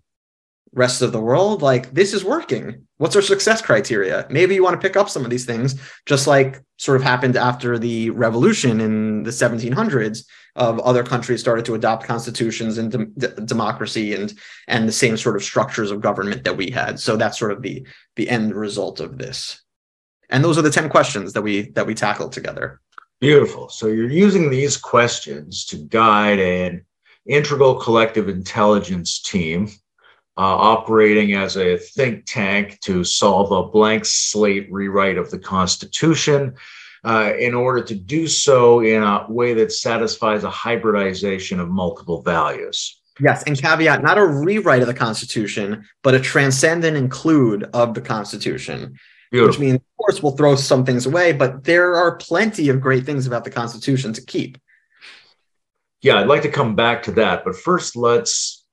rest 0.77 1.03
of 1.03 1.11
the 1.11 1.20
world, 1.20 1.62
like 1.62 1.93
this 1.93 2.14
is 2.14 2.24
working 2.24 2.87
What's 2.99 3.14
our 3.14 3.22
success 3.22 3.61
criteria? 3.61 4.27
Maybe 4.31 4.55
you 4.55 4.64
want 4.64 4.81
to 4.81 4.87
pick 4.87 4.97
up 4.97 5.11
some 5.11 5.22
of 5.22 5.31
these 5.31 5.45
things, 5.45 5.79
just 6.07 6.27
like 6.27 6.62
sort 6.79 6.97
of 6.97 7.03
happened 7.03 7.37
after 7.37 7.79
the 7.79 8.09
revolution 8.11 8.81
in 8.81 9.22
the 9.22 9.31
1700s 9.31 10.24
of 10.55 10.81
other 10.81 11.05
countries 11.05 11.41
started 11.41 11.66
to 11.66 11.74
adopt 11.74 12.07
constitutions 12.07 12.79
and 12.79 12.91
de- 13.18 13.29
democracy 13.43 14.14
and 14.14 14.33
and 14.66 14.89
the 14.89 14.93
same 14.93 15.18
sort 15.18 15.37
of 15.37 15.45
structures 15.45 15.91
of 15.91 16.01
government 16.01 16.45
that 16.45 16.57
we 16.57 16.70
had. 16.70 16.99
So 16.99 17.16
that's 17.16 17.39
sort 17.39 17.53
of 17.53 17.61
the 17.61 17.87
the 18.16 18.31
end 18.31 18.55
result 18.55 19.01
of 19.01 19.18
this. 19.18 19.61
And 20.31 20.43
those 20.43 20.57
are 20.57 20.62
the 20.62 20.70
10 20.70 20.89
questions 20.89 21.35
that 21.35 21.43
we 21.43 21.70
that 21.72 21.87
we 21.87 21.95
tackled 21.95 22.33
together. 22.33 22.81
Beautiful. 23.20 23.68
So 23.68 23.89
you're 23.89 24.11
using 24.11 24.49
these 24.49 24.79
questions 24.79 25.66
to 25.66 25.77
guide 25.77 26.39
an 26.39 26.87
integral 27.27 27.74
collective 27.74 28.31
intelligence 28.31 29.20
team 29.20 29.68
operating 30.43 31.34
as 31.34 31.57
a 31.57 31.78
think 31.78 32.24
tank 32.26 32.78
to 32.80 33.05
solve 33.05 33.53
a 33.53 33.70
blank 33.70 34.05
slate 34.05 34.70
rewrite 34.70 35.18
of 35.18 35.30
the 35.30 35.39
Constitution. 35.39 36.55
Uh, 37.05 37.34
in 37.39 37.55
order 37.55 37.84
to 37.84 37.95
do 37.95 38.26
so 38.26 38.80
in 38.80 39.01
a 39.01 39.26
way 39.28 39.55
that 39.55 39.70
satisfies 39.70 40.43
a 40.43 40.51
hybridization 40.51 41.61
of 41.61 41.68
multiple 41.68 42.20
values. 42.20 43.01
Yes, 43.20 43.45
and 43.45 43.57
caveat 43.57 44.03
not 44.03 44.18
a 44.18 44.26
rewrite 44.26 44.82
of 44.82 44.89
the 44.89 44.95
Constitution, 44.95 45.84
but 46.03 46.14
a 46.14 46.20
transcend 46.20 46.84
and 46.84 46.97
include 46.97 47.62
of 47.72 47.95
the 47.95 48.01
Constitution. 48.01 48.99
Beautiful. 49.30 49.51
Which 49.51 49.61
means, 49.61 49.76
of 49.76 49.97
course, 49.99 50.22
we'll 50.22 50.37
throw 50.37 50.57
some 50.57 50.84
things 50.84 51.07
away, 51.07 51.32
but 51.32 51.64
there 51.64 51.95
are 51.95 52.16
plenty 52.16 52.68
of 52.70 52.80
great 52.80 53.05
things 53.05 53.26
about 53.26 53.45
the 53.45 53.51
Constitution 53.51 54.12
to 54.12 54.22
keep. 54.24 54.59
yeah, 56.03 56.18
I'd 56.18 56.26
like 56.26 56.43
to 56.43 56.51
come 56.51 56.74
back 56.74 57.05
to 57.05 57.12
that. 57.12 57.45
But 57.45 57.57
first, 57.57 57.95
let's. 57.95 58.66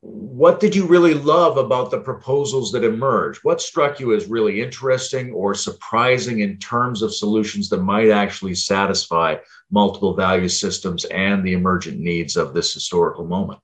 What 0.00 0.60
did 0.60 0.74
you 0.74 0.86
really 0.86 1.14
love 1.14 1.56
about 1.56 1.90
the 1.90 2.00
proposals 2.00 2.72
that 2.72 2.84
emerged? 2.84 3.40
What 3.42 3.60
struck 3.60 4.00
you 4.00 4.14
as 4.14 4.26
really 4.26 4.60
interesting 4.60 5.32
or 5.32 5.54
surprising 5.54 6.40
in 6.40 6.58
terms 6.58 7.02
of 7.02 7.14
solutions 7.14 7.68
that 7.68 7.82
might 7.82 8.10
actually 8.10 8.54
satisfy 8.54 9.36
multiple 9.70 10.14
value 10.14 10.48
systems 10.48 11.04
and 11.06 11.44
the 11.44 11.52
emergent 11.52 11.98
needs 11.98 12.36
of 12.36 12.54
this 12.54 12.72
historical 12.72 13.26
moment? 13.26 13.60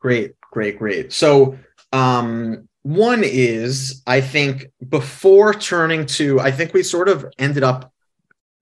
Great, 0.00 0.34
great, 0.52 0.78
great. 0.78 1.12
So, 1.12 1.58
um, 1.92 2.68
one 2.82 3.22
is 3.24 4.02
I 4.06 4.20
think 4.22 4.70
before 4.88 5.52
turning 5.52 6.06
to, 6.06 6.40
I 6.40 6.50
think 6.50 6.72
we 6.72 6.82
sort 6.82 7.08
of 7.08 7.26
ended 7.38 7.62
up 7.62 7.92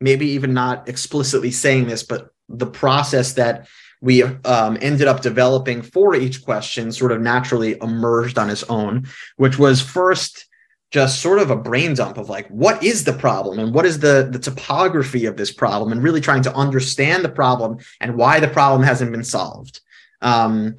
maybe 0.00 0.30
even 0.30 0.54
not 0.54 0.88
explicitly 0.88 1.50
saying 1.50 1.86
this, 1.86 2.02
but 2.02 2.30
the 2.48 2.66
process 2.66 3.34
that 3.34 3.68
we 4.00 4.22
um, 4.22 4.78
ended 4.80 5.08
up 5.08 5.22
developing 5.22 5.82
for 5.82 6.14
each 6.14 6.44
question 6.44 6.92
sort 6.92 7.12
of 7.12 7.20
naturally 7.20 7.76
emerged 7.80 8.38
on 8.38 8.50
its 8.50 8.62
own, 8.64 9.06
which 9.36 9.58
was 9.58 9.80
first 9.80 10.46
just 10.90 11.20
sort 11.20 11.38
of 11.38 11.50
a 11.50 11.56
brain 11.56 11.94
dump 11.94 12.16
of 12.16 12.28
like 12.30 12.48
what 12.48 12.82
is 12.82 13.04
the 13.04 13.12
problem 13.12 13.58
and 13.58 13.74
what 13.74 13.84
is 13.84 13.98
the 13.98 14.28
the 14.32 14.38
topography 14.38 15.26
of 15.26 15.36
this 15.36 15.52
problem 15.52 15.92
and 15.92 16.02
really 16.02 16.20
trying 16.20 16.42
to 16.42 16.54
understand 16.54 17.22
the 17.22 17.28
problem 17.28 17.76
and 18.00 18.16
why 18.16 18.40
the 18.40 18.48
problem 18.48 18.82
hasn't 18.82 19.12
been 19.12 19.24
solved 19.24 19.80
um, 20.22 20.76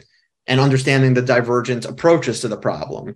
and 0.47 0.59
understanding 0.59 1.13
the 1.13 1.21
divergent 1.21 1.85
approaches 1.85 2.41
to 2.41 2.47
the 2.47 2.57
problem. 2.57 3.15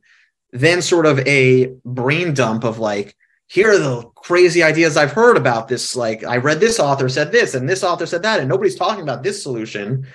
Then 0.51 0.83
sort 0.83 1.07
of 1.07 1.19
a 1.27 1.73
brain 1.83 2.35
dump 2.35 2.63
of 2.63 2.77
like 2.77 3.15
here 3.53 3.71
are 3.71 3.77
the 3.77 4.01
crazy 4.15 4.63
ideas 4.63 4.97
I've 4.97 5.11
heard 5.11 5.37
about 5.37 5.67
this. 5.67 5.95
Like 5.95 6.23
I 6.23 6.37
read 6.37 6.59
this 6.59 6.79
author 6.79 7.07
said 7.07 7.31
this, 7.31 7.53
and 7.53 7.69
this 7.69 7.83
author 7.83 8.07
said 8.07 8.23
that, 8.23 8.39
and 8.39 8.49
nobody's 8.49 8.75
talking 8.75 9.03
about 9.03 9.21
this 9.21 9.43
solution. 9.43 10.07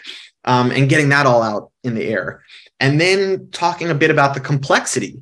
Um, 0.45 0.71
and 0.71 0.89
getting 0.89 1.11
that 1.11 1.27
all 1.27 1.43
out 1.43 1.73
in 1.85 1.95
the 1.95 2.05
air. 2.05 2.43
And 2.81 2.99
then 2.99 3.51
talking 3.51 3.91
a 3.91 3.95
bit 3.95 4.11
about 4.11 4.35
the 4.35 4.41
complexity, 4.41 5.21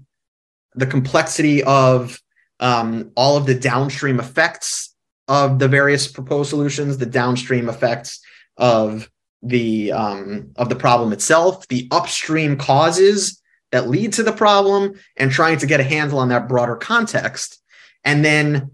the 0.74 0.86
complexity 0.86 1.64
of 1.64 2.20
um, 2.60 3.10
all 3.16 3.36
of 3.36 3.46
the 3.46 3.54
downstream 3.54 4.20
effects 4.20 4.94
of 5.26 5.58
the 5.58 5.68
various 5.68 6.06
proposed 6.06 6.50
solutions, 6.50 6.98
the 6.98 7.06
downstream 7.06 7.68
effects 7.68 8.20
of 8.56 9.10
the 9.42 9.90
um, 9.92 10.52
of 10.56 10.68
the 10.68 10.76
problem 10.76 11.12
itself, 11.12 11.66
the 11.68 11.88
upstream 11.90 12.56
causes 12.56 13.42
that 13.72 13.88
lead 13.88 14.12
to 14.12 14.22
the 14.22 14.32
problem, 14.32 14.94
and 15.16 15.32
trying 15.32 15.58
to 15.58 15.66
get 15.66 15.80
a 15.80 15.84
handle 15.84 16.18
on 16.20 16.28
that 16.28 16.48
broader 16.48 16.76
context 16.76 17.60
and 18.06 18.24
then 18.24 18.70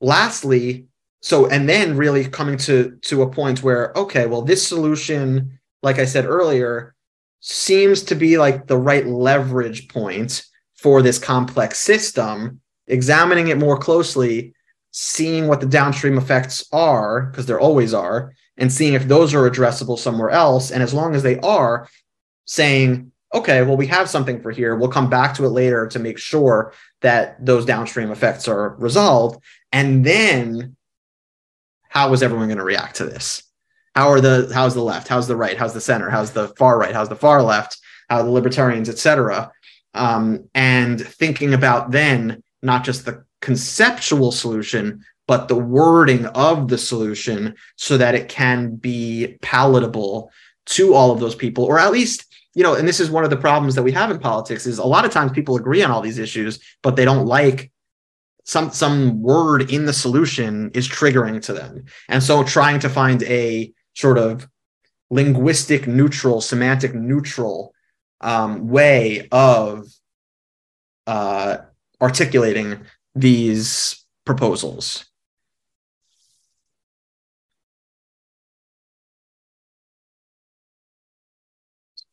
lastly, 0.00 0.86
so 1.20 1.46
and 1.46 1.68
then 1.68 1.96
really 1.96 2.24
coming 2.24 2.56
to 2.58 2.96
to 3.02 3.22
a 3.22 3.30
point 3.30 3.62
where 3.62 3.92
okay, 3.96 4.26
well 4.26 4.40
this 4.40 4.66
solution 4.66 5.58
like 5.82 5.98
I 5.98 6.06
said 6.06 6.24
earlier 6.24 6.94
seems 7.40 8.02
to 8.04 8.14
be 8.14 8.38
like 8.38 8.66
the 8.66 8.78
right 8.78 9.06
leverage 9.06 9.88
point 9.88 10.42
for 10.76 11.02
this 11.02 11.18
complex 11.18 11.78
system, 11.78 12.60
examining 12.86 13.48
it 13.48 13.58
more 13.58 13.76
closely, 13.76 14.54
seeing 14.92 15.46
what 15.46 15.60
the 15.60 15.66
downstream 15.66 16.16
effects 16.16 16.66
are 16.72 17.26
because 17.26 17.46
there 17.46 17.60
always 17.60 17.92
are 17.92 18.32
and 18.56 18.72
seeing 18.72 18.94
if 18.94 19.06
those 19.06 19.34
are 19.34 19.50
addressable 19.50 19.98
somewhere 19.98 20.30
else. 20.30 20.70
And 20.70 20.82
as 20.82 20.94
long 20.94 21.14
as 21.14 21.22
they 21.22 21.38
are 21.40 21.88
saying 22.46 23.12
okay, 23.36 23.62
well, 23.62 23.76
we 23.76 23.86
have 23.86 24.08
something 24.08 24.40
for 24.40 24.50
here. 24.50 24.74
We'll 24.74 24.88
come 24.88 25.10
back 25.10 25.34
to 25.34 25.44
it 25.44 25.50
later 25.50 25.86
to 25.88 25.98
make 25.98 26.18
sure 26.18 26.72
that 27.02 27.44
those 27.44 27.64
downstream 27.64 28.10
effects 28.10 28.48
are 28.48 28.74
resolved. 28.76 29.42
And 29.72 30.04
then 30.04 30.76
how 31.88 32.12
is 32.12 32.22
everyone 32.22 32.48
going 32.48 32.58
to 32.58 32.64
react 32.64 32.96
to 32.96 33.04
this? 33.04 33.42
How 33.94 34.08
are 34.08 34.20
the 34.20 34.50
how's 34.52 34.74
the 34.74 34.82
left? 34.82 35.08
How's 35.08 35.26
the 35.26 35.36
right? 35.36 35.56
How's 35.56 35.72
the 35.72 35.80
center? 35.80 36.10
How's 36.10 36.32
the 36.32 36.48
far 36.48 36.78
right? 36.78 36.94
How's 36.94 37.08
the 37.08 37.16
far 37.16 37.42
left? 37.42 37.78
How 38.08 38.18
are 38.18 38.24
the 38.24 38.30
libertarians, 38.30 38.88
etc. 38.88 39.50
Um, 39.94 40.50
and 40.54 41.00
thinking 41.00 41.54
about 41.54 41.90
then 41.90 42.42
not 42.62 42.84
just 42.84 43.06
the 43.06 43.24
conceptual 43.40 44.32
solution, 44.32 45.02
but 45.26 45.48
the 45.48 45.56
wording 45.56 46.26
of 46.26 46.68
the 46.68 46.78
solution 46.78 47.54
so 47.76 47.96
that 47.96 48.14
it 48.14 48.28
can 48.28 48.76
be 48.76 49.38
palatable 49.40 50.30
to 50.66 50.94
all 50.94 51.10
of 51.10 51.20
those 51.20 51.34
people, 51.34 51.64
or 51.64 51.78
at 51.78 51.92
least 51.92 52.26
you 52.56 52.62
know, 52.62 52.74
and 52.74 52.88
this 52.88 53.00
is 53.00 53.10
one 53.10 53.22
of 53.22 53.28
the 53.28 53.36
problems 53.36 53.74
that 53.74 53.82
we 53.82 53.92
have 53.92 54.10
in 54.10 54.18
politics 54.18 54.66
is 54.66 54.78
a 54.78 54.84
lot 54.84 55.04
of 55.04 55.10
times 55.10 55.30
people 55.32 55.56
agree 55.56 55.82
on 55.82 55.90
all 55.90 56.00
these 56.00 56.18
issues, 56.18 56.58
but 56.82 56.96
they 56.96 57.04
don't 57.04 57.26
like 57.26 57.70
some 58.44 58.70
some 58.70 59.20
word 59.22 59.70
in 59.70 59.84
the 59.84 59.92
solution 59.92 60.70
is 60.72 60.88
triggering 60.88 61.42
to 61.42 61.52
them. 61.52 61.84
And 62.08 62.22
so 62.22 62.42
trying 62.42 62.80
to 62.80 62.88
find 62.88 63.22
a 63.24 63.72
sort 63.94 64.16
of 64.16 64.48
linguistic 65.10 65.86
neutral, 65.86 66.40
semantic 66.40 66.94
neutral 66.94 67.74
um, 68.22 68.68
way 68.68 69.28
of 69.30 69.86
uh, 71.06 71.58
articulating 72.00 72.80
these 73.14 74.06
proposals. 74.24 75.05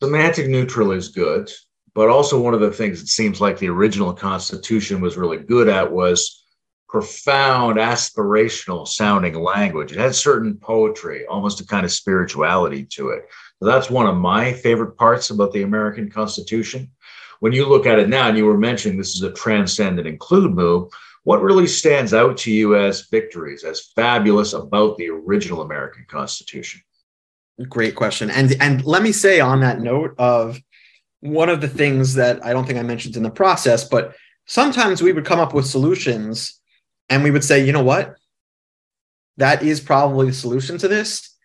Semantic 0.04 0.50
neutral 0.50 0.92
is 0.92 1.08
good, 1.08 1.50
but 1.96 2.10
also 2.10 2.38
one 2.38 2.54
of 2.54 2.60
the 2.60 2.72
things 2.72 3.02
it 3.02 3.08
seems 3.08 3.40
like 3.40 3.58
the 3.58 3.70
original 3.70 4.12
Constitution 4.12 5.00
was 5.00 5.16
really 5.16 5.38
good 5.38 5.70
at 5.70 5.90
was 5.90 6.44
profound, 6.90 7.78
aspirational 7.78 8.86
sounding 8.86 9.36
language. 9.36 9.94
It 9.94 10.00
had 10.00 10.14
certain 10.14 10.58
poetry, 10.58 11.26
almost 11.26 11.62
a 11.62 11.66
kind 11.66 11.86
of 11.86 11.92
spirituality 11.94 12.84
to 12.92 13.12
it. 13.12 13.30
So 13.60 13.66
that's 13.66 13.90
one 13.90 14.06
of 14.06 14.18
my 14.18 14.52
favorite 14.52 14.98
parts 14.98 15.30
about 15.30 15.54
the 15.54 15.64
American 15.64 16.12
Constitution. 16.12 16.92
When 17.40 17.54
you 17.54 17.66
look 17.66 17.86
at 17.86 17.98
it 17.98 18.10
now, 18.10 18.28
and 18.28 18.38
you 18.38 18.46
were 18.46 18.58
mentioning 18.58 18.98
this 18.98 19.16
is 19.16 19.22
a 19.22 19.32
transcend 19.32 20.00
and 20.00 20.08
include 20.08 20.54
move, 20.54 20.92
what 21.24 21.42
really 21.42 21.68
stands 21.68 22.14
out 22.14 22.36
to 22.40 22.52
you 22.52 22.76
as 22.76 23.08
victories, 23.08 23.64
as 23.64 23.88
fabulous 23.96 24.52
about 24.52 24.98
the 24.98 25.08
original 25.08 25.62
American 25.62 26.06
Constitution? 26.10 26.82
Great 27.70 27.96
question. 27.96 28.32
And 28.32 28.56
and 28.60 28.84
let 28.84 29.04
me 29.04 29.12
say 29.12 29.40
on 29.40 29.60
that 29.62 29.80
note 29.80 30.16
of 30.18 30.60
one 31.20 31.50
of 31.50 31.62
the 31.62 31.68
things 31.68 32.16
that 32.16 32.44
I 32.44 32.52
don't 32.52 32.66
think 32.66 32.80
I 32.80 32.84
mentioned 32.84 33.16
in 33.16 33.24
the 33.24 33.30
process, 33.30 33.88
but 33.88 34.16
sometimes 34.46 35.02
we 35.02 35.14
would 35.14 35.26
come 35.26 35.40
up 35.40 35.54
with 35.54 35.66
solutions 35.66 36.60
and 37.10 37.24
we 37.24 37.32
would 37.32 37.44
say, 37.44 37.64
you 37.64 37.72
know 37.72 37.84
what? 37.84 38.16
That 39.38 39.64
is 39.64 39.80
probably 39.80 40.28
the 40.28 40.34
solution 40.34 40.78
to 40.80 40.88
this, 40.88 41.36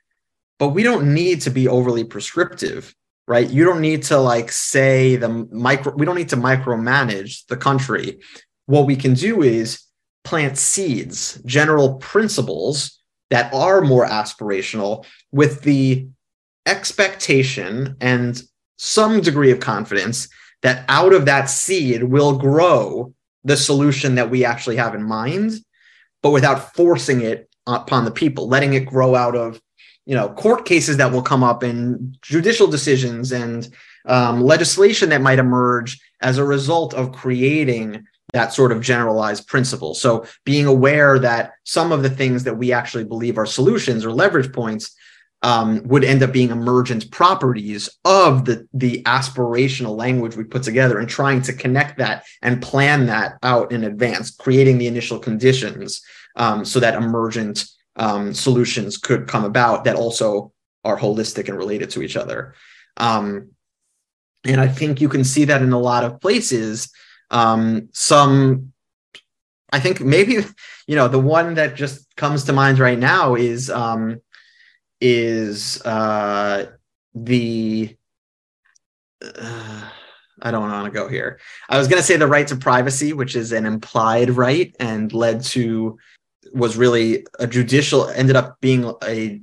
but 0.58 0.70
we 0.70 0.82
don't 0.82 1.14
need 1.14 1.42
to 1.42 1.50
be 1.50 1.68
overly 1.68 2.04
prescriptive, 2.04 2.94
right? 3.26 3.48
You 3.48 3.64
don't 3.64 3.80
need 3.80 4.02
to 4.04 4.18
like 4.18 4.50
say 4.50 5.16
the 5.16 5.28
micro, 5.28 5.94
we 5.94 6.06
don't 6.06 6.16
need 6.16 6.30
to 6.30 6.36
micromanage 6.36 7.46
the 7.46 7.56
country. 7.56 8.20
What 8.66 8.86
we 8.86 8.96
can 8.96 9.14
do 9.14 9.42
is 9.42 9.82
plant 10.24 10.58
seeds, 10.58 11.40
general 11.44 11.96
principles 11.96 12.97
that 13.30 13.52
are 13.52 13.80
more 13.80 14.06
aspirational 14.06 15.04
with 15.32 15.62
the 15.62 16.06
expectation 16.66 17.96
and 18.00 18.42
some 18.76 19.20
degree 19.20 19.50
of 19.50 19.60
confidence 19.60 20.28
that 20.62 20.84
out 20.88 21.12
of 21.12 21.24
that 21.26 21.46
seed 21.46 22.02
will 22.04 22.38
grow 22.38 23.12
the 23.44 23.56
solution 23.56 24.16
that 24.16 24.30
we 24.30 24.44
actually 24.44 24.76
have 24.76 24.94
in 24.94 25.02
mind 25.02 25.52
but 26.22 26.30
without 26.30 26.74
forcing 26.74 27.20
it 27.22 27.48
upon 27.66 28.04
the 28.04 28.10
people 28.10 28.48
letting 28.48 28.74
it 28.74 28.86
grow 28.86 29.14
out 29.14 29.34
of 29.34 29.60
you 30.04 30.14
know 30.14 30.28
court 30.30 30.64
cases 30.64 30.96
that 30.96 31.12
will 31.12 31.22
come 31.22 31.42
up 31.42 31.62
and 31.62 32.16
judicial 32.22 32.66
decisions 32.66 33.32
and 33.32 33.68
um, 34.06 34.42
legislation 34.42 35.10
that 35.10 35.20
might 35.20 35.38
emerge 35.38 36.00
as 36.20 36.38
a 36.38 36.44
result 36.44 36.94
of 36.94 37.12
creating 37.12 38.04
that 38.32 38.52
sort 38.52 38.72
of 38.72 38.82
generalized 38.82 39.46
principle. 39.46 39.94
So 39.94 40.26
being 40.44 40.66
aware 40.66 41.18
that 41.18 41.52
some 41.64 41.92
of 41.92 42.02
the 42.02 42.10
things 42.10 42.44
that 42.44 42.58
we 42.58 42.72
actually 42.72 43.04
believe 43.04 43.38
are 43.38 43.46
solutions 43.46 44.04
or 44.04 44.12
leverage 44.12 44.52
points 44.52 44.94
um, 45.42 45.82
would 45.84 46.04
end 46.04 46.22
up 46.22 46.32
being 46.32 46.50
emergent 46.50 47.10
properties 47.12 47.88
of 48.04 48.44
the 48.44 48.66
the 48.74 49.02
aspirational 49.04 49.96
language 49.96 50.36
we 50.36 50.44
put 50.44 50.64
together 50.64 50.98
and 50.98 51.08
trying 51.08 51.40
to 51.42 51.52
connect 51.52 51.98
that 51.98 52.24
and 52.42 52.60
plan 52.60 53.06
that 53.06 53.38
out 53.42 53.70
in 53.70 53.84
advance, 53.84 54.32
creating 54.32 54.78
the 54.78 54.88
initial 54.88 55.18
conditions 55.18 56.02
um, 56.36 56.64
so 56.64 56.80
that 56.80 56.94
emergent 56.94 57.66
um, 57.96 58.34
solutions 58.34 58.98
could 58.98 59.28
come 59.28 59.44
about 59.44 59.84
that 59.84 59.96
also 59.96 60.52
are 60.84 60.98
holistic 60.98 61.48
and 61.48 61.56
related 61.56 61.90
to 61.90 62.02
each 62.02 62.16
other. 62.16 62.54
Um, 62.96 63.50
and 64.44 64.60
I 64.60 64.68
think 64.68 65.00
you 65.00 65.08
can 65.08 65.24
see 65.24 65.44
that 65.44 65.62
in 65.62 65.72
a 65.72 65.78
lot 65.78 66.04
of 66.04 66.20
places 66.20 66.90
um, 67.30 67.88
some, 67.92 68.72
I 69.72 69.80
think 69.80 70.00
maybe 70.00 70.38
you 70.86 70.96
know 70.96 71.08
the 71.08 71.18
one 71.18 71.54
that 71.54 71.74
just 71.74 72.14
comes 72.16 72.44
to 72.44 72.52
mind 72.52 72.78
right 72.78 72.98
now 72.98 73.34
is 73.34 73.70
um, 73.70 74.20
is 75.00 75.82
uh, 75.84 76.66
the. 77.14 77.96
Uh, 79.22 79.88
I 80.40 80.52
don't 80.52 80.62
want 80.62 80.84
to 80.84 80.96
go 80.96 81.08
here. 81.08 81.40
I 81.68 81.78
was 81.78 81.88
going 81.88 81.98
to 81.98 82.06
say 82.06 82.16
the 82.16 82.28
right 82.28 82.46
to 82.46 82.54
privacy, 82.54 83.12
which 83.12 83.34
is 83.34 83.50
an 83.50 83.66
implied 83.66 84.30
right 84.30 84.72
and 84.78 85.12
led 85.12 85.42
to 85.46 85.98
was 86.52 86.76
really 86.76 87.26
a 87.38 87.46
judicial 87.46 88.08
ended 88.10 88.36
up 88.36 88.60
being 88.60 88.92
a 89.04 89.40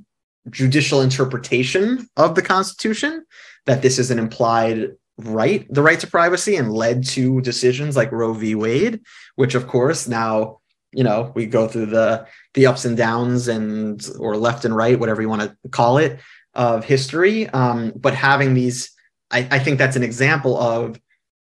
judicial 0.50 1.02
interpretation 1.02 2.08
of 2.16 2.34
the 2.34 2.42
Constitution 2.42 3.24
that 3.66 3.82
this 3.82 3.98
is 3.98 4.10
an 4.10 4.18
implied 4.18 4.92
right, 5.18 5.66
the 5.72 5.82
right 5.82 6.00
to 6.00 6.06
privacy, 6.06 6.56
and 6.56 6.72
led 6.72 7.04
to 7.08 7.40
decisions 7.40 7.96
like 7.96 8.12
Roe 8.12 8.32
v. 8.32 8.54
Wade, 8.54 9.00
which 9.36 9.54
of 9.54 9.66
course 9.66 10.08
now 10.08 10.60
you 10.92 11.04
know 11.04 11.32
we 11.34 11.46
go 11.46 11.68
through 11.68 11.86
the 11.86 12.26
the 12.54 12.66
ups 12.66 12.84
and 12.84 12.96
downs 12.96 13.48
and 13.48 14.08
or 14.18 14.36
left 14.36 14.64
and 14.64 14.74
right, 14.74 14.98
whatever 14.98 15.22
you 15.22 15.28
want 15.28 15.42
to 15.42 15.68
call 15.70 15.98
it, 15.98 16.20
of 16.54 16.84
history. 16.84 17.48
Um, 17.48 17.92
but 17.94 18.14
having 18.14 18.54
these, 18.54 18.90
I, 19.30 19.46
I 19.50 19.58
think 19.58 19.78
that's 19.78 19.96
an 19.96 20.02
example 20.02 20.56
of. 20.58 21.00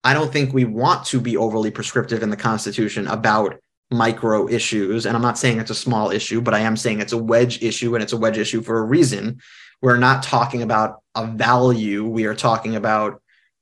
I 0.02 0.14
don't 0.14 0.32
think 0.32 0.54
we 0.54 0.64
want 0.64 1.04
to 1.06 1.20
be 1.20 1.36
overly 1.36 1.70
prescriptive 1.70 2.22
in 2.22 2.30
the 2.30 2.36
Constitution 2.36 3.06
about 3.06 3.60
micro 3.90 4.48
issues. 4.48 5.04
And 5.04 5.16
I'm 5.16 5.22
not 5.22 5.38
saying 5.38 5.58
it's 5.58 5.70
a 5.70 5.74
small 5.74 6.10
issue, 6.10 6.40
but 6.40 6.54
I 6.54 6.60
am 6.60 6.76
saying 6.76 7.00
it's 7.00 7.12
a 7.12 7.18
wedge 7.18 7.62
issue 7.62 7.94
and 7.94 8.02
it's 8.02 8.12
a 8.12 8.16
wedge 8.16 8.38
issue 8.38 8.62
for 8.62 8.78
a 8.78 8.84
reason. 8.84 9.40
We're 9.82 9.96
not 9.96 10.22
talking 10.22 10.62
about 10.62 11.02
a 11.14 11.26
value. 11.26 12.06
We 12.06 12.26
are 12.26 12.34
talking 12.34 12.76
about 12.76 13.19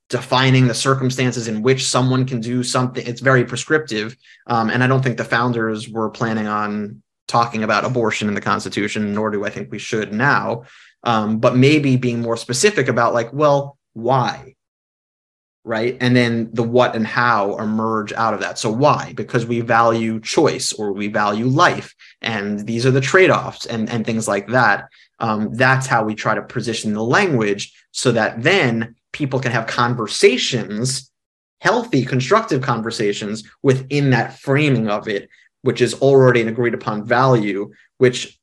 defining 0.09 0.67
the 0.67 0.75
circumstances 0.75 1.49
in 1.49 1.63
which 1.63 1.89
someone 1.89 2.25
can 2.25 2.41
do 2.41 2.63
something. 2.63 3.07
It's 3.07 3.21
very 3.21 3.45
prescriptive. 3.45 4.17
Um, 4.47 4.71
and 4.71 4.83
I 4.83 4.87
don't 4.87 5.03
think 5.03 5.19
the 5.19 5.25
founders 5.25 5.89
were 5.89 6.11
planning 6.11 6.47
on 6.47 7.03
talking 7.27 7.63
about 7.63 7.85
abortion 7.85 8.29
in 8.29 8.35
the 8.35 8.41
Constitution, 8.41 9.13
nor 9.15 9.31
do 9.31 9.45
I 9.45 9.51
think 9.51 9.71
we 9.71 9.79
should 9.79 10.13
now. 10.13 10.65
Um, 11.05 11.39
but 11.39 11.57
maybe 11.57 11.97
being 11.97 12.21
more 12.21 12.37
specific 12.37 12.89
about, 12.89 13.15
like, 13.15 13.33
well, 13.33 13.79
why? 13.93 14.57
right? 15.69 15.99
And 16.01 16.17
then 16.17 16.49
the 16.55 16.63
what 16.63 16.97
and 16.97 17.07
how 17.07 17.59
emerge 17.59 18.13
out 18.15 18.33
of 18.33 18.41
that. 18.41 18.59
So 18.59 18.71
why? 18.71 19.13
Because 19.15 19.45
we 19.45 19.61
value 19.61 20.19
choice 20.19 20.73
or 20.73 20.93
we 20.93 21.09
value 21.09 21.45
life, 21.45 21.95
and 22.23 22.67
these 22.67 22.87
are 22.87 22.91
the 22.91 23.03
trade-offs 23.03 23.67
and 23.67 23.91
and 23.91 24.05
things 24.05 24.27
like 24.27 24.49
that. 24.49 24.89
Um, 25.21 25.55
that's 25.55 25.87
how 25.87 26.05
we 26.05 26.15
try 26.15 26.35
to 26.35 26.43
position 26.43 26.95
the 26.95 27.03
language 27.03 27.75
so 27.91 28.13
that 28.13 28.43
then 28.43 28.95
people 29.19 29.41
can 29.41 29.53
have 29.53 29.67
conversations, 29.67 31.11
healthy, 31.61 32.05
constructive 32.05 32.63
conversations 32.63 33.45
within 33.63 34.11
that 34.11 34.39
framing 34.39 34.89
of 34.89 35.09
it, 35.09 35.29
which 35.63 35.83
is 35.83 35.95
already 35.95 36.41
an 36.41 36.49
agreed 36.49 36.75
upon 36.75 37.05
value, 37.05 37.71
which 37.99 38.39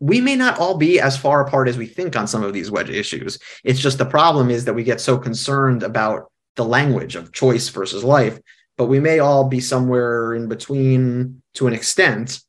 we 0.00 0.20
may 0.20 0.36
not 0.36 0.58
all 0.58 0.76
be 0.76 1.00
as 1.00 1.16
far 1.16 1.40
apart 1.40 1.68
as 1.68 1.78
we 1.78 1.86
think 1.86 2.16
on 2.16 2.26
some 2.26 2.44
of 2.44 2.52
these 2.52 2.70
wedge 2.70 2.90
issues. 2.90 3.38
It's 3.64 3.80
just 3.80 3.98
the 3.98 4.04
problem 4.04 4.50
is 4.50 4.64
that 4.66 4.74
we 4.74 4.84
get 4.84 5.00
so 5.00 5.16
concerned 5.18 5.82
about 5.82 6.30
the 6.56 6.64
language 6.64 7.16
of 7.16 7.32
choice 7.32 7.68
versus 7.68 8.04
life 8.04 8.38
but 8.78 8.86
we 8.86 9.00
may 9.00 9.18
all 9.18 9.44
be 9.44 9.60
somewhere 9.60 10.32
in 10.32 10.48
between 10.48 11.42
to 11.54 11.66
an 11.66 11.74
extent 11.74 12.40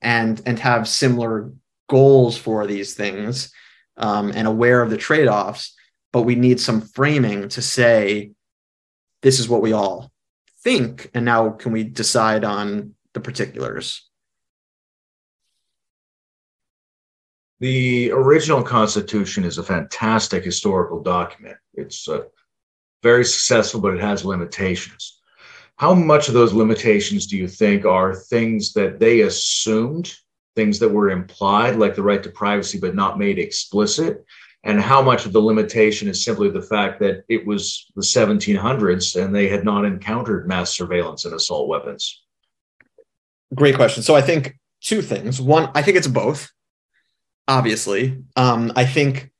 and 0.00 0.40
and 0.46 0.58
have 0.60 0.86
similar 0.86 1.50
goals 1.88 2.36
for 2.36 2.66
these 2.66 2.94
things 2.94 3.50
um, 3.96 4.30
and 4.34 4.46
aware 4.46 4.82
of 4.82 4.90
the 4.90 4.96
trade-offs 4.96 5.74
but 6.12 6.22
we 6.22 6.34
need 6.34 6.60
some 6.60 6.80
framing 6.80 7.48
to 7.48 7.62
say 7.62 8.32
this 9.22 9.38
is 9.38 9.48
what 9.48 9.62
we 9.62 9.72
all 9.72 10.10
think 10.62 11.10
and 11.14 11.24
now 11.24 11.50
can 11.50 11.72
we 11.72 11.84
decide 11.84 12.44
on 12.44 12.94
the 13.14 13.20
particulars 13.20 14.08
the 17.60 18.10
original 18.12 18.62
constitution 18.62 19.44
is 19.44 19.58
a 19.58 19.62
fantastic 19.62 20.44
historical 20.44 21.02
document 21.02 21.56
it's 21.74 22.08
a 22.08 22.26
very 23.02 23.24
successful, 23.24 23.80
but 23.80 23.94
it 23.94 24.00
has 24.00 24.24
limitations. 24.24 25.20
How 25.76 25.94
much 25.94 26.28
of 26.28 26.34
those 26.34 26.52
limitations 26.52 27.26
do 27.26 27.36
you 27.36 27.46
think 27.46 27.84
are 27.84 28.14
things 28.14 28.72
that 28.72 28.98
they 28.98 29.20
assumed, 29.20 30.14
things 30.56 30.78
that 30.80 30.88
were 30.88 31.10
implied, 31.10 31.76
like 31.76 31.94
the 31.94 32.02
right 32.02 32.22
to 32.22 32.30
privacy, 32.30 32.78
but 32.78 32.96
not 32.96 33.18
made 33.18 33.38
explicit? 33.38 34.24
And 34.64 34.80
how 34.80 35.00
much 35.00 35.24
of 35.24 35.32
the 35.32 35.40
limitation 35.40 36.08
is 36.08 36.24
simply 36.24 36.50
the 36.50 36.62
fact 36.62 36.98
that 37.00 37.24
it 37.28 37.46
was 37.46 37.86
the 37.94 38.02
1700s 38.02 39.22
and 39.22 39.34
they 39.34 39.48
had 39.48 39.64
not 39.64 39.84
encountered 39.84 40.48
mass 40.48 40.74
surveillance 40.74 41.24
and 41.24 41.34
assault 41.34 41.68
weapons? 41.68 42.22
Great 43.54 43.76
question. 43.76 44.02
So 44.02 44.14
I 44.14 44.20
think 44.20 44.58
two 44.82 45.00
things. 45.00 45.40
One, 45.40 45.70
I 45.74 45.82
think 45.82 45.96
it's 45.96 46.08
both, 46.08 46.50
obviously. 47.46 48.22
Um, 48.36 48.72
I 48.76 48.84
think 48.84 49.30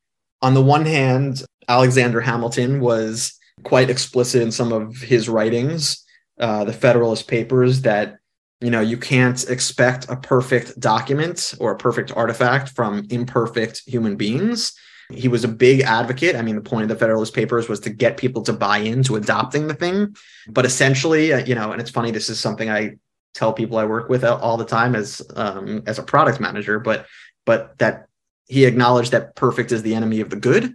on 0.41 0.55
the 0.55 0.63
one 0.63 0.87
hand, 0.87 1.43
Alexander 1.69 2.21
Hamilton 2.21 2.81
was 2.81 3.39
quite 3.65 3.91
explicit 3.91 4.43
in 4.43 4.51
some 4.51 4.73
of 4.73 4.97
his 4.97 5.29
writings, 5.29 6.05
uh, 6.41 6.65
the 6.65 6.73
Federalist 6.73 7.29
Papers, 7.29 7.83
that 7.83 8.19
you 8.61 8.71
know 8.71 8.81
you 8.81 8.97
can't 8.97 9.49
expect 9.49 10.09
a 10.09 10.17
perfect 10.17 10.79
document 10.81 11.55
or 11.61 11.73
a 11.73 11.77
perfect 11.77 12.17
artifact 12.17 12.71
from 12.71 13.07
imperfect 13.11 13.83
human 13.87 14.17
beings. 14.17 14.73
He 15.11 15.29
was 15.29 15.45
a 15.45 15.49
big 15.49 15.81
advocate. 15.81 16.37
I 16.37 16.43
mean, 16.43 16.55
the 16.55 16.61
point 16.61 16.83
of 16.83 16.89
the 16.89 16.97
Federalist 16.97 17.35
Papers 17.35 17.69
was 17.69 17.81
to 17.81 17.91
get 17.91 18.19
people 18.19 18.43
to 18.43 18.53
buy 18.53 18.79
into 18.79 19.17
adopting 19.17 19.67
the 19.67 19.75
thing. 19.75 20.15
But 20.49 20.67
essentially, 20.67 21.33
uh, 21.33 21.45
you 21.45 21.55
know, 21.55 21.73
and 21.73 21.81
it's 21.81 21.91
funny. 21.91 22.11
This 22.11 22.29
is 22.29 22.39
something 22.39 22.69
I 22.69 22.97
tell 23.35 23.53
people 23.53 23.79
I 23.79 23.85
work 23.85 24.09
with 24.09 24.25
all 24.25 24.57
the 24.57 24.65
time 24.65 24.95
as 24.95 25.23
um, 25.35 25.83
as 25.87 25.99
a 25.99 26.03
product 26.03 26.41
manager. 26.41 26.79
But 26.79 27.07
but 27.47 27.79
that 27.79 28.09
he 28.47 28.65
acknowledged 28.65 29.13
that 29.13 29.35
perfect 29.37 29.73
is 29.73 29.83
the 29.83 29.95
enemy 29.95 30.21
of 30.21 30.31
the 30.31 30.37
good 30.37 30.75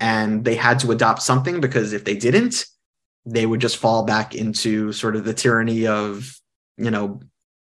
and 0.00 0.44
they 0.44 0.54
had 0.54 0.78
to 0.80 0.92
adopt 0.92 1.22
something 1.22 1.60
because 1.60 1.92
if 1.92 2.04
they 2.04 2.16
didn't 2.16 2.66
they 3.24 3.46
would 3.46 3.60
just 3.60 3.76
fall 3.76 4.04
back 4.04 4.34
into 4.34 4.92
sort 4.92 5.16
of 5.16 5.24
the 5.24 5.34
tyranny 5.34 5.86
of 5.86 6.38
you 6.76 6.90
know 6.90 7.20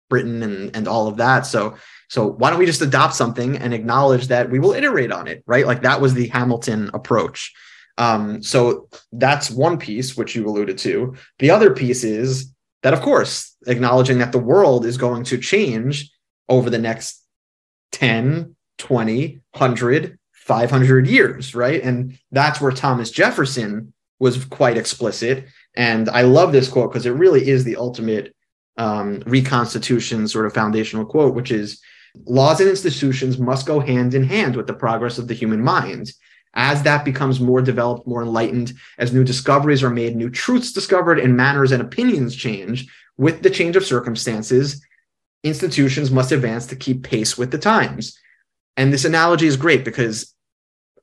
britain 0.10 0.44
and 0.44 0.76
and 0.76 0.88
all 0.88 1.08
of 1.08 1.18
that 1.18 1.46
so 1.46 1.76
so 2.10 2.28
why 2.28 2.50
don't 2.50 2.60
we 2.60 2.66
just 2.66 2.82
adopt 2.82 3.16
something 3.16 3.58
and 3.58 3.74
acknowledge 3.74 4.28
that 4.28 4.50
we 4.50 4.60
will 4.60 4.74
iterate 4.74 5.12
on 5.12 5.28
it 5.28 5.44
right 5.46 5.68
like 5.68 5.82
that 5.82 6.02
was 6.02 6.14
the 6.14 6.28
hamilton 6.28 6.90
approach 6.94 7.54
um 7.98 8.42
so 8.42 8.88
that's 9.14 9.50
one 9.50 9.78
piece 9.78 10.16
which 10.18 10.36
you 10.36 10.48
alluded 10.48 10.78
to 10.78 11.16
the 11.40 11.50
other 11.50 11.74
piece 11.74 12.04
is 12.04 12.54
that 12.84 12.94
of 12.94 13.02
course 13.02 13.56
acknowledging 13.68 14.20
that 14.20 14.32
the 14.32 14.40
world 14.40 14.86
is 14.86 14.98
going 14.98 15.24
to 15.24 15.38
change 15.38 16.12
over 16.50 16.70
the 16.70 16.80
next 16.80 17.24
10 17.92 18.56
20 18.78 19.42
100 19.54 20.20
500 20.46 21.08
years, 21.08 21.56
right? 21.56 21.82
And 21.82 22.20
that's 22.32 22.62
where 22.62 22.72
Thomas 22.72 23.10
Jefferson 23.10 23.94
was 24.20 24.46
quite 24.46 24.78
explicit. 24.78 25.46
And 25.76 26.08
I 26.08 26.22
love 26.22 26.52
this 26.52 26.70
quote 26.70 26.92
because 26.92 27.08
it 27.08 27.12
really 27.12 27.48
is 27.48 27.64
the 27.64 27.78
ultimate 27.78 28.34
um, 28.78 29.24
reconstitution 29.26 30.28
sort 30.28 30.46
of 30.46 30.54
foundational 30.54 31.06
quote, 31.06 31.34
which 31.34 31.52
is 31.52 31.82
laws 32.26 32.60
and 32.60 32.70
institutions 32.70 33.38
must 33.38 33.66
go 33.66 33.80
hand 33.80 34.14
in 34.14 34.24
hand 34.24 34.56
with 34.56 34.68
the 34.68 34.74
progress 34.74 35.18
of 35.18 35.28
the 35.28 35.34
human 35.34 35.62
mind. 35.62 36.12
As 36.54 36.84
that 36.84 37.04
becomes 37.04 37.42
more 37.42 37.62
developed, 37.62 38.08
more 38.08 38.22
enlightened, 38.22 38.74
as 38.98 39.14
new 39.14 39.24
discoveries 39.24 39.84
are 39.84 39.90
made, 39.90 40.16
new 40.16 40.30
truths 40.30 40.72
discovered, 40.72 41.20
and 41.20 41.36
manners 41.36 41.72
and 41.74 41.82
opinions 41.82 42.36
change 42.36 42.88
with 43.18 43.44
the 43.44 43.50
change 43.50 43.76
of 43.76 43.86
circumstances, 43.86 44.86
institutions 45.44 46.12
must 46.12 46.32
advance 46.32 46.66
to 46.68 46.76
keep 46.76 47.04
pace 47.04 47.38
with 47.38 47.52
the 47.52 47.58
times. 47.58 48.18
And 48.78 48.92
this 48.92 49.06
analogy 49.06 49.48
is 49.48 49.58
great 49.58 49.86
because 49.86 50.34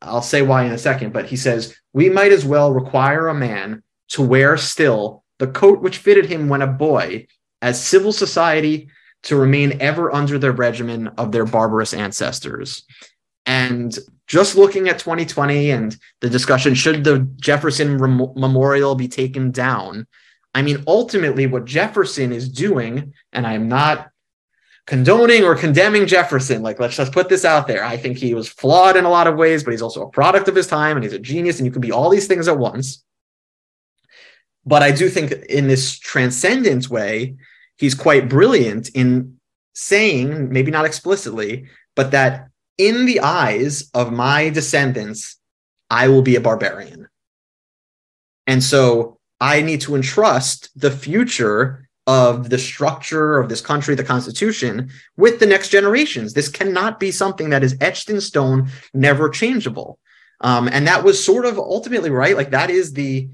I'll 0.01 0.23
say 0.23 0.43
why 0.43 0.65
in 0.65 0.73
a 0.73 0.79
second, 0.79 1.13
but 1.13 1.27
he 1.27 1.37
says, 1.37 1.77
We 1.93 2.09
might 2.09 2.33
as 2.33 2.45
well 2.45 2.73
require 2.73 3.29
a 3.29 3.35
man 3.35 3.83
to 4.09 4.23
wear 4.23 4.57
still 4.57 5.25
the 5.39 5.47
coat 5.47 5.81
which 5.81 5.99
fitted 5.99 6.27
him 6.27 6.49
when 6.49 6.63
a 6.63 6.67
boy, 6.67 7.27
as 7.61 7.83
civil 7.83 8.13
society 8.13 8.89
to 9.25 9.37
remain 9.37 9.81
ever 9.81 10.13
under 10.15 10.39
the 10.39 10.53
regimen 10.53 11.09
of 11.19 11.33
their 11.33 11.45
barbarous 11.45 11.95
ancestors. 11.95 12.85
And 13.47 13.97
just 14.27 14.57
looking 14.57 14.89
at 14.89 14.99
2020 14.99 15.71
and 15.71 15.97
the 16.21 16.31
discussion, 16.31 16.75
should 16.75 17.05
the 17.05 17.29
Jefferson 17.37 17.99
Rem- 17.99 18.33
Memorial 18.37 18.95
be 18.95 19.09
taken 19.09 19.51
down? 19.51 20.07
I 20.55 20.63
mean, 20.63 20.85
ultimately, 20.87 21.47
what 21.47 21.65
Jefferson 21.65 22.33
is 22.33 22.49
doing, 22.49 23.15
and 23.33 23.47
I'm 23.47 23.69
not 23.69 24.11
condoning 24.87 25.45
or 25.45 25.55
condemning 25.55 26.07
Jefferson. 26.07 26.63
Like, 26.63 26.79
let's 26.79 26.97
just 26.97 27.13
put 27.13 27.29
this 27.29 27.45
out 27.45 27.67
there. 27.67 27.85
I 27.85 27.97
think 27.97 28.19
he 28.19 28.35
was 28.35 28.49
flawed 28.49 28.97
in 28.97 29.05
a 29.05 29.11
lot 29.11 29.27
of 29.27 29.37
ways, 29.37 29.65
but 29.65 29.71
he's 29.71 29.83
also 29.83 30.03
a 30.03 30.11
product 30.11 30.49
of 30.49 30.55
his 30.55 30.67
time 30.67 30.97
and 30.97 31.05
he's 31.05 31.13
a 31.13 31.19
genius, 31.19 31.59
and 31.59 31.67
you 31.67 31.73
can 31.73 31.81
be 31.81 31.93
all 31.93 32.11
these 32.11 32.27
things 32.27 32.49
at 32.49 32.59
once. 32.59 33.05
But 34.65 34.83
I 34.83 34.93
do 34.93 35.09
think 35.09 35.33
in 35.33 35.67
this 35.67 35.99
transcendent 35.99 36.89
way, 36.89 37.37
he's 37.83 37.97
quite 37.97 38.29
brilliant 38.29 38.91
in 38.91 39.37
saying, 39.75 40.53
maybe 40.53 40.71
not 40.71 40.85
explicitly, 40.85 41.67
but 41.97 42.13
that 42.13 42.49
in 42.79 43.07
the 43.07 43.19
eyes 43.19 43.91
of 43.93 44.13
my 44.13 44.49
descendants, 44.51 45.37
I 45.91 46.07
will 46.07 46.23
be 46.23 46.37
a 46.37 46.41
barbarian. 46.41 47.09
And 48.47 48.63
so 48.63 49.19
I 49.41 49.63
need 49.63 49.81
to 49.81 49.97
entrust 49.97 50.71
the 50.77 50.93
future 50.93 51.89
of 52.07 52.51
the 52.51 52.59
structure 52.59 53.41
of 53.41 53.49
this 53.49 53.61
country, 53.61 53.97
the 53.97 54.05
Constitution, 54.05 54.89
with 55.17 55.41
the 55.41 55.47
next 55.47 55.71
generations. 55.71 56.35
This 56.35 56.49
cannot 56.49 57.01
be 57.01 57.11
something 57.11 57.51
that 57.51 57.65
is 57.65 57.77
etched 57.81 58.11
in 58.11 58.21
stone, 58.21 58.71
never 58.95 59.29
changeable. 59.29 59.99
Um, 60.41 60.69
and 60.69 60.87
that 60.87 61.03
was 61.03 61.25
sort 61.25 61.47
of 61.47 61.59
ultimately 61.59 62.11
right. 62.11 62.37
Like 62.37 62.53
that 62.53 62.71
is 62.71 62.93
the 62.93 63.29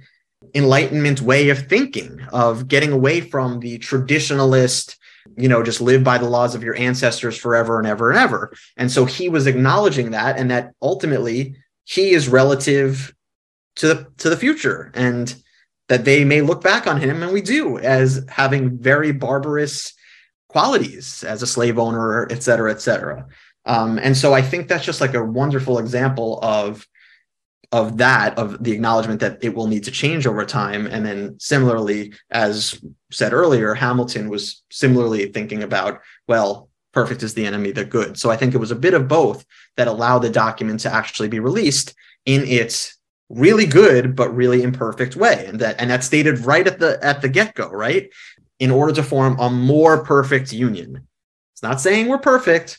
Enlightenment 0.54 1.20
way 1.20 1.50
of 1.50 1.68
thinking, 1.68 2.20
of 2.32 2.68
getting 2.68 2.92
away 2.92 3.20
from 3.20 3.60
the 3.60 3.78
traditionalist 3.78 4.96
you 5.36 5.48
know, 5.48 5.62
just 5.62 5.80
live 5.80 6.02
by 6.02 6.18
the 6.18 6.28
laws 6.28 6.54
of 6.54 6.64
your 6.64 6.76
ancestors 6.76 7.36
forever 7.36 7.78
and 7.78 7.86
ever 7.86 8.10
and 8.10 8.18
ever. 8.18 8.52
And 8.76 8.90
so 8.90 9.04
he 9.04 9.28
was 9.28 9.46
acknowledging 9.46 10.10
that 10.12 10.38
and 10.38 10.50
that 10.50 10.72
ultimately 10.82 11.56
he 11.84 12.10
is 12.10 12.28
relative 12.28 13.14
to 13.76 13.88
the 13.88 14.06
to 14.18 14.28
the 14.28 14.36
future 14.36 14.90
and 14.94 15.34
that 15.88 16.04
they 16.04 16.24
may 16.24 16.40
look 16.40 16.62
back 16.62 16.86
on 16.86 17.00
him 17.00 17.22
and 17.22 17.32
we 17.32 17.40
do 17.40 17.78
as 17.78 18.26
having 18.28 18.78
very 18.78 19.12
barbarous 19.12 19.94
qualities 20.48 21.24
as 21.24 21.42
a 21.42 21.46
slave 21.46 21.78
owner, 21.78 22.26
et 22.30 22.42
cetera, 22.42 22.70
et 22.70 22.80
cetera. 22.80 23.26
Um, 23.64 23.98
and 23.98 24.16
so 24.16 24.34
I 24.34 24.42
think 24.42 24.68
that's 24.68 24.84
just 24.84 25.00
like 25.00 25.14
a 25.14 25.24
wonderful 25.24 25.78
example 25.78 26.40
of 26.42 26.86
of 27.70 27.98
that 27.98 28.38
of 28.38 28.62
the 28.62 28.72
acknowledgement 28.72 29.20
that 29.20 29.42
it 29.42 29.54
will 29.54 29.66
need 29.66 29.84
to 29.84 29.90
change 29.90 30.26
over 30.26 30.44
time. 30.44 30.86
And 30.86 31.04
then 31.04 31.38
similarly 31.38 32.14
as 32.30 32.80
said 33.10 33.32
earlier 33.32 33.74
hamilton 33.74 34.28
was 34.28 34.62
similarly 34.70 35.26
thinking 35.26 35.62
about 35.62 36.00
well 36.26 36.68
perfect 36.92 37.22
is 37.22 37.34
the 37.34 37.46
enemy 37.46 37.70
the 37.72 37.84
good. 37.84 38.18
So 38.18 38.30
i 38.30 38.36
think 38.36 38.54
it 38.54 38.58
was 38.58 38.70
a 38.70 38.76
bit 38.76 38.94
of 38.94 39.08
both 39.08 39.44
that 39.76 39.88
allowed 39.88 40.20
the 40.20 40.30
document 40.30 40.80
to 40.80 40.92
actually 40.92 41.28
be 41.28 41.40
released 41.40 41.94
in 42.24 42.46
its 42.46 42.96
really 43.28 43.66
good 43.66 44.16
but 44.16 44.34
really 44.34 44.62
imperfect 44.62 45.14
way. 45.14 45.44
And 45.46 45.60
that 45.60 45.76
and 45.78 45.90
that's 45.90 46.06
stated 46.06 46.40
right 46.40 46.66
at 46.66 46.78
the 46.78 46.98
at 47.02 47.20
the 47.20 47.28
get-go 47.28 47.70
right? 47.70 48.10
In 48.58 48.70
order 48.70 48.94
to 48.94 49.02
form 49.02 49.38
a 49.38 49.50
more 49.50 50.02
perfect 50.02 50.52
union. 50.52 51.06
It's 51.52 51.62
not 51.62 51.80
saying 51.80 52.08
we're 52.08 52.18
perfect 52.18 52.78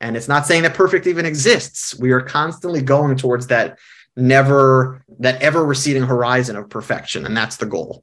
and 0.00 0.16
it's 0.16 0.28
not 0.28 0.46
saying 0.46 0.62
that 0.62 0.74
perfect 0.74 1.06
even 1.06 1.24
exists. 1.24 1.98
We 1.98 2.10
are 2.10 2.20
constantly 2.20 2.82
going 2.82 3.16
towards 3.16 3.46
that 3.46 3.78
never 4.16 5.04
that 5.18 5.42
ever 5.42 5.64
receding 5.64 6.02
horizon 6.02 6.56
of 6.56 6.70
perfection 6.70 7.26
and 7.26 7.36
that's 7.36 7.56
the 7.56 7.66
goal. 7.66 8.02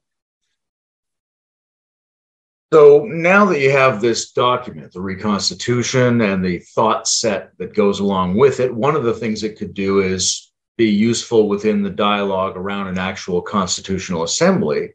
So 2.72 3.04
now 3.08 3.44
that 3.46 3.60
you 3.60 3.70
have 3.70 4.00
this 4.00 4.32
document 4.32 4.92
the 4.92 5.00
reconstitution 5.00 6.20
and 6.22 6.44
the 6.44 6.58
thought 6.74 7.06
set 7.06 7.50
that 7.58 7.74
goes 7.74 8.00
along 8.00 8.36
with 8.36 8.60
it 8.60 8.74
one 8.74 8.96
of 8.96 9.04
the 9.04 9.14
things 9.14 9.42
it 9.42 9.58
could 9.58 9.74
do 9.74 10.00
is 10.00 10.52
be 10.76 10.88
useful 10.88 11.48
within 11.48 11.82
the 11.82 11.90
dialogue 11.90 12.56
around 12.56 12.88
an 12.88 12.98
actual 12.98 13.40
constitutional 13.40 14.24
assembly 14.24 14.90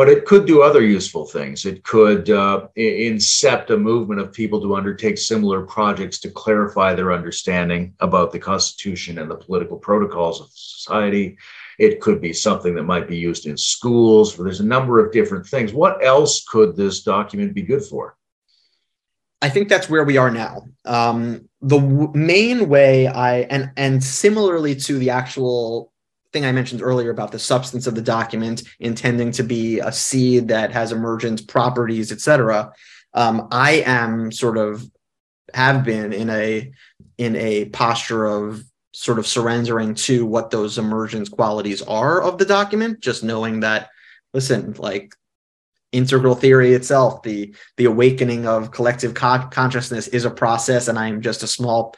but 0.00 0.08
it 0.08 0.24
could 0.24 0.46
do 0.46 0.62
other 0.62 0.80
useful 0.80 1.26
things. 1.26 1.66
It 1.66 1.84
could 1.84 2.30
uh, 2.30 2.68
incept 2.74 3.68
a 3.68 3.76
movement 3.76 4.18
of 4.18 4.32
people 4.32 4.58
to 4.62 4.74
undertake 4.74 5.18
similar 5.18 5.60
projects 5.66 6.18
to 6.20 6.30
clarify 6.30 6.94
their 6.94 7.12
understanding 7.12 7.92
about 8.00 8.32
the 8.32 8.38
Constitution 8.38 9.18
and 9.18 9.30
the 9.30 9.36
political 9.36 9.76
protocols 9.76 10.40
of 10.40 10.48
society. 10.54 11.36
It 11.78 12.00
could 12.00 12.18
be 12.18 12.32
something 12.32 12.74
that 12.76 12.84
might 12.84 13.08
be 13.08 13.18
used 13.18 13.44
in 13.44 13.58
schools. 13.58 14.38
There's 14.38 14.60
a 14.60 14.64
number 14.64 15.04
of 15.04 15.12
different 15.12 15.46
things. 15.46 15.74
What 15.74 16.02
else 16.02 16.44
could 16.48 16.76
this 16.76 17.02
document 17.02 17.52
be 17.52 17.60
good 17.60 17.84
for? 17.84 18.16
I 19.42 19.50
think 19.50 19.68
that's 19.68 19.90
where 19.90 20.04
we 20.04 20.16
are 20.16 20.30
now. 20.30 20.62
Um, 20.86 21.50
the 21.60 21.78
w- 21.78 22.12
main 22.14 22.70
way 22.70 23.06
I 23.06 23.40
and 23.40 23.70
and 23.76 24.02
similarly 24.02 24.76
to 24.76 24.98
the 24.98 25.10
actual 25.10 25.92
thing 26.32 26.44
I 26.44 26.52
mentioned 26.52 26.82
earlier 26.82 27.10
about 27.10 27.32
the 27.32 27.38
substance 27.38 27.86
of 27.86 27.94
the 27.94 28.02
document 28.02 28.62
intending 28.78 29.32
to 29.32 29.42
be 29.42 29.80
a 29.80 29.92
seed 29.92 30.48
that 30.48 30.72
has 30.72 30.92
emergent 30.92 31.48
properties, 31.48 32.12
etc. 32.12 32.72
Um, 33.14 33.48
I 33.50 33.82
am 33.84 34.30
sort 34.30 34.56
of 34.56 34.88
have 35.54 35.84
been 35.84 36.12
in 36.12 36.30
a 36.30 36.70
in 37.18 37.36
a 37.36 37.66
posture 37.66 38.26
of 38.26 38.64
sort 38.92 39.18
of 39.18 39.26
surrendering 39.26 39.94
to 39.94 40.26
what 40.26 40.50
those 40.50 40.78
emergent 40.78 41.30
qualities 41.30 41.82
are 41.82 42.22
of 42.22 42.38
the 42.38 42.44
document, 42.44 43.00
just 43.00 43.22
knowing 43.22 43.60
that, 43.60 43.88
listen, 44.34 44.74
like 44.78 45.14
integral 45.92 46.34
theory 46.34 46.74
itself, 46.74 47.22
the 47.22 47.54
the 47.76 47.86
awakening 47.86 48.46
of 48.46 48.70
collective 48.70 49.14
co- 49.14 49.48
consciousness 49.50 50.08
is 50.08 50.24
a 50.24 50.30
process, 50.30 50.88
and 50.88 50.98
I 50.98 51.08
am 51.08 51.20
just 51.20 51.42
a 51.42 51.48
small 51.48 51.94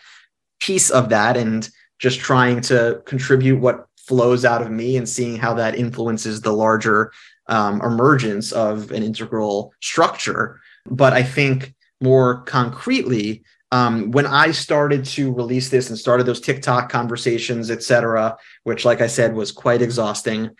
piece 0.60 0.90
of 0.90 1.10
that, 1.10 1.36
and 1.36 1.68
just 1.98 2.20
trying 2.20 2.60
to 2.62 3.02
contribute 3.06 3.60
what 3.60 3.86
flows 4.06 4.44
out 4.44 4.62
of 4.62 4.70
me 4.70 4.96
and 4.96 5.08
seeing 5.08 5.36
how 5.36 5.54
that 5.54 5.74
influences 5.74 6.40
the 6.40 6.52
larger 6.52 7.12
um, 7.48 7.80
emergence 7.82 8.52
of 8.52 8.90
an 8.90 9.02
integral 9.02 9.72
structure. 9.80 10.60
But 10.86 11.12
I 11.12 11.22
think 11.22 11.74
more 12.00 12.42
concretely, 12.42 13.44
um, 13.70 14.10
when 14.10 14.26
I 14.26 14.50
started 14.50 15.04
to 15.06 15.32
release 15.32 15.70
this 15.70 15.88
and 15.88 15.98
started 15.98 16.26
those 16.26 16.40
TikTok 16.40 16.90
conversations, 16.90 17.70
et 17.70 17.82
cetera, 17.82 18.36
which, 18.64 18.84
like 18.84 19.00
I 19.00 19.06
said, 19.06 19.34
was 19.34 19.52
quite 19.52 19.82
exhausting, 19.82 20.50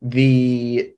the 0.00 0.92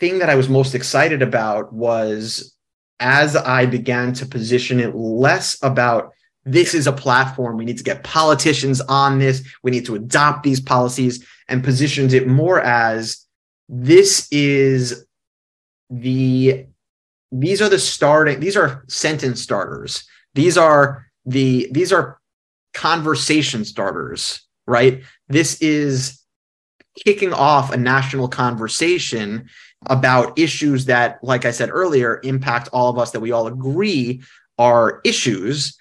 thing 0.00 0.18
that 0.18 0.28
I 0.28 0.34
was 0.34 0.48
most 0.48 0.74
excited 0.74 1.22
about 1.22 1.72
was 1.72 2.54
as 3.00 3.36
I 3.36 3.66
began 3.66 4.12
to 4.14 4.26
position 4.26 4.80
it 4.80 4.94
less 4.94 5.56
about 5.62 6.12
this 6.44 6.74
is 6.74 6.86
a 6.86 6.92
platform. 6.92 7.56
We 7.56 7.64
need 7.64 7.78
to 7.78 7.84
get 7.84 8.04
politicians 8.04 8.80
on 8.82 9.18
this. 9.18 9.42
We 9.62 9.70
need 9.70 9.86
to 9.86 9.94
adopt 9.94 10.42
these 10.42 10.60
policies 10.60 11.24
and 11.48 11.64
positions 11.64 12.12
it 12.12 12.26
more 12.26 12.60
as 12.60 13.24
this 13.68 14.28
is 14.30 15.06
the 15.90 16.66
these 17.32 17.60
are 17.60 17.68
the 17.68 17.78
starting 17.78 18.40
these 18.40 18.56
are 18.56 18.84
sentence 18.88 19.40
starters 19.40 20.06
these 20.34 20.56
are 20.56 21.06
the 21.26 21.68
these 21.72 21.92
are 21.92 22.20
conversation 22.72 23.64
starters 23.64 24.42
right 24.66 25.02
this 25.28 25.60
is 25.60 26.20
kicking 27.04 27.32
off 27.32 27.72
a 27.72 27.76
national 27.76 28.28
conversation 28.28 29.48
about 29.86 30.38
issues 30.38 30.86
that 30.86 31.18
like 31.22 31.44
i 31.44 31.50
said 31.50 31.70
earlier 31.70 32.20
impact 32.24 32.68
all 32.72 32.88
of 32.88 32.98
us 32.98 33.10
that 33.10 33.20
we 33.20 33.32
all 33.32 33.46
agree 33.46 34.22
are 34.58 35.00
issues 35.04 35.76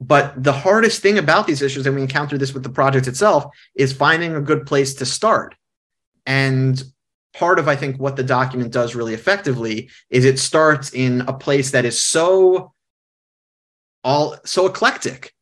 but 0.00 0.42
the 0.42 0.52
hardest 0.52 1.02
thing 1.02 1.18
about 1.18 1.46
these 1.46 1.62
issues, 1.62 1.86
and 1.86 1.94
we 1.94 2.02
encounter 2.02 2.36
this 2.36 2.52
with 2.52 2.62
the 2.62 2.68
project 2.68 3.06
itself, 3.06 3.46
is 3.74 3.92
finding 3.92 4.34
a 4.34 4.40
good 4.40 4.66
place 4.66 4.94
to 4.94 5.06
start. 5.06 5.54
And 6.26 6.82
part 7.34 7.58
of, 7.58 7.68
I 7.68 7.76
think, 7.76 7.98
what 7.98 8.16
the 8.16 8.22
document 8.22 8.72
does 8.72 8.94
really 8.94 9.14
effectively 9.14 9.90
is 10.10 10.24
it 10.24 10.38
starts 10.38 10.92
in 10.92 11.22
a 11.22 11.32
place 11.32 11.70
that 11.72 11.84
is 11.84 12.02
so 12.02 12.72
all 14.02 14.36
so 14.44 14.66
eclectic. 14.66 15.32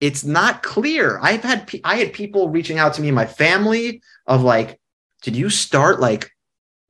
It's 0.00 0.24
not 0.24 0.62
clear. 0.62 1.18
I've 1.20 1.42
had 1.42 1.70
I 1.84 1.96
had 1.96 2.12
people 2.12 2.48
reaching 2.48 2.78
out 2.78 2.94
to 2.94 3.02
me, 3.02 3.10
my 3.10 3.26
family, 3.26 4.02
of 4.26 4.42
like, 4.42 4.80
did 5.22 5.36
you 5.36 5.50
start 5.50 6.00
like 6.00 6.30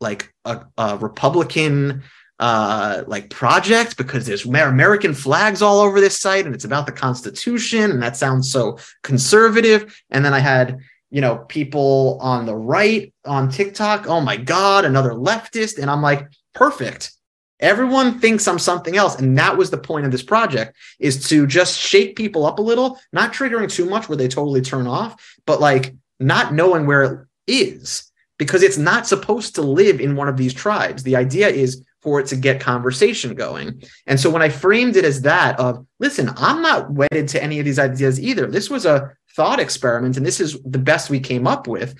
like 0.01 0.33
a, 0.45 0.65
a 0.77 0.97
Republican 0.99 2.03
uh, 2.43 3.05
like 3.07 3.31
project 3.31 3.97
because 3.97 4.27
there's 4.27 4.45
American 4.45 5.15
flags 5.15 5.63
all 5.63 5.79
over 5.79 6.01
this 6.01 6.19
site 6.19 6.45
and 6.45 6.57
it's 6.57 6.65
about 6.65 6.87
the 6.87 6.93
Constitution 6.93 7.93
and 7.93 8.03
that 8.03 8.17
sounds 8.17 8.51
so 8.51 8.79
conservative. 9.05 10.03
And 10.11 10.25
then 10.25 10.35
I 10.35 10.41
had 10.41 10.81
you 11.11 11.21
know 11.21 11.45
people 11.49 12.19
on 12.21 12.45
the 12.45 12.57
right 12.57 13.15
on 13.25 13.49
TikTok. 13.49 14.09
Oh 14.09 14.21
my 14.21 14.37
God, 14.37 14.85
another 14.85 15.13
leftist, 15.13 15.79
and 15.79 15.89
I'm 15.89 16.03
like, 16.03 16.27
perfect. 16.53 17.13
Everyone 17.61 18.19
thinks 18.19 18.49
I'm 18.49 18.59
something 18.59 18.97
else, 18.97 19.15
and 19.21 19.39
that 19.39 19.57
was 19.57 19.71
the 19.71 19.79
point 19.79 20.05
of 20.05 20.11
this 20.11 20.25
project: 20.25 20.77
is 20.99 21.29
to 21.29 21.47
just 21.47 21.79
shake 21.79 22.17
people 22.17 22.45
up 22.45 22.59
a 22.59 22.63
little, 22.63 22.99
not 23.13 23.33
triggering 23.33 23.71
too 23.71 23.85
much 23.85 24.09
where 24.09 24.19
they 24.19 24.27
totally 24.27 24.63
turn 24.63 24.89
off, 24.89 25.39
but 25.47 25.61
like 25.61 25.95
not 26.19 26.53
knowing 26.53 26.87
where 26.87 27.05
it 27.05 27.19
is 27.47 28.11
because 28.37 28.65
it's 28.65 28.79
not 28.79 29.07
supposed 29.07 29.55
to 29.55 29.63
live 29.63 30.01
in 30.01 30.17
one 30.17 30.27
of 30.27 30.37
these 30.37 30.53
tribes. 30.53 31.05
The 31.05 31.15
idea 31.15 31.49
is 31.49 31.85
for 32.03 32.21
it 32.21 32.27
to 32.27 32.37
get 32.37 32.61
conversation 32.61 33.35
going. 33.35 33.83
And 34.07 34.19
so 34.19 34.29
when 34.29 34.43
I 34.43 34.49
framed 34.49 34.97
it 34.97 35.05
as 35.05 35.23
that 35.23 35.59
of, 35.59 35.87
listen, 36.01 36.31
I'm 36.37 36.61
not 36.61 36.91
wedded 36.91 37.29
to 37.29 37.43
any 37.43 37.59
of 37.59 37.65
these 37.65 37.79
ideas 37.79 38.21
either. 38.21 38.47
This 38.47 38.69
was 38.69 38.85
a 38.85 39.13
thought 39.35 39.61
experiment 39.61 40.17
and 40.17 40.27
this 40.27 40.41
is 40.41 40.61
the 40.65 40.79
best 40.79 41.11
we 41.11 41.21
came 41.21 41.47
up 41.47 41.67
with. 41.67 41.95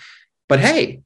But 0.49 0.59
hey, 0.59 1.03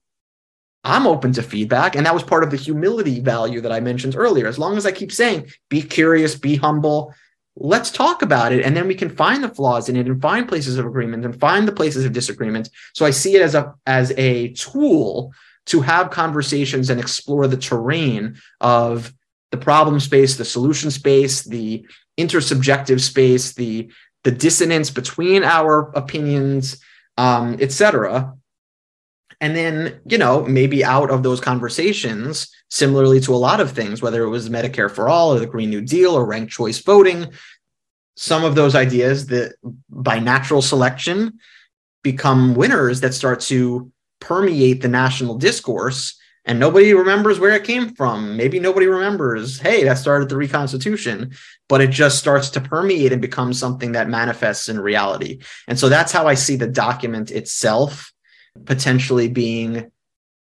I'm 0.82 1.06
open 1.06 1.32
to 1.32 1.42
feedback. 1.42 1.96
And 1.96 2.06
that 2.06 2.14
was 2.14 2.22
part 2.22 2.44
of 2.44 2.50
the 2.50 2.56
humility 2.56 3.20
value 3.20 3.60
that 3.60 3.72
I 3.72 3.80
mentioned 3.80 4.16
earlier. 4.16 4.46
As 4.46 4.58
long 4.58 4.76
as 4.76 4.86
I 4.86 4.92
keep 4.92 5.12
saying, 5.12 5.50
be 5.68 5.82
curious, 5.82 6.36
be 6.36 6.56
humble, 6.56 7.12
let's 7.56 7.90
talk 7.90 8.22
about 8.22 8.52
it. 8.52 8.64
And 8.64 8.76
then 8.76 8.86
we 8.86 8.94
can 8.94 9.10
find 9.10 9.42
the 9.42 9.48
flaws 9.48 9.88
in 9.88 9.96
it 9.96 10.06
and 10.06 10.22
find 10.22 10.48
places 10.48 10.78
of 10.78 10.86
agreement 10.86 11.24
and 11.24 11.38
find 11.38 11.66
the 11.66 11.72
places 11.72 12.04
of 12.04 12.12
disagreement. 12.12 12.70
So 12.94 13.04
I 13.04 13.10
see 13.10 13.34
it 13.34 13.42
as 13.42 13.54
a 13.54 13.74
as 13.86 14.12
a 14.16 14.52
tool 14.52 15.32
to 15.66 15.80
have 15.80 16.10
conversations 16.10 16.90
and 16.90 17.00
explore 17.00 17.46
the 17.46 17.56
terrain 17.56 18.36
of 18.60 19.12
the 19.50 19.56
problem 19.56 20.00
space, 20.00 20.36
the 20.36 20.44
solution 20.44 20.90
space, 20.90 21.42
the 21.42 21.86
intersubjective 22.18 23.00
space, 23.00 23.52
the 23.54 23.90
the 24.24 24.32
dissonance 24.32 24.90
between 24.90 25.44
our 25.44 25.92
opinions, 25.94 26.82
um, 27.16 27.56
etc. 27.60 28.34
And 29.40 29.54
then, 29.54 30.00
you 30.04 30.18
know, 30.18 30.44
maybe 30.44 30.84
out 30.84 31.10
of 31.10 31.22
those 31.22 31.40
conversations, 31.40 32.48
similarly 32.68 33.20
to 33.20 33.34
a 33.34 33.36
lot 33.36 33.60
of 33.60 33.70
things, 33.70 34.02
whether 34.02 34.24
it 34.24 34.28
was 34.28 34.48
Medicare 34.48 34.90
for 34.90 35.08
all 35.08 35.34
or 35.34 35.38
the 35.38 35.46
Green 35.46 35.70
New 35.70 35.82
Deal 35.82 36.12
or 36.16 36.26
ranked 36.26 36.50
choice 36.50 36.78
voting, 36.78 37.30
some 38.16 38.44
of 38.44 38.54
those 38.54 38.74
ideas 38.74 39.26
that 39.26 39.54
by 39.88 40.18
natural 40.18 40.62
selection 40.62 41.38
become 42.02 42.54
winners 42.54 43.02
that 43.02 43.14
start 43.14 43.40
to 43.40 43.92
permeate 44.26 44.82
the 44.82 44.88
national 44.88 45.36
discourse 45.38 46.18
and 46.44 46.60
nobody 46.60 46.94
remembers 46.94 47.40
where 47.40 47.54
it 47.54 47.64
came 47.64 47.94
from. 47.94 48.36
Maybe 48.36 48.60
nobody 48.60 48.86
remembers, 48.86 49.58
hey, 49.58 49.82
that 49.84 49.98
started 49.98 50.28
the 50.28 50.36
Reconstitution, 50.36 51.32
but 51.68 51.80
it 51.80 51.90
just 51.90 52.18
starts 52.18 52.50
to 52.50 52.60
permeate 52.60 53.12
and 53.12 53.20
become 53.20 53.52
something 53.52 53.92
that 53.92 54.08
manifests 54.08 54.68
in 54.68 54.78
reality. 54.80 55.40
And 55.66 55.78
so 55.78 55.88
that's 55.88 56.12
how 56.12 56.28
I 56.28 56.34
see 56.34 56.56
the 56.56 56.68
document 56.68 57.32
itself 57.32 58.12
potentially 58.64 59.28
being 59.28 59.90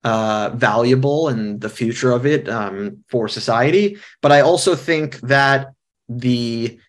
uh, 0.04 0.50
valuable 0.56 1.30
and 1.30 1.62
the 1.62 1.70
future 1.70 2.12
of 2.12 2.26
it 2.26 2.50
um, 2.50 3.04
for 3.08 3.28
society. 3.28 3.98
But 4.22 4.32
I 4.32 4.42
also 4.42 4.76
think 4.76 5.20
that 5.22 5.74
the 6.10 6.80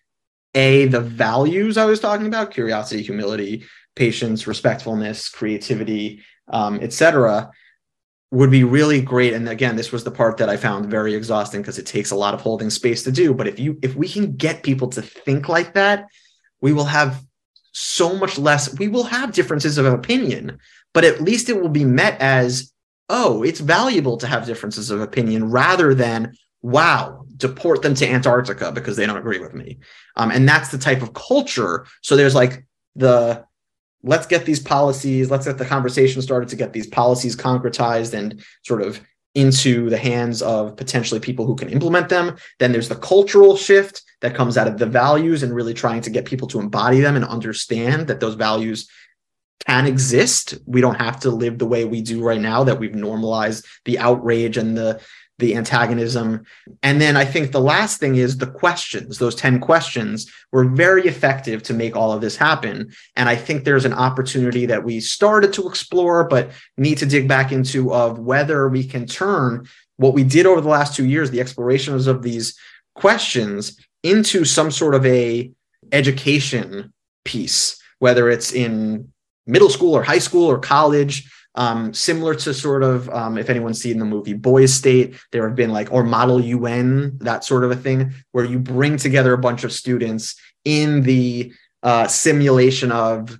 a 0.55 0.85
the 0.85 1.01
values 1.01 1.77
I 1.77 1.85
was 1.85 1.99
talking 1.99 2.27
about 2.27 2.51
curiosity, 2.51 3.03
humility, 3.03 3.65
patience, 3.95 4.47
respectfulness, 4.47 5.29
creativity, 5.29 6.23
um, 6.49 6.79
etc 6.81 7.51
would 8.31 8.51
be 8.51 8.63
really 8.63 9.01
great. 9.01 9.33
And 9.33 9.47
again 9.47 9.75
this 9.75 9.91
was 9.91 10.03
the 10.03 10.11
part 10.11 10.37
that 10.37 10.49
i 10.49 10.57
found 10.57 10.87
very 10.87 11.13
exhausting 11.13 11.61
because 11.61 11.77
it 11.77 11.85
takes 11.85 12.11
a 12.11 12.15
lot 12.15 12.33
of 12.33 12.41
holding 12.41 12.69
space 12.69 13.03
to 13.03 13.11
do. 13.11 13.33
But 13.33 13.47
if 13.47 13.59
you 13.59 13.77
if 13.81 13.95
we 13.95 14.07
can 14.09 14.35
get 14.35 14.63
people 14.63 14.89
to 14.89 15.01
think 15.01 15.47
like 15.47 15.73
that 15.75 16.07
we 16.61 16.73
will 16.73 16.85
have 16.85 17.23
so 17.71 18.15
much 18.15 18.37
less 18.37 18.77
we 18.79 18.87
will 18.87 19.03
have 19.03 19.33
differences 19.33 19.77
of 19.77 19.85
opinion 19.85 20.57
but 20.93 21.03
at 21.03 21.21
least 21.21 21.49
it 21.49 21.61
will 21.61 21.69
be 21.69 21.83
met 21.83 22.19
as 22.21 22.71
oh 23.09 23.43
it's 23.43 23.59
valuable 23.59 24.17
to 24.17 24.27
have 24.27 24.45
differences 24.45 24.89
of 24.91 25.01
opinion 25.01 25.51
rather 25.51 25.93
than 25.93 26.33
wow 26.61 27.25
deport 27.37 27.81
them 27.81 27.93
to 27.95 28.07
antarctica 28.07 28.71
because 28.71 28.95
they 28.95 29.05
don't 29.05 29.17
agree 29.17 29.39
with 29.39 29.53
me. 29.53 29.79
Um, 30.15 30.31
and 30.31 30.47
that's 30.47 30.69
the 30.69 30.77
type 30.77 31.01
of 31.01 31.13
culture. 31.13 31.85
So 32.01 32.15
there's 32.15 32.35
like 32.35 32.65
the 32.95 33.45
let's 34.05 34.27
get 34.27 34.45
these 34.45 34.59
policies, 34.59 35.29
let's 35.29 35.45
get 35.45 35.57
the 35.57 35.65
conversation 35.65 36.21
started 36.21 36.47
to 36.49 36.55
get 36.55 36.71
these 36.71 36.87
policies 36.87 37.35
concretized 37.35 38.13
and 38.13 38.43
sort 38.63 38.81
of 38.81 39.01
into 39.33 39.89
the 39.89 39.97
hands 39.97 40.41
of 40.41 40.77
potentially 40.77 41.19
people 41.19 41.45
who 41.45 41.55
can 41.55 41.69
implement 41.69 42.07
them. 42.07 42.37
Then 42.59 42.71
there's 42.71 42.87
the 42.87 42.95
cultural 42.95 43.57
shift 43.57 44.01
that 44.21 44.35
comes 44.35 44.57
out 44.57 44.67
of 44.67 44.77
the 44.77 44.85
values 44.85 45.43
and 45.43 45.53
really 45.53 45.73
trying 45.73 46.01
to 46.01 46.09
get 46.09 46.25
people 46.25 46.47
to 46.49 46.59
embody 46.59 47.01
them 47.01 47.17
and 47.17 47.25
understand 47.25 48.07
that 48.07 48.21
those 48.21 48.35
values 48.35 48.89
can 49.65 49.87
exist. 49.87 50.57
We 50.65 50.79
don't 50.79 51.01
have 51.01 51.19
to 51.21 51.31
live 51.31 51.57
the 51.57 51.65
way 51.65 51.83
we 51.83 52.01
do 52.01 52.23
right 52.23 52.39
now, 52.39 52.63
that 52.63 52.79
we've 52.79 52.95
normalized 52.95 53.65
the 53.83 53.99
outrage 53.99 54.55
and 54.55 54.77
the 54.77 55.01
the 55.37 55.55
antagonism. 55.55 56.45
And 56.81 57.01
then 57.01 57.17
I 57.17 57.25
think 57.25 57.51
the 57.51 57.59
last 57.59 57.99
thing 57.99 58.15
is 58.15 58.37
the 58.37 58.47
questions. 58.47 59.17
Those 59.17 59.35
10 59.35 59.59
questions 59.59 60.31
were 60.51 60.65
very 60.65 61.05
effective 61.07 61.61
to 61.63 61.73
make 61.73 61.95
all 61.95 62.13
of 62.13 62.21
this 62.21 62.37
happen. 62.37 62.93
And 63.15 63.27
I 63.27 63.35
think 63.35 63.63
there's 63.63 63.85
an 63.85 63.93
opportunity 63.93 64.65
that 64.65 64.83
we 64.83 65.01
started 65.01 65.51
to 65.53 65.67
explore, 65.67 66.23
but 66.23 66.51
need 66.77 66.97
to 66.99 67.05
dig 67.05 67.27
back 67.27 67.51
into 67.51 67.93
of 67.93 68.19
whether 68.19 68.69
we 68.69 68.83
can 68.85 69.05
turn 69.05 69.67
what 69.97 70.13
we 70.13 70.23
did 70.23 70.45
over 70.45 70.61
the 70.61 70.69
last 70.69 70.95
two 70.95 71.05
years, 71.05 71.31
the 71.31 71.41
explorations 71.41 72.07
of 72.07 72.21
these 72.21 72.57
questions, 72.95 73.77
into 74.03 74.45
some 74.45 74.71
sort 74.71 74.95
of 74.95 75.05
a 75.05 75.51
education 75.91 76.93
piece, 77.23 77.81
whether 77.99 78.29
it's 78.29 78.53
in 78.53 79.11
middle 79.47 79.69
school 79.69 79.93
or 79.93 80.03
high 80.03 80.19
school 80.19 80.45
or 80.45 80.59
college 80.59 81.29
um, 81.55 81.93
similar 81.93 82.35
to 82.35 82.53
sort 82.53 82.83
of 82.83 83.09
um, 83.09 83.37
if 83.37 83.49
anyone's 83.49 83.81
seen 83.81 83.99
the 83.99 84.05
movie 84.05 84.33
Boys 84.33 84.73
State, 84.73 85.15
there 85.31 85.47
have 85.47 85.55
been 85.55 85.71
like 85.71 85.91
or 85.91 86.03
Model 86.03 86.39
UN, 86.39 87.17
that 87.19 87.43
sort 87.43 87.63
of 87.63 87.71
a 87.71 87.75
thing, 87.75 88.13
where 88.31 88.45
you 88.45 88.59
bring 88.59 88.97
together 88.97 89.33
a 89.33 89.37
bunch 89.37 89.63
of 89.63 89.71
students 89.71 90.35
in 90.63 91.01
the 91.03 91.53
uh, 91.83 92.07
simulation 92.07 92.91
of, 92.91 93.39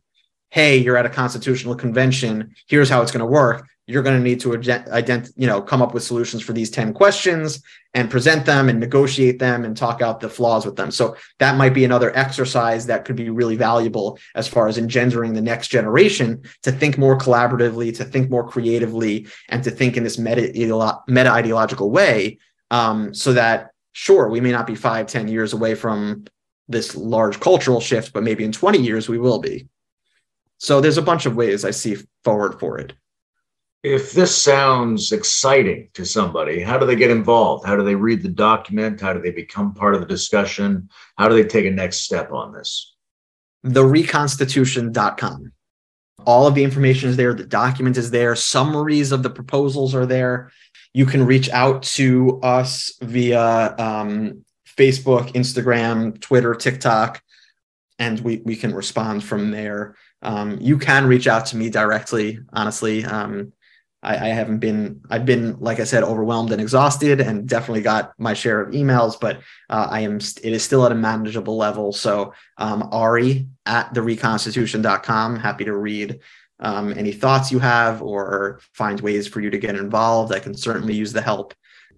hey, 0.49 0.78
you're 0.78 0.97
at 0.97 1.05
a 1.05 1.09
constitutional 1.09 1.76
convention. 1.76 2.55
Here's 2.68 2.89
how 2.89 3.01
it's 3.01 3.11
going 3.11 3.20
to 3.20 3.26
work 3.26 3.68
you're 3.88 4.04
going 4.04 4.18
to 4.18 4.24
need 4.24 4.40
to 4.40 4.50
ident- 4.50 5.32
you 5.36 5.46
know 5.46 5.62
come 5.62 5.82
up 5.82 5.94
with 5.94 6.04
solutions 6.04 6.42
for 6.42 6.54
these 6.54 6.72
10 6.72 6.94
questions 6.94 7.62
and 7.94 8.10
present 8.10 8.46
them 8.46 8.68
and 8.68 8.80
negotiate 8.80 9.40
them 9.40 9.64
and 9.64 9.78
talk 9.78 10.02
out 10.02 10.20
the 10.20 10.30
flaws 10.30 10.66
with 10.66 10.76
them. 10.76 10.92
So 10.92 11.16
that 11.40 11.58
might 11.58 11.74
be 11.74 11.86
another 11.86 12.16
exercise 12.16 12.88
that 12.88 13.06
could 13.06 13.16
be 13.16 13.30
really 13.30 13.56
valuable 13.56 14.20
as 14.34 14.48
far 14.48 14.68
as 14.68 14.78
engendering 14.78 15.34
the 15.34 15.42
next 15.42 15.68
generation 15.68 16.42
to 16.64 16.72
think 16.72 16.98
more 16.98 17.18
collaboratively 17.18 17.96
to 17.98 18.06
think 18.06 18.30
more 18.30 18.48
creatively 18.48 19.28
and 19.50 19.64
to 19.64 19.72
think 19.72 19.98
in 19.98 20.04
this 20.04 20.18
meta, 20.18 20.52
ideological 21.32 21.92
way 21.92 22.38
um, 22.72 23.14
so 23.14 23.34
that 23.34 23.72
sure 23.94 24.30
we 24.30 24.42
may 24.42 24.52
not 24.52 24.68
be 24.68 24.76
five 24.76 25.08
ten 25.08 25.28
years 25.28 25.54
away 25.54 25.76
from 25.76 26.26
this 26.68 26.96
large 26.96 27.40
cultural 27.40 27.80
shift 27.80 28.14
but 28.14 28.24
maybe 28.24 28.44
in 28.44 28.52
20 28.52 28.80
years 28.80 29.08
we 29.08 29.20
will 29.20 29.40
be. 29.40 29.68
So 30.58 30.82
there's 30.82 30.98
a 30.98 31.02
bunch 31.02 31.26
of 31.26 31.36
ways 31.36 31.64
i 31.64 31.72
see 31.72 31.98
forward 32.24 32.60
for 32.60 32.80
it 32.80 32.94
if 33.86 34.14
this 34.14 34.36
sounds 34.36 35.12
exciting 35.12 35.90
to 35.94 36.04
somebody, 36.04 36.60
how 36.60 36.76
do 36.76 36.88
they 36.88 36.96
get 36.96 37.12
involved? 37.12 37.68
How 37.68 37.76
do 37.76 37.84
they 37.84 37.94
read 37.94 38.24
the 38.24 38.30
document? 38.30 39.00
How 39.00 39.14
do 39.14 39.22
they 39.22 39.30
become 39.30 39.76
part 39.76 39.94
of 39.94 40.02
the 40.02 40.08
discussion? 40.08 40.90
How 41.20 41.28
do 41.30 41.36
they 41.36 41.48
take 41.48 41.68
a 41.68 41.70
next 41.70 41.98
step 41.98 42.32
on 42.32 42.52
this? 42.52 42.96
Thereconstitution.com. 43.64 45.52
All 46.26 46.48
of 46.48 46.56
the 46.56 46.64
information 46.64 47.10
is 47.10 47.18
there. 47.18 47.36
The 47.36 47.46
document 47.46 47.98
is 47.98 48.10
there. 48.10 48.36
Summaries 48.36 49.12
of 49.12 49.22
the 49.22 49.30
proposals 49.30 49.94
are 49.94 50.08
there. 50.08 50.52
You 50.96 51.06
can 51.06 51.24
reach 51.24 51.52
out 51.52 51.84
to 51.84 52.40
us 52.42 52.92
via 53.02 53.76
um, 53.78 54.44
Facebook, 54.76 55.32
Instagram, 55.34 56.20
Twitter, 56.20 56.56
TikTok, 56.56 57.22
and 58.00 58.20
we, 58.22 58.38
we 58.38 58.56
can 58.56 58.74
respond 58.74 59.24
from 59.24 59.52
there. 59.52 59.96
Um, 60.24 60.58
you 60.60 60.80
can 60.80 61.06
reach 61.06 61.28
out 61.28 61.46
to 61.48 61.58
me 61.58 61.70
directly, 61.70 62.40
honestly. 62.52 63.06
Um, 63.06 63.54
I, 64.06 64.14
I, 64.14 64.28
haven't 64.28 64.60
been 64.60 65.01
I've 65.10 65.26
been 65.26 65.60
like 65.60 65.80
I 65.80 65.84
said 65.84 66.03
overwhelmed 66.03 66.51
and 66.51 66.62
exhausted 66.62 67.20
and 67.20 67.49
definitely 67.49 67.82
got 67.82 68.14
my 68.20 68.34
share 68.34 68.62
of 68.62 68.74
emails, 68.74 69.20
but 69.20 69.38
uh, 69.70 69.88
I 69.89 70.01
am 70.01 70.18
it 70.18 70.53
is 70.53 70.64
still 70.64 70.86
at 70.86 70.91
a 70.91 70.95
manageable 70.95 71.58
level. 71.58 71.91
So 71.91 72.34
um, 72.58 72.88
Ari 72.91 73.47
at 73.66 73.93
thereconstitution.com, 73.93 75.38
happy 75.38 75.66
to 75.66 75.76
read 75.76 76.20
um, 76.60 76.93
any 76.95 77.12
thoughts 77.12 77.51
you 77.51 77.60
have 77.60 78.01
or 78.01 78.60
find 78.74 79.01
ways 79.01 79.28
for 79.28 79.41
you 79.41 79.49
to 79.49 79.58
get 79.58 79.76
involved. 79.76 80.32
I 80.32 80.39
can 80.39 80.56
certainly 80.56 80.93
use 80.93 81.12
the 81.12 81.22
help. 81.22 81.53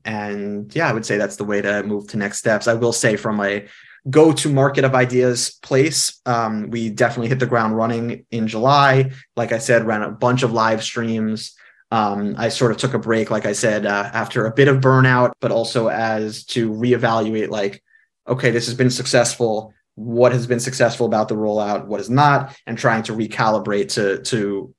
And 0.05 0.73
yeah, 0.73 0.89
I 0.89 0.93
would 0.93 1.05
say 1.05 1.17
that's 1.17 1.35
the 1.35 1.43
way 1.43 1.61
to 1.61 1.83
move 1.83 2.07
to 2.09 2.17
next 2.17 2.37
steps. 2.37 2.67
I 2.67 2.73
will 2.73 2.93
say 2.93 3.17
from 3.17 3.41
a 3.41 3.67
go 4.09 4.31
to 4.31 4.49
market 4.49 4.85
of 4.85 4.95
ideas 4.95 5.59
place. 5.61 6.21
Um, 6.25 6.69
we 6.69 6.89
definitely 6.89 7.27
hit 7.27 7.39
the 7.39 7.45
ground 7.45 7.75
running 7.75 8.25
in 8.31 8.47
July. 8.47 9.11
Like 9.35 9.51
I 9.51 9.57
said, 9.57 9.85
ran 9.85 10.01
a 10.01 10.11
bunch 10.11 10.43
of 10.43 10.53
live 10.53 10.81
streams 10.81 11.57
um, 11.91 12.35
I 12.37 12.49
sort 12.49 12.71
of 12.71 12.77
took 12.77 12.93
a 12.93 12.99
break, 12.99 13.31
like 13.31 13.45
I 13.45 13.53
said, 13.53 13.85
uh, 13.85 14.09
after 14.13 14.45
a 14.45 14.53
bit 14.53 14.67
of 14.67 14.81
burnout, 14.81 15.31
but 15.39 15.51
also 15.51 15.87
as 15.87 16.43
to 16.45 16.71
reevaluate, 16.71 17.49
like, 17.49 17.81
okay, 18.27 18.51
this 18.51 18.65
has 18.65 18.75
been 18.75 18.89
successful. 18.89 19.73
What 19.95 20.33
has 20.33 20.47
been 20.47 20.59
successful 20.59 21.05
about 21.05 21.29
the 21.29 21.35
rollout? 21.35 21.87
What 21.87 22.01
is 22.01 22.09
not? 22.09 22.55
And 22.67 22.77
trying 22.77 23.03
to 23.03 23.13
recalibrate 23.13 23.93
to 23.93 24.21
to 24.23 24.73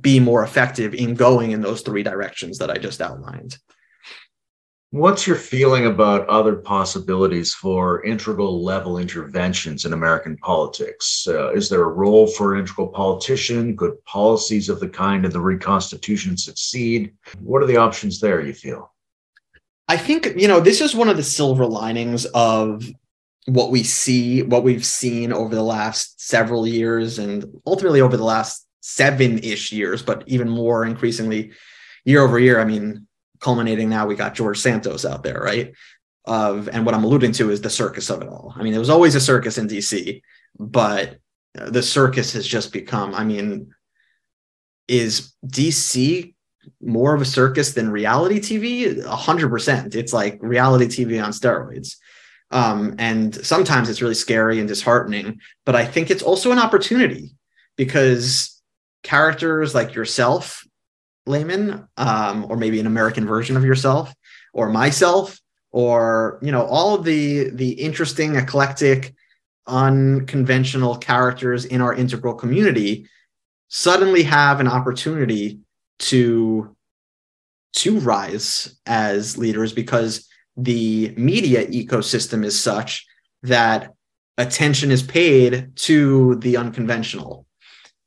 be 0.00 0.20
more 0.20 0.44
effective 0.44 0.94
in 0.94 1.14
going 1.14 1.52
in 1.52 1.62
those 1.62 1.80
three 1.80 2.02
directions 2.02 2.58
that 2.58 2.70
I 2.70 2.76
just 2.76 3.00
outlined. 3.00 3.56
What's 4.92 5.26
your 5.26 5.36
feeling 5.36 5.86
about 5.86 6.28
other 6.28 6.54
possibilities 6.54 7.54
for 7.54 8.04
integral 8.04 8.62
level 8.62 8.98
interventions 8.98 9.86
in 9.86 9.94
American 9.94 10.36
politics? 10.36 11.26
Uh, 11.26 11.50
is 11.54 11.70
there 11.70 11.84
a 11.84 11.88
role 11.88 12.26
for 12.26 12.52
an 12.52 12.60
integral 12.60 12.88
politician? 12.88 13.74
Could 13.74 14.04
policies 14.04 14.68
of 14.68 14.80
the 14.80 14.90
kind 14.90 15.24
of 15.24 15.32
the 15.32 15.40
Reconstitution 15.40 16.36
succeed? 16.36 17.14
What 17.40 17.62
are 17.62 17.66
the 17.66 17.78
options 17.78 18.20
there, 18.20 18.42
you 18.42 18.52
feel? 18.52 18.92
I 19.88 19.96
think, 19.96 20.34
you 20.36 20.46
know, 20.46 20.60
this 20.60 20.82
is 20.82 20.94
one 20.94 21.08
of 21.08 21.16
the 21.16 21.22
silver 21.22 21.64
linings 21.64 22.26
of 22.26 22.86
what 23.46 23.70
we 23.70 23.84
see, 23.84 24.42
what 24.42 24.62
we've 24.62 24.84
seen 24.84 25.32
over 25.32 25.54
the 25.54 25.62
last 25.62 26.20
several 26.20 26.66
years 26.66 27.18
and 27.18 27.46
ultimately 27.66 28.02
over 28.02 28.18
the 28.18 28.24
last 28.24 28.66
seven 28.82 29.38
ish 29.38 29.72
years, 29.72 30.02
but 30.02 30.22
even 30.26 30.50
more 30.50 30.84
increasingly 30.84 31.52
year 32.04 32.20
over 32.20 32.38
year. 32.38 32.60
I 32.60 32.66
mean, 32.66 33.06
culminating 33.42 33.88
now 33.88 34.06
we 34.06 34.14
got 34.14 34.34
George 34.34 34.58
Santos 34.58 35.04
out 35.04 35.22
there, 35.22 35.40
right? 35.40 35.72
Of 36.24 36.68
and 36.68 36.86
what 36.86 36.94
I'm 36.94 37.04
alluding 37.04 37.32
to 37.32 37.50
is 37.50 37.60
the 37.60 37.70
circus 37.70 38.08
of 38.08 38.22
it 38.22 38.28
all. 38.28 38.54
I 38.56 38.62
mean, 38.62 38.72
there 38.72 38.80
was 38.80 38.90
always 38.90 39.14
a 39.14 39.20
circus 39.20 39.58
in 39.58 39.68
DC, 39.68 40.22
but 40.58 41.18
the 41.54 41.82
circus 41.82 42.32
has 42.32 42.46
just 42.46 42.72
become. 42.72 43.14
I 43.14 43.24
mean, 43.24 43.74
is 44.88 45.32
DC 45.46 46.34
more 46.80 47.14
of 47.14 47.20
a 47.20 47.26
circus 47.26 47.72
than 47.72 47.90
reality 47.90 48.38
TV? 48.38 49.04
A 49.04 49.16
hundred 49.16 49.50
percent. 49.50 49.94
It's 49.96 50.12
like 50.12 50.38
reality 50.40 50.86
TV 50.86 51.22
on 51.22 51.32
steroids. 51.32 51.96
Um, 52.52 52.94
and 52.98 53.34
sometimes 53.34 53.88
it's 53.88 54.02
really 54.02 54.14
scary 54.14 54.58
and 54.60 54.68
disheartening, 54.68 55.40
but 55.64 55.74
I 55.74 55.86
think 55.86 56.10
it's 56.10 56.22
also 56.22 56.52
an 56.52 56.58
opportunity 56.58 57.34
because 57.76 58.60
characters 59.02 59.74
like 59.74 59.94
yourself 59.94 60.62
layman 61.26 61.86
um, 61.96 62.46
or 62.48 62.56
maybe 62.56 62.80
an 62.80 62.86
american 62.86 63.26
version 63.26 63.56
of 63.56 63.64
yourself 63.64 64.12
or 64.52 64.68
myself 64.68 65.40
or 65.70 66.38
you 66.42 66.52
know 66.52 66.64
all 66.66 66.94
of 66.94 67.04
the 67.04 67.50
the 67.50 67.72
interesting 67.72 68.36
eclectic 68.36 69.14
unconventional 69.66 70.96
characters 70.96 71.64
in 71.64 71.80
our 71.80 71.94
integral 71.94 72.34
community 72.34 73.06
suddenly 73.68 74.22
have 74.22 74.60
an 74.60 74.68
opportunity 74.68 75.60
to 75.98 76.76
to 77.72 77.98
rise 78.00 78.78
as 78.86 79.38
leaders 79.38 79.72
because 79.72 80.28
the 80.56 81.14
media 81.16 81.66
ecosystem 81.66 82.44
is 82.44 82.60
such 82.60 83.06
that 83.42 83.92
attention 84.38 84.90
is 84.90 85.02
paid 85.02 85.74
to 85.76 86.36
the 86.36 86.56
unconventional. 86.56 87.46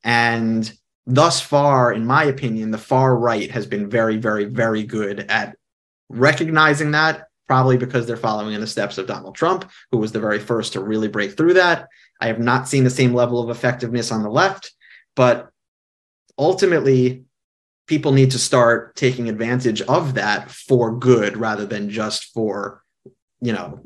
And 0.03 0.71
thus 1.05 1.41
far, 1.41 1.93
in 1.93 2.05
my 2.05 2.23
opinion, 2.25 2.71
the 2.71 2.77
far 2.77 3.15
right 3.15 3.51
has 3.51 3.65
been 3.65 3.89
very, 3.89 4.17
very, 4.17 4.45
very 4.45 4.83
good 4.83 5.19
at 5.29 5.55
recognizing 6.09 6.91
that, 6.91 7.27
probably 7.47 7.77
because 7.77 8.07
they're 8.07 8.17
following 8.17 8.53
in 8.53 8.61
the 8.61 8.67
steps 8.67 8.97
of 8.97 9.07
Donald 9.07 9.35
Trump, 9.35 9.69
who 9.91 9.97
was 9.97 10.11
the 10.11 10.19
very 10.19 10.39
first 10.39 10.73
to 10.73 10.81
really 10.81 11.07
break 11.07 11.37
through 11.37 11.53
that. 11.53 11.87
I 12.19 12.27
have 12.27 12.39
not 12.39 12.67
seen 12.67 12.83
the 12.83 12.89
same 12.89 13.13
level 13.13 13.41
of 13.41 13.55
effectiveness 13.55 14.11
on 14.11 14.23
the 14.23 14.29
left, 14.29 14.73
but 15.15 15.49
ultimately, 16.37 17.25
people 17.87 18.11
need 18.11 18.31
to 18.31 18.39
start 18.39 18.95
taking 18.95 19.29
advantage 19.29 19.81
of 19.83 20.15
that 20.15 20.49
for 20.49 20.97
good 20.97 21.37
rather 21.37 21.65
than 21.65 21.89
just 21.89 22.33
for, 22.33 22.81
you 23.41 23.53
know, 23.53 23.79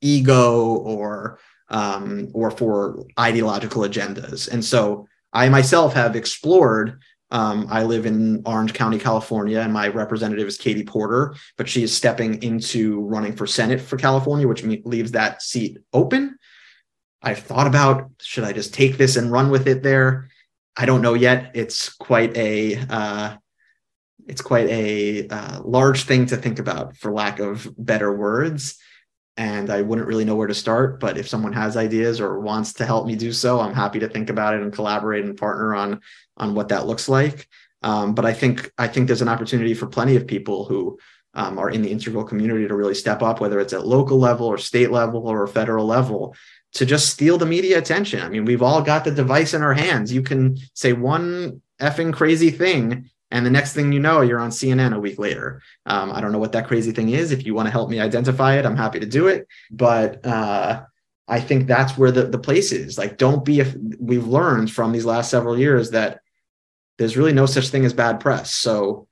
ego 0.00 0.64
or 0.64 1.38
um, 1.68 2.28
or 2.32 2.50
for 2.50 3.04
ideological 3.18 3.82
agendas. 3.82 4.48
And 4.48 4.64
so 4.64 5.06
I 5.32 5.48
myself 5.48 5.94
have 5.94 6.16
explored. 6.16 7.00
Um, 7.30 7.68
I 7.70 7.84
live 7.84 8.06
in 8.06 8.42
Orange 8.44 8.74
County, 8.74 8.98
California, 8.98 9.60
and 9.60 9.72
my 9.72 9.88
representative 9.88 10.48
is 10.48 10.58
Katie 10.58 10.84
Porter, 10.84 11.34
but 11.56 11.68
she 11.68 11.84
is 11.84 11.96
stepping 11.96 12.42
into 12.42 13.00
running 13.02 13.36
for 13.36 13.46
Senate 13.46 13.80
for 13.80 13.96
California, 13.96 14.48
which 14.48 14.64
leaves 14.64 15.12
that 15.12 15.40
seat 15.40 15.78
open. 15.92 16.36
I've 17.22 17.38
thought 17.38 17.66
about 17.66 18.10
should 18.20 18.44
I 18.44 18.52
just 18.52 18.74
take 18.74 18.96
this 18.96 19.16
and 19.16 19.30
run 19.30 19.50
with 19.50 19.68
it 19.68 19.82
there? 19.82 20.28
I 20.76 20.86
don't 20.86 21.02
know 21.02 21.14
yet. 21.14 21.52
It's 21.54 21.88
quite 21.90 22.36
a 22.36 22.76
uh, 22.76 23.36
it's 24.26 24.42
quite 24.42 24.68
a 24.68 25.28
uh, 25.28 25.60
large 25.62 26.04
thing 26.04 26.26
to 26.26 26.36
think 26.36 26.58
about, 26.58 26.96
for 26.96 27.12
lack 27.12 27.38
of 27.38 27.68
better 27.76 28.12
words 28.12 28.78
and 29.36 29.70
I 29.70 29.82
wouldn't 29.82 30.08
really 30.08 30.24
know 30.24 30.36
where 30.36 30.46
to 30.46 30.54
start. 30.54 31.00
But 31.00 31.16
if 31.16 31.28
someone 31.28 31.52
has 31.52 31.76
ideas 31.76 32.20
or 32.20 32.40
wants 32.40 32.74
to 32.74 32.86
help 32.86 33.06
me 33.06 33.16
do 33.16 33.32
so, 33.32 33.60
I'm 33.60 33.74
happy 33.74 34.00
to 34.00 34.08
think 34.08 34.30
about 34.30 34.54
it 34.54 34.62
and 34.62 34.72
collaborate 34.72 35.24
and 35.24 35.36
partner 35.36 35.74
on 35.74 36.00
on 36.36 36.54
what 36.54 36.68
that 36.68 36.86
looks 36.86 37.08
like. 37.08 37.48
Um, 37.82 38.14
but 38.14 38.26
I 38.26 38.32
think 38.32 38.70
I 38.76 38.88
think 38.88 39.06
there's 39.06 39.22
an 39.22 39.28
opportunity 39.28 39.74
for 39.74 39.86
plenty 39.86 40.16
of 40.16 40.26
people 40.26 40.64
who 40.64 40.98
um, 41.34 41.58
are 41.58 41.70
in 41.70 41.82
the 41.82 41.90
integral 41.90 42.24
community 42.24 42.66
to 42.66 42.74
really 42.74 42.94
step 42.94 43.22
up, 43.22 43.40
whether 43.40 43.60
it's 43.60 43.72
at 43.72 43.86
local 43.86 44.18
level 44.18 44.46
or 44.46 44.58
state 44.58 44.90
level 44.90 45.28
or 45.28 45.46
federal 45.46 45.86
level, 45.86 46.34
to 46.74 46.84
just 46.84 47.08
steal 47.08 47.38
the 47.38 47.46
media 47.46 47.78
attention. 47.78 48.20
I 48.20 48.28
mean, 48.28 48.44
we've 48.44 48.62
all 48.62 48.82
got 48.82 49.04
the 49.04 49.10
device 49.10 49.54
in 49.54 49.62
our 49.62 49.74
hands. 49.74 50.12
You 50.12 50.22
can 50.22 50.58
say 50.74 50.92
one 50.92 51.62
effing 51.80 52.12
crazy 52.12 52.50
thing 52.50 53.08
and 53.30 53.46
the 53.46 53.50
next 53.50 53.74
thing 53.74 53.92
you 53.92 54.00
know, 54.00 54.22
you're 54.22 54.40
on 54.40 54.50
CNN 54.50 54.94
a 54.94 55.00
week 55.00 55.18
later. 55.18 55.62
Um, 55.86 56.10
I 56.10 56.20
don't 56.20 56.32
know 56.32 56.38
what 56.38 56.52
that 56.52 56.66
crazy 56.66 56.92
thing 56.92 57.10
is. 57.10 57.30
If 57.30 57.46
you 57.46 57.54
want 57.54 57.66
to 57.66 57.72
help 57.72 57.88
me 57.88 58.00
identify 58.00 58.58
it, 58.58 58.66
I'm 58.66 58.76
happy 58.76 59.00
to 59.00 59.06
do 59.06 59.28
it. 59.28 59.46
But 59.70 60.24
uh, 60.26 60.82
I 61.28 61.40
think 61.40 61.66
that's 61.66 61.96
where 61.96 62.10
the, 62.10 62.24
the 62.24 62.38
place 62.38 62.72
is. 62.72 62.98
Like, 62.98 63.18
don't 63.18 63.44
be, 63.44 63.60
if 63.60 63.76
we've 63.98 64.26
learned 64.26 64.72
from 64.72 64.90
these 64.90 65.04
last 65.04 65.30
several 65.30 65.56
years 65.56 65.90
that 65.90 66.20
there's 66.98 67.16
really 67.16 67.32
no 67.32 67.46
such 67.46 67.68
thing 67.68 67.84
as 67.84 67.94
bad 67.94 68.18
press. 68.18 68.52
So 68.52 69.06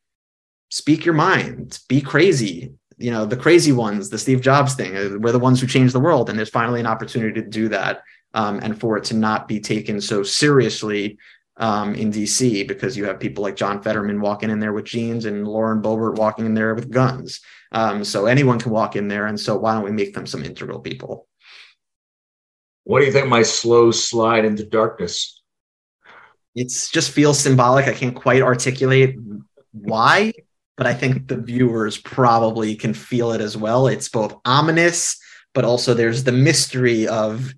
speak 0.68 1.04
your 1.04 1.14
mind, 1.14 1.78
be 1.88 2.00
crazy. 2.00 2.74
You 2.96 3.12
know, 3.12 3.24
the 3.24 3.36
crazy 3.36 3.70
ones, 3.70 4.10
the 4.10 4.18
Steve 4.18 4.40
Jobs 4.40 4.74
thing, 4.74 4.96
uh, 4.96 5.16
we're 5.20 5.30
the 5.30 5.38
ones 5.38 5.60
who 5.60 5.68
changed 5.68 5.94
the 5.94 6.00
world. 6.00 6.28
And 6.28 6.36
there's 6.36 6.50
finally 6.50 6.80
an 6.80 6.86
opportunity 6.86 7.40
to 7.40 7.48
do 7.48 7.68
that 7.68 8.02
um, 8.34 8.58
and 8.64 8.78
for 8.78 8.96
it 8.96 9.04
to 9.04 9.14
not 9.14 9.46
be 9.46 9.60
taken 9.60 10.00
so 10.00 10.24
seriously 10.24 11.18
um, 11.58 11.94
in 11.94 12.10
DC 12.12 12.66
because 12.66 12.96
you 12.96 13.04
have 13.04 13.20
people 13.20 13.42
like 13.42 13.56
John 13.56 13.82
Fetterman 13.82 14.20
walking 14.20 14.50
in 14.50 14.60
there 14.60 14.72
with 14.72 14.84
jeans 14.84 15.24
and 15.24 15.46
Lauren 15.46 15.82
Boebert 15.82 16.16
walking 16.16 16.46
in 16.46 16.54
there 16.54 16.74
with 16.74 16.90
guns. 16.90 17.40
Um, 17.72 18.04
so 18.04 18.26
anyone 18.26 18.58
can 18.58 18.72
walk 18.72 18.96
in 18.96 19.08
there. 19.08 19.26
And 19.26 19.38
so 19.38 19.58
why 19.58 19.74
don't 19.74 19.84
we 19.84 19.90
make 19.90 20.14
them 20.14 20.26
some 20.26 20.44
integral 20.44 20.80
people? 20.80 21.26
What 22.84 23.00
do 23.00 23.06
you 23.06 23.12
think 23.12 23.28
my 23.28 23.42
slow 23.42 23.90
slide 23.90 24.44
into 24.44 24.64
darkness? 24.64 25.42
It 26.54 26.72
just 26.90 27.10
feels 27.10 27.38
symbolic. 27.38 27.86
I 27.86 27.92
can't 27.92 28.14
quite 28.14 28.40
articulate 28.40 29.16
why, 29.72 30.32
but 30.76 30.86
I 30.86 30.94
think 30.94 31.28
the 31.28 31.36
viewers 31.36 31.98
probably 31.98 32.74
can 32.74 32.94
feel 32.94 33.32
it 33.32 33.40
as 33.40 33.56
well. 33.56 33.88
It's 33.88 34.08
both 34.08 34.34
ominous, 34.44 35.20
but 35.54 35.64
also 35.64 35.92
there's 35.92 36.24
the 36.24 36.32
mystery 36.32 37.06
of 37.06 37.52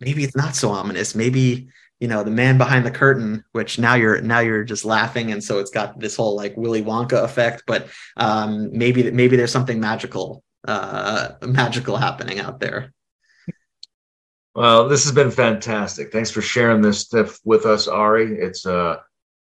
maybe 0.00 0.24
it's 0.24 0.36
not 0.36 0.56
so 0.56 0.70
ominous. 0.70 1.14
Maybe 1.14 1.68
you 2.00 2.08
know 2.08 2.22
the 2.22 2.30
man 2.30 2.58
behind 2.58 2.84
the 2.84 2.90
curtain 2.90 3.44
which 3.52 3.78
now 3.78 3.94
you're 3.94 4.20
now 4.20 4.40
you're 4.40 4.64
just 4.64 4.84
laughing. 4.84 5.32
And 5.32 5.42
so 5.42 5.58
it's 5.58 5.70
got 5.70 5.98
this 5.98 6.16
whole 6.16 6.36
like 6.36 6.56
willy 6.56 6.82
wonka 6.82 7.22
effect 7.22 7.64
but 7.66 7.88
um 8.16 8.76
maybe 8.76 9.10
maybe 9.10 9.36
there's 9.36 9.52
something 9.52 9.80
magical 9.80 10.42
uh 10.66 11.30
magical 11.42 11.96
happening 11.96 12.40
out 12.40 12.60
there. 12.60 12.92
Well 14.54 14.88
this 14.88 15.04
has 15.04 15.12
been 15.12 15.30
fantastic. 15.30 16.12
Thanks 16.12 16.30
for 16.30 16.42
sharing 16.42 16.82
this 16.82 17.00
stuff 17.00 17.38
with 17.44 17.64
us 17.66 17.88
ari. 17.88 18.38
It's 18.38 18.66
uh 18.66 18.96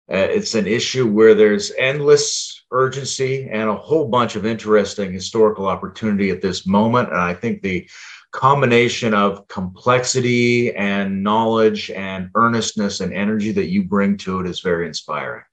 it's 0.07 0.55
an 0.55 0.67
issue 0.67 1.07
where 1.07 1.33
there's 1.33 1.71
endless 1.77 2.65
urgency 2.71 3.47
and 3.49 3.69
a 3.69 3.75
whole 3.75 4.07
bunch 4.09 4.35
of 4.35 4.45
interesting 4.45 5.13
historical 5.13 5.67
opportunity 5.67 6.31
at 6.31 6.41
this 6.41 6.65
moment. 6.65 7.09
And 7.09 7.19
i 7.19 7.33
think 7.33 7.61
the 7.61 7.89
combination 8.31 9.13
of 9.13 9.47
complexity 9.47 10.73
and 10.75 11.23
knowledge 11.23 11.91
and 11.91 12.29
earnestness 12.35 13.01
and 13.01 13.13
energy 13.13 13.51
that 13.51 13.67
you 13.67 13.83
bring 13.83 14.17
to 14.17 14.39
it 14.39 14.47
is 14.47 14.61
very 14.61 14.87
inspiring. 14.87 15.43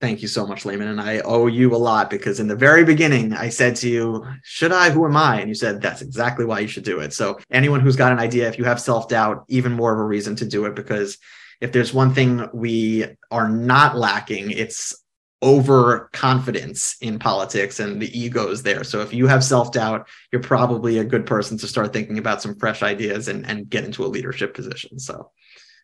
Thank 0.00 0.22
you 0.22 0.28
so 0.28 0.46
much, 0.46 0.64
Layman. 0.64 0.88
And 0.88 1.00
I 1.00 1.18
owe 1.20 1.48
you 1.48 1.74
a 1.74 1.76
lot 1.76 2.08
because 2.08 2.38
in 2.38 2.46
the 2.46 2.54
very 2.54 2.84
beginning, 2.84 3.32
I 3.32 3.48
said 3.48 3.74
to 3.76 3.88
you, 3.88 4.24
Should 4.44 4.70
I? 4.70 4.90
Who 4.90 5.04
am 5.04 5.16
I? 5.16 5.40
And 5.40 5.48
you 5.48 5.56
said, 5.56 5.80
That's 5.80 6.02
exactly 6.02 6.44
why 6.44 6.60
you 6.60 6.68
should 6.68 6.84
do 6.84 7.00
it. 7.00 7.12
So, 7.12 7.38
anyone 7.50 7.80
who's 7.80 7.96
got 7.96 8.12
an 8.12 8.20
idea, 8.20 8.48
if 8.48 8.58
you 8.58 8.64
have 8.64 8.80
self 8.80 9.08
doubt, 9.08 9.44
even 9.48 9.72
more 9.72 9.92
of 9.92 9.98
a 9.98 10.04
reason 10.04 10.36
to 10.36 10.46
do 10.46 10.66
it 10.66 10.76
because 10.76 11.18
if 11.60 11.72
there's 11.72 11.92
one 11.92 12.14
thing 12.14 12.48
we 12.54 13.06
are 13.32 13.48
not 13.48 13.96
lacking, 13.96 14.52
it's 14.52 14.94
overconfidence 15.42 16.96
in 17.00 17.18
politics 17.18 17.78
and 17.78 18.02
the 18.02 18.18
egos 18.18 18.62
there. 18.62 18.82
So 18.82 19.00
if 19.00 19.12
you 19.12 19.26
have 19.28 19.44
self-doubt, 19.44 20.08
you're 20.32 20.42
probably 20.42 20.98
a 20.98 21.04
good 21.04 21.26
person 21.26 21.56
to 21.58 21.68
start 21.68 21.92
thinking 21.92 22.18
about 22.18 22.42
some 22.42 22.58
fresh 22.58 22.82
ideas 22.82 23.28
and, 23.28 23.46
and 23.46 23.68
get 23.68 23.84
into 23.84 24.04
a 24.04 24.08
leadership 24.08 24.54
position. 24.54 24.98
So 24.98 25.30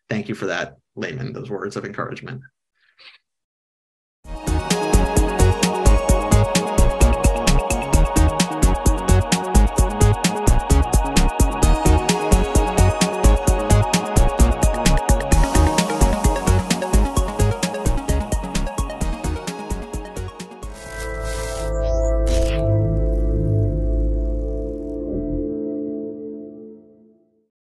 thank 0.09 0.29
you 0.29 0.35
for 0.35 0.47
that, 0.47 0.77
Layman, 0.97 1.33
those 1.33 1.51
words 1.51 1.77
of 1.77 1.85
encouragement. 1.85 2.43